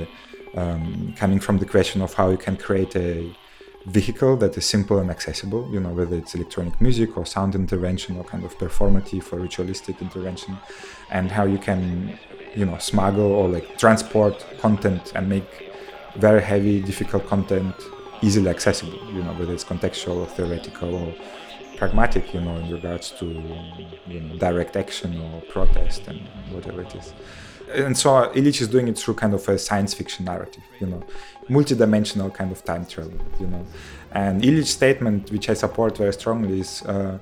[0.61, 3.11] um, coming from the question of how you can create a
[3.87, 8.17] vehicle that is simple and accessible, you know, whether it's electronic music or sound intervention
[8.19, 10.57] or kind of performative or ritualistic intervention,
[11.11, 12.19] and how you can,
[12.55, 15.72] you know, smuggle or like transport content and make
[16.17, 17.75] very heavy, difficult content
[18.23, 21.15] easily accessible, you know, whether it's contextual or theoretical or
[21.77, 23.27] pragmatic, you know, in regards to
[24.07, 26.21] you know, direct action or protest and
[26.53, 27.13] whatever it is.
[27.75, 31.03] And so Illich is doing it through kind of a science fiction narrative, you know,
[31.49, 33.65] multidimensional kind of time travel, you know.
[34.13, 37.19] And Illich's statement, which I support very strongly, is uh,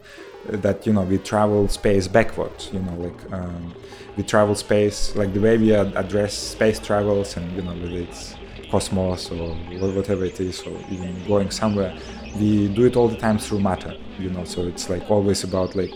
[0.46, 2.70] that you know we travel space backwards.
[2.72, 3.74] You know, like um,
[4.16, 8.34] we travel space like the way we address space travels, and you know whether it's
[8.70, 11.96] cosmos or whatever it is, or even going somewhere,
[12.36, 13.94] we do it all the time through matter.
[14.18, 15.92] You know, so it's like always about like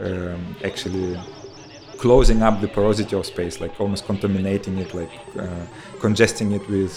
[0.00, 1.18] um, actually
[1.98, 5.64] closing up the porosity of space, like almost contaminating it, like uh,
[6.00, 6.92] congesting it with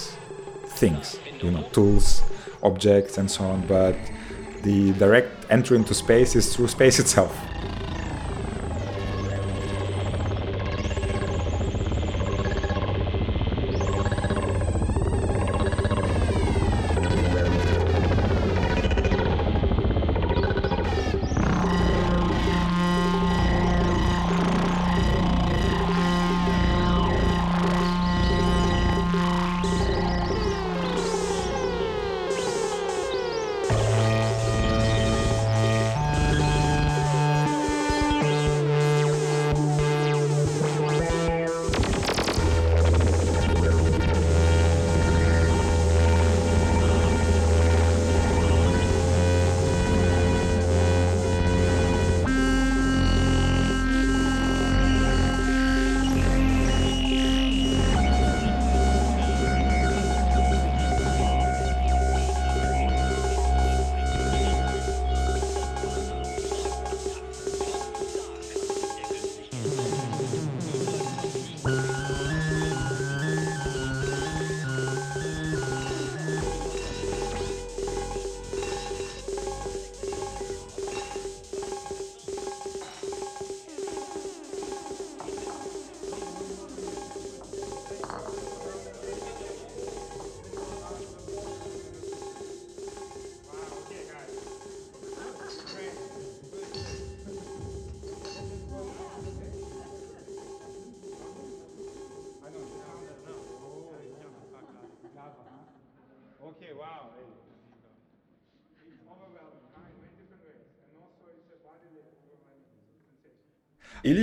[0.65, 2.23] things, you know, tools,
[2.63, 3.65] objects, and so on.
[3.67, 3.95] But
[4.63, 7.35] the direct entry into space is through space itself.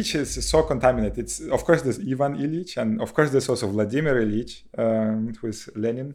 [0.03, 1.19] Illich is so contaminated.
[1.19, 5.49] It's of course there's Ivan Illich, and of course there's also Vladimir Illich, um, who
[5.49, 6.15] is Lenin.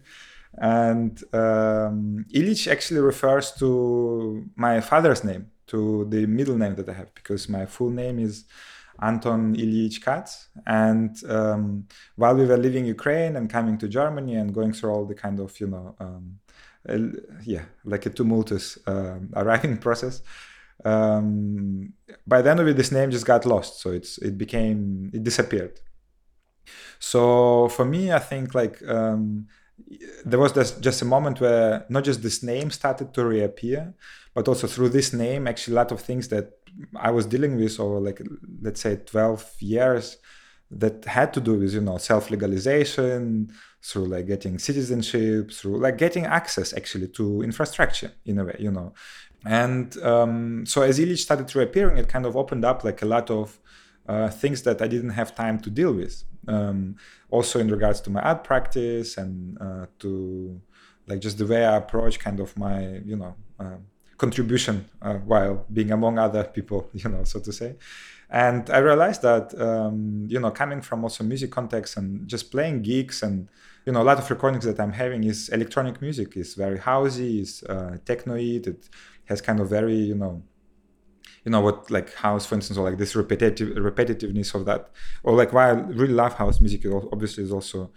[0.59, 6.93] And um, Illich actually refers to my father's name, to the middle name that I
[6.93, 8.45] have, because my full name is
[9.01, 10.49] Anton Ilyich Kats.
[10.65, 15.05] And um, while we were leaving Ukraine and coming to Germany and going through all
[15.05, 16.39] the kind of, you know, um,
[16.89, 16.97] uh,
[17.43, 20.22] yeah, like a tumultuous uh, arriving process,
[20.88, 21.93] um,
[22.26, 23.81] by the end of it, this name just got lost.
[23.81, 25.80] So it's it became it disappeared.
[26.99, 29.47] So for me, I think like um,
[30.26, 33.93] there was this, just a moment where not just this name started to reappear,
[34.34, 36.51] but also through this name, actually a lot of things that
[36.95, 38.22] I was dealing with over like
[38.61, 40.18] let's say 12 years
[40.69, 43.51] that had to do with you know self-legalization
[43.81, 48.72] through like getting citizenship through like getting access actually to infrastructure in a way you
[48.72, 48.93] know
[49.45, 53.30] and um, so as Illich started reappearing, it kind of opened up like a lot
[53.30, 53.59] of
[54.07, 56.23] uh, things that I didn't have time to deal with.
[56.47, 56.95] Um,
[57.30, 60.61] also in regards to my art practice and uh, to
[61.07, 63.77] like just the way I approach kind of my, you know, uh,
[64.18, 67.76] contribution uh, while being among other people, you know, so to say.
[68.30, 72.81] And I realized that, um, you know, coming from also music context and just playing
[72.81, 73.47] gigs and,
[73.85, 76.35] you know, a lot of recordings that I'm having is electronic music.
[76.35, 78.68] is very housey, is uh, technoid.
[78.68, 78.89] It
[79.28, 80.44] has kind of very you know
[81.45, 84.91] you know what like house for instance or like this repetitive repetitiveness of that.
[85.24, 87.91] Or like why i really love house music obviously is also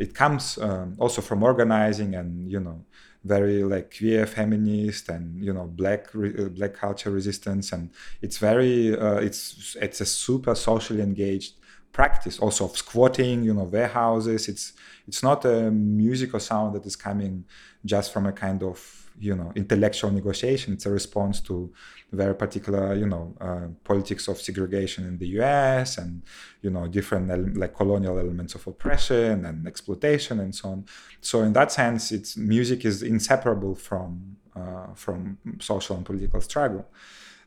[0.00, 2.84] it comes um, also from organizing and you know
[3.24, 7.72] very like queer feminist and you know black re- uh, black culture resistance.
[7.72, 7.90] And
[8.20, 11.54] it's very uh, it's it's a super socially engaged
[11.92, 14.48] practice also of squatting you know warehouses.
[14.48, 14.72] It's
[15.06, 17.44] it's not a musical sound that is coming
[17.84, 21.72] just from a kind of you know intellectual negotiation it's a response to
[22.12, 26.22] very particular you know uh, politics of segregation in the us and
[26.62, 30.84] you know different ele- like colonial elements of oppression and exploitation and so on.
[31.20, 36.86] So in that sense it's music is inseparable from uh, from social and political struggle.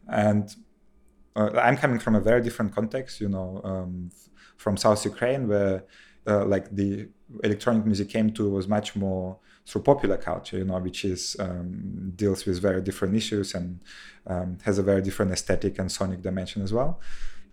[0.08, 0.56] And
[1.36, 4.10] uh, i'm coming from a very different context you know um,
[4.58, 5.84] from south ukraine where
[6.28, 7.08] uh, like the
[7.44, 9.38] electronic music came to was much more
[9.68, 13.80] through popular culture, you know, which is um, deals with very different issues and
[14.26, 17.02] um, has a very different aesthetic and sonic dimension as well.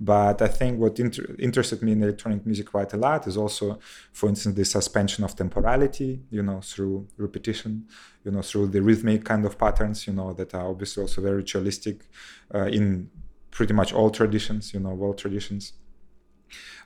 [0.00, 3.78] But I think what inter- interested me in electronic music quite a lot is also,
[4.12, 7.86] for instance, the suspension of temporality, you know, through repetition,
[8.24, 11.36] you know, through the rhythmic kind of patterns, you know, that are obviously also very
[11.36, 12.08] ritualistic
[12.54, 13.10] uh, in
[13.50, 15.72] pretty much all traditions, you know, all traditions.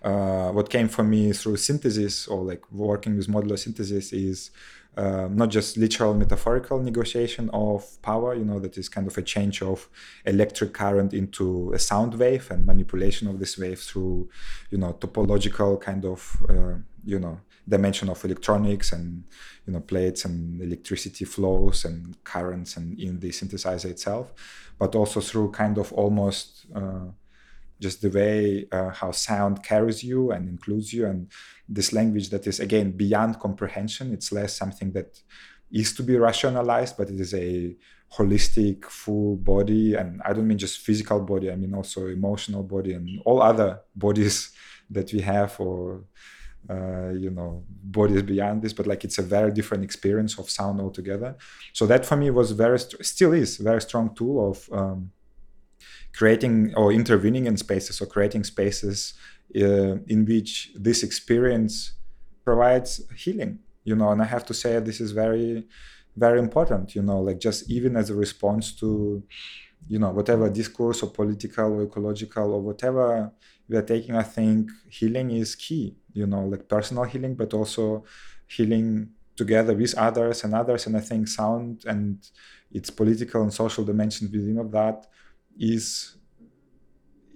[0.03, 4.51] Uh, what came for me through synthesis or like working with modular synthesis is
[4.99, 9.23] uh, not just literal metaphorical negotiation of power, you know, that is kind of a
[9.23, 9.89] change of
[10.27, 14.29] electric current into a sound wave and manipulation of this wave through,
[14.70, 19.23] you know, topological kind of, uh, you know, dimension of electronics and,
[19.66, 24.33] you know, plates and electricity flows and currents and in the synthesizer itself,
[24.81, 27.07] but also through kind of almost, uh,
[27.81, 31.07] just the way uh, how sound carries you and includes you.
[31.07, 31.31] And
[31.69, 35.21] this language that is again beyond comprehension it's less something that
[35.71, 37.77] is to be rationalized but it is a
[38.17, 39.95] holistic full body.
[39.95, 43.81] And i don't mean just physical body i mean also emotional body and all other
[43.95, 44.51] bodies
[44.91, 46.05] that we have or
[46.71, 48.73] uh, you know bodies beyond this.
[48.73, 51.37] But like it's a very different experience of sound altogether.
[51.73, 55.11] So that for me was very st- still is very strong tool of um,
[56.19, 59.15] creating or intervening in spaces or creating spaces
[59.57, 61.74] uh, in which this experience
[62.45, 65.66] provides healing you know and i have to say this is very
[66.16, 69.23] very important you know like just even as a response to
[69.86, 73.31] you know whatever discourse or political or ecological or whatever
[73.69, 78.05] we are taking i think healing is key you know like personal healing but also
[78.49, 80.86] healing together with others and others.
[80.86, 82.19] And i think sound and
[82.73, 85.07] its political and social dimensions within of that
[85.59, 86.16] is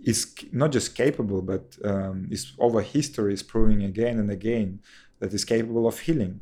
[0.05, 4.81] is not just capable, but um, is over history is proving again and again
[5.21, 6.41] that is capable of healing.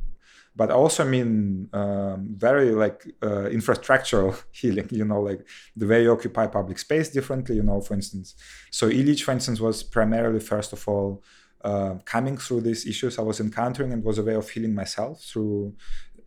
[0.57, 4.89] But I also, mean, um, very like uh, infrastructural healing.
[4.91, 5.47] You know, like
[5.77, 7.57] the way you occupy public space differently.
[7.57, 8.35] You know, for instance,
[8.71, 11.23] so Illich, for instance, was primarily first of all
[11.63, 15.23] uh, coming through these issues I was encountering, and was a way of healing myself
[15.23, 15.75] through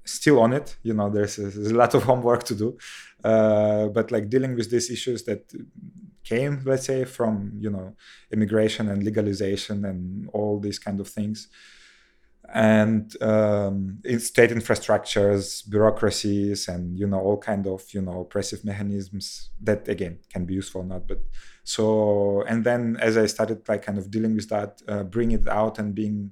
[0.05, 2.77] still on it you know there's a, there's a lot of homework to do.
[3.23, 5.51] Uh, but like dealing with these issues that
[6.23, 7.95] came let's say from you know
[8.31, 11.47] immigration and legalization and all these kind of things
[12.53, 19.49] and um, state infrastructures bureaucracies and you know all kind of you know oppressive mechanisms
[19.61, 21.19] that again can be useful or not but
[21.63, 25.47] so and then as i started like kind of dealing with that uh, bring it
[25.47, 26.31] out and being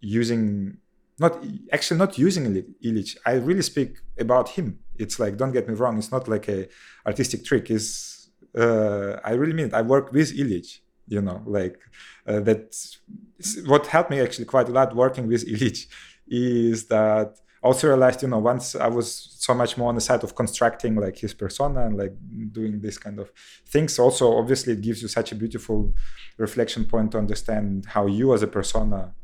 [0.00, 0.78] using
[1.18, 2.44] not actually not using
[2.84, 3.16] Illich.
[3.26, 4.78] I really speak about him.
[4.96, 5.98] It's like don't get me wrong.
[5.98, 6.68] It's not like a
[7.06, 7.70] artistic trick.
[7.70, 9.74] Is uh, I really mean it.
[9.74, 10.80] I work with Illich.
[11.06, 11.78] You know, like
[12.26, 12.76] uh, that.
[13.66, 15.86] What helped me actually quite a lot working with Illich
[16.28, 20.00] is that I also realized, you know, once I was so much more on the
[20.00, 22.14] side of constructing like his persona and like
[22.52, 23.32] doing this kind of
[23.66, 23.98] things.
[23.98, 25.92] Also, obviously, it gives you such a beautiful
[26.36, 29.14] reflection point to understand how you as a persona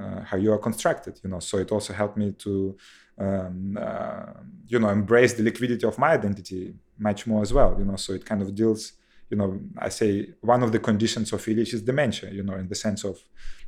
[0.00, 1.40] uh, how you are constructed you know?
[1.40, 2.76] So it also helped me to
[3.18, 4.32] um, uh,
[4.66, 7.96] you know embrace the liquidity of my identity much more as well you know?
[7.96, 8.92] So it kind of deals
[9.30, 12.68] you know i say one of the conditions of Illich is dementia you know in
[12.68, 13.18] the sense of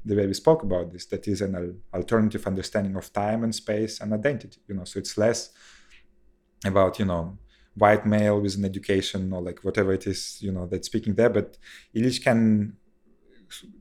[0.04, 3.54] the way we spoke about this that is an al- alternative understanding of time and
[3.54, 4.84] space and identity you know?
[4.84, 5.50] So it's less
[6.64, 7.38] about you know
[7.74, 11.30] white male with an education or like whatever it is you know that's speaking there
[11.30, 11.56] but
[11.94, 12.76] Illich can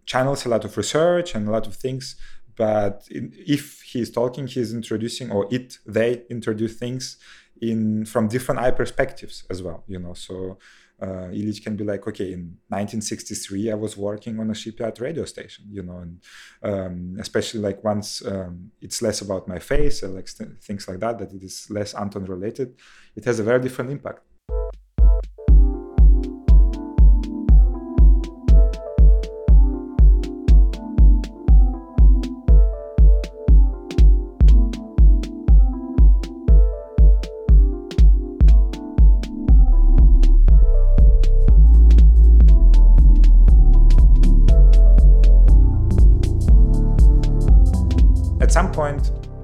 [0.06, 2.16] channels a lot of research and a lot of things
[2.56, 7.18] but in, if he's talking he's introducing or it they introduce things
[7.62, 10.58] in from different eye perspectives as well you know so
[11.02, 15.26] uh, Illich can be like, okay, in 1963, I was working on a shipyard radio
[15.26, 16.22] station, you know, and
[16.62, 21.00] um, especially like once um, it's less about my face and like st- things like
[21.00, 22.76] that, that it is less Anton related,
[23.16, 24.20] it has a very different impact.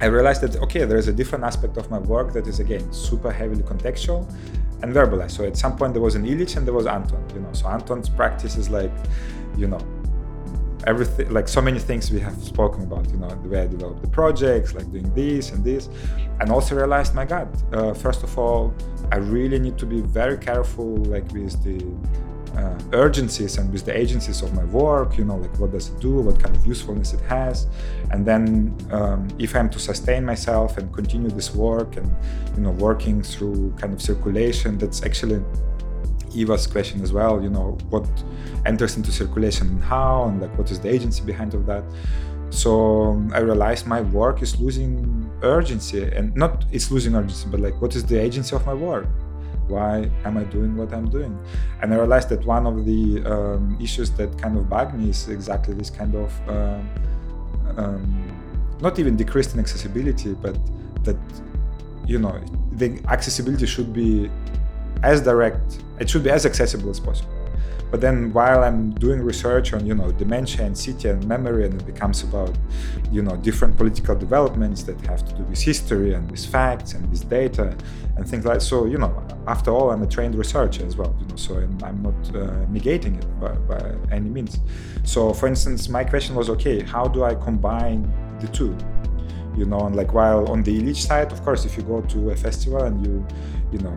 [0.06, 2.86] I realized that okay, there is a different aspect of my work that is again
[2.94, 4.22] super heavily contextual
[4.84, 5.32] and verbalized.
[5.32, 7.23] So at some point there was an Illich and there was Anton.
[7.34, 8.94] You know, so Anton's practice is like,
[9.57, 9.82] you know,
[10.86, 14.02] everything like so many things we have spoken about you know the way i developed
[14.03, 15.90] the projects like doing this and this
[16.40, 18.72] and also realized my god uh, first of all
[19.11, 21.80] i really need to be very careful like with the
[22.57, 25.99] uh, urgencies and with the agencies of my work you know like what does it
[25.99, 27.68] do what kind of usefulness it has
[28.11, 32.07] and then um, if i'm to sustain myself and continue this work and
[32.56, 35.41] you know working through kind of circulation that's actually
[36.36, 38.06] Eva's question as well, you know, what
[38.65, 41.84] enters into circulation and how, and like what is the agency behind of that.
[42.49, 47.60] So um, I realized my work is losing urgency, and not it's losing urgency, but
[47.60, 49.07] like what is the agency of my work?
[49.67, 51.37] Why am I doing what I'm doing?
[51.81, 55.27] And I realized that one of the um, issues that kind of bug me is
[55.29, 56.79] exactly this kind of uh,
[57.77, 60.57] um, not even decreased in accessibility, but
[61.03, 61.17] that
[62.05, 62.39] you know
[62.73, 64.29] the accessibility should be
[65.03, 67.34] as direct it should be as accessible as possible
[67.91, 71.73] but then while i'm doing research on you know dementia and city and memory and
[71.79, 72.55] it becomes about
[73.11, 77.09] you know different political developments that have to do with history and with facts and
[77.09, 77.75] with data
[78.17, 81.27] and things like so you know after all i'm a trained researcher as well you
[81.27, 84.59] know so i'm not uh, negating it by, by any means.
[85.03, 88.75] So for instance my question was okay how do i combine the two?
[89.55, 92.31] You know and like while on the Illich side of course if you go to
[92.31, 93.25] a festival and you
[93.71, 93.95] you know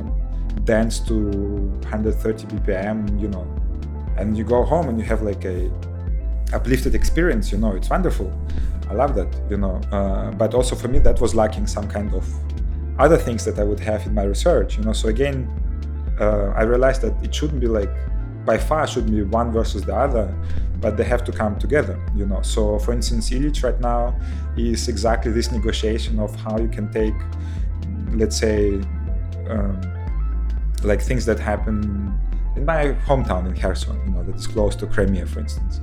[0.64, 3.46] dance to 130 bpm you know
[4.18, 5.70] and you go home and you have like a
[6.52, 8.32] uplifted experience you know it's wonderful.
[8.90, 12.12] I love that you know uh, but also for me that was lacking some kind
[12.14, 12.24] of
[12.98, 14.92] other things that i would have in my research you know.
[14.92, 15.36] So again
[16.20, 17.90] uh, i realized that it shouldn't be like
[18.44, 20.34] by far shouldn't be one versus the other
[20.80, 22.40] but they have to come together you know.
[22.42, 24.18] So for instance Illich right now
[24.56, 27.14] is exactly this negotiation of how you can take
[28.12, 28.80] let's say
[29.50, 29.80] um,
[30.82, 32.18] like things that happen
[32.58, 35.80] in my hometown in Kherson, you know, that is close to Crimea, for instance.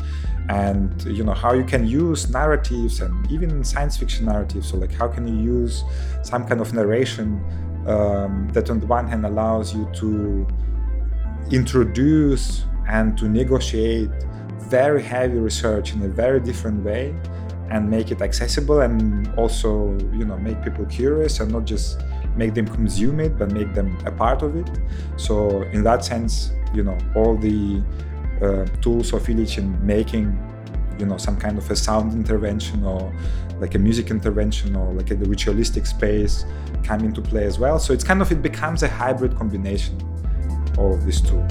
[0.49, 4.69] And you know how you can use narratives and even science fiction narratives.
[4.69, 5.83] So like how can you use
[6.21, 7.27] some kind of narration
[7.87, 10.47] um, that on the one hand allows you to
[11.51, 14.11] introduce and to negotiate
[14.77, 17.15] very heavy research in a very different way
[17.71, 22.01] and make it accessible and also you know make people curious and not just
[22.37, 24.69] make them consume it but make them a part of it.
[25.17, 27.81] So in that sense you know all the
[28.41, 30.37] uh, tools of Illich in making
[30.99, 33.13] you know some kind of a sound intervention or
[33.59, 36.45] like a music intervention or like a ritualistic space
[36.83, 37.79] come into play as well.
[37.79, 39.97] So it's kind of it becomes a hybrid combination
[40.77, 41.41] of these two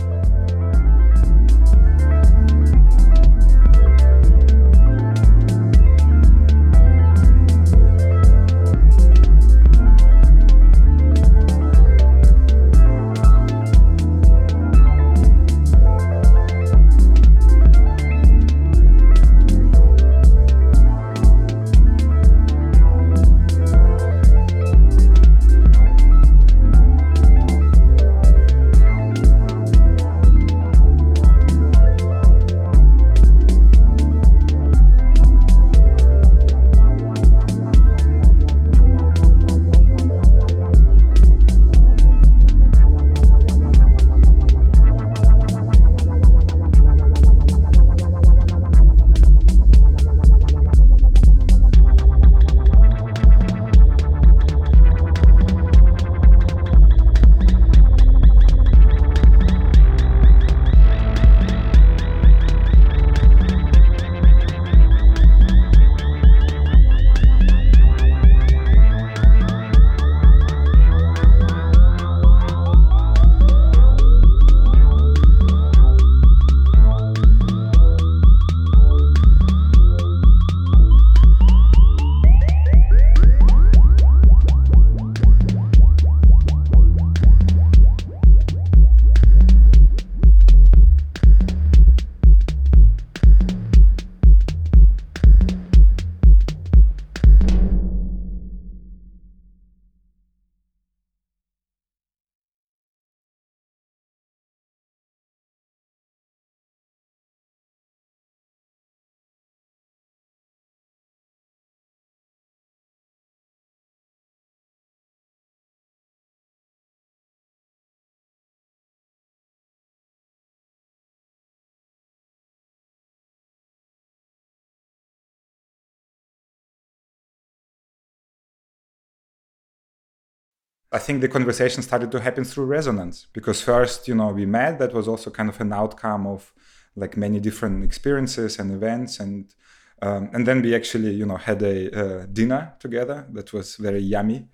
[130.95, 134.79] I think the conversation started to happen through resonance because first, you know, we met.
[134.79, 136.53] That was also kind of an outcome of
[136.95, 139.53] like many different experiences and events, and
[140.01, 143.99] um, and then we actually, you know, had a uh, dinner together that was very
[143.99, 144.47] yummy.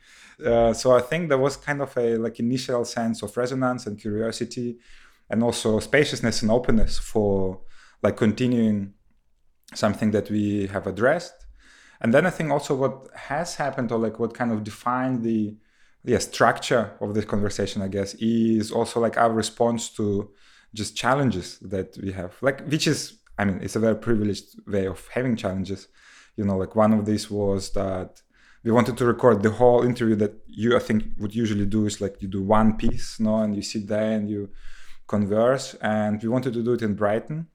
[0.43, 4.01] Uh, so I think there was kind of a like initial sense of resonance and
[4.01, 4.79] curiosity,
[5.29, 7.61] and also spaciousness and openness for
[8.03, 8.95] like continuing
[9.75, 11.35] something that we have addressed.
[12.01, 15.57] And then I think also what has happened or like what kind of defined the
[16.05, 20.31] the structure of this conversation, I guess, is also like our response to
[20.74, 22.36] just challenges that we have.
[22.40, 25.89] Like which is I mean, it's a very privileged way of having challenges.
[26.36, 28.22] You know, like one of these was that
[28.62, 32.01] we wanted to record the whole interview that you I think would usually do is
[32.01, 34.51] like you do one piece, you no, and you sit there and you
[35.06, 35.74] converse.
[35.81, 37.48] And we wanted to do it in Brighton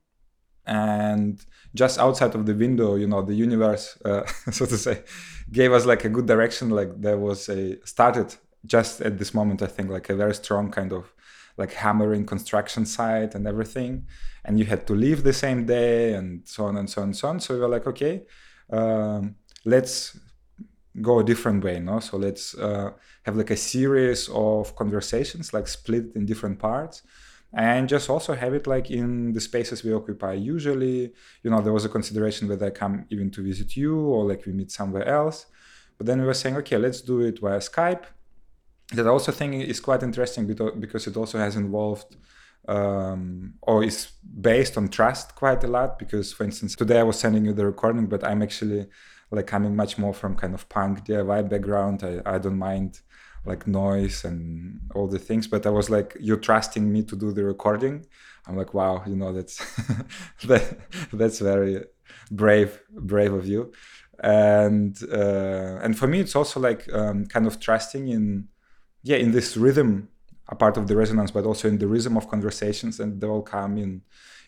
[0.68, 5.04] and just outside of the window you know the universe uh, so to say
[5.52, 8.34] gave us like a good direction like there was a started
[8.66, 11.14] just at this moment i think like a very strong kind of
[11.58, 14.06] like hammering construction site and everything.
[14.44, 17.18] And you had to leave the same day and so on and so on and
[17.18, 17.40] so on.
[17.40, 18.24] So we were like okay
[18.72, 20.18] um, let's
[21.02, 22.00] go a different way no?
[22.00, 22.92] So let's uh,
[23.24, 27.04] have like a series of conversations like split in different parts
[27.56, 30.34] and just also have it like in the spaces we occupy.
[30.34, 31.14] Usually
[31.44, 34.45] you know there was a consideration whether i come even to visit you or like
[34.45, 35.45] we meet somewhere else.
[35.98, 38.03] But then we were saying okay let's do it via skype.
[38.94, 42.18] That also thing is quite interesting because it also has involved
[42.68, 44.11] um, or is
[44.41, 45.98] based on trust quite a lot.
[45.98, 48.88] Because for instance today i was sending you the recording but i'm actually
[49.32, 52.03] like coming much more from kind of punk diy background.
[52.03, 52.99] I, I don't mind
[53.45, 57.31] like noise and all the things but i was like you're trusting me to do
[57.31, 58.05] the recording?
[58.47, 59.57] I'm like wow you know that's
[60.45, 60.77] that,
[61.11, 61.85] that's very
[62.31, 63.72] brave brave of you.
[64.19, 68.47] And uh, and for me it's also like um, kind of trusting in
[69.03, 70.09] yeah in this rhythm
[70.47, 73.41] a part of the resonance but also in the rhythm of conversations and they all
[73.41, 74.01] come in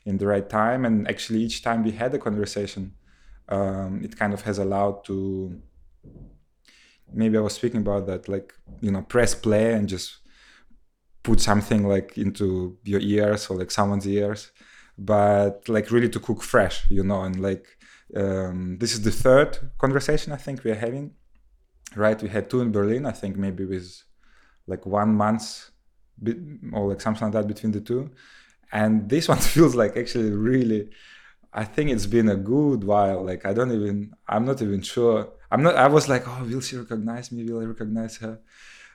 [0.06, 0.86] in the right time.
[0.86, 2.94] And actually each time we had a conversation
[3.50, 5.60] um, it kind of has allowed to
[7.14, 10.18] maybe I was speaking about that, like you know, press play and just
[11.24, 14.52] put something like into your ears or like someone's ears,
[14.98, 17.66] but like really to cook fresh, you know, and like
[18.16, 21.12] um, this is the third conversation I think we are having,
[21.96, 22.22] right?
[22.22, 24.04] We had two in Berlin, I think maybe with
[24.68, 25.72] like one month
[26.74, 28.12] or like something like that between the two,
[28.72, 30.90] and this one feels like actually really.
[31.54, 33.24] I think it's been a good while.
[33.24, 35.76] Like I don't even, I'm not even sure I'm not.
[35.76, 37.44] I was like, oh, will she recognize me?
[37.44, 38.40] Will I recognize her?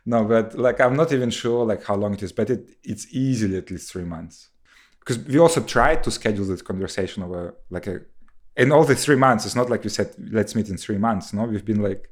[0.04, 3.06] No, but like I'm not even sure like how long it is, but it it's
[3.14, 4.50] easily at least three months.
[4.98, 8.00] Because we also tried to schedule this conversation over like a
[8.56, 9.46] in all the three months.
[9.46, 11.32] It's not like we said let's meet in three months.
[11.32, 12.10] No, we've been like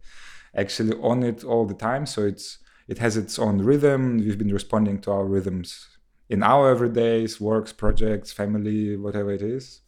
[0.54, 2.06] actually on it all the time.
[2.06, 2.58] So it's
[2.88, 4.18] it has its own rhythm.
[4.18, 5.88] We've been responding to our rhythms
[6.28, 9.80] in our everydays, works, projects, family, whatever it is.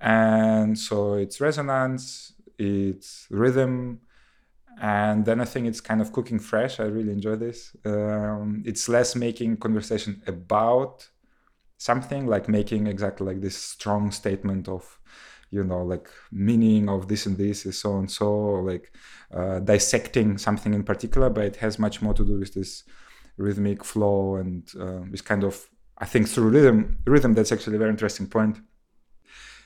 [0.00, 4.00] And so it's resonance, it's rhythm
[4.80, 6.78] and then i think it's kind of cooking fresh.
[6.78, 7.74] I really enjoy this.
[7.84, 11.08] Um, it's less making conversation about
[11.78, 14.98] something like making exactly like this strong statement of
[15.50, 18.30] you know like meaning of this and this is so and so
[18.70, 18.92] like
[19.32, 22.84] uh, dissecting something in particular but it has much more to do with this
[23.36, 25.68] rhythmic flow and uh, this kind of
[25.98, 28.58] i think through rhythm rhythm that's actually a very interesting point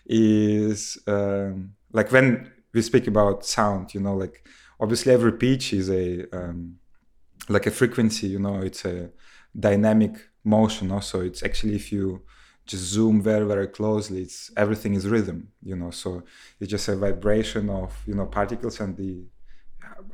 [0.07, 4.47] is um, like when we speak about sound you know like
[4.81, 6.77] obviously every pitch is a um,
[7.49, 9.11] like a frequency you know it's a
[9.59, 11.21] dynamic motion also.
[11.21, 12.23] It's actually if you
[12.65, 16.23] just zoom very very closely it's everything is rhythm you know so
[16.61, 19.25] it's just a vibration of you know particles and the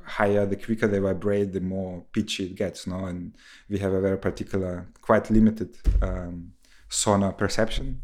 [0.05, 3.05] higher the quicker they vibrate the more pitchy it gets no?
[3.05, 3.35] And
[3.69, 6.53] we have a very particular quite limited um,
[6.89, 8.01] sonar perception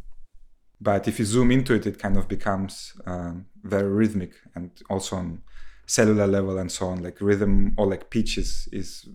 [0.85, 5.17] but if you zoom into it, it kind of becomes um, very rhythmic and also
[5.17, 5.41] on
[5.87, 7.03] cellular level and so on.
[7.03, 9.09] Like rhythm or like pitch is, is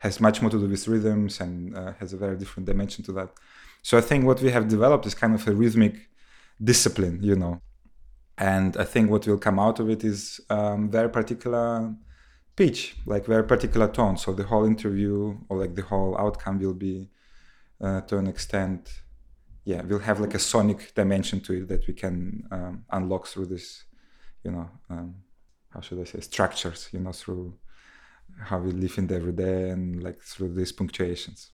[0.00, 3.12] has much more to do with rhythms and uh, has a very different dimension to
[3.12, 3.30] that.
[3.82, 5.94] So I think what we have developed is kind of a rhythmic
[6.62, 7.62] discipline, you know.
[8.36, 11.94] And I think what will come out of it is um, very particular
[12.56, 14.18] pitch, like very particular tone.
[14.18, 17.08] So the whole interview or like the whole outcome will be,
[17.80, 18.90] uh, to an extent,
[19.64, 23.46] yeah, we'll have like a sonic dimension to it that we can um, unlock through
[23.46, 23.84] this,
[24.42, 25.14] you know, um,
[25.70, 27.54] how should I say, structures, you know, through
[28.38, 31.53] how we live in the everyday and like through these punctuations.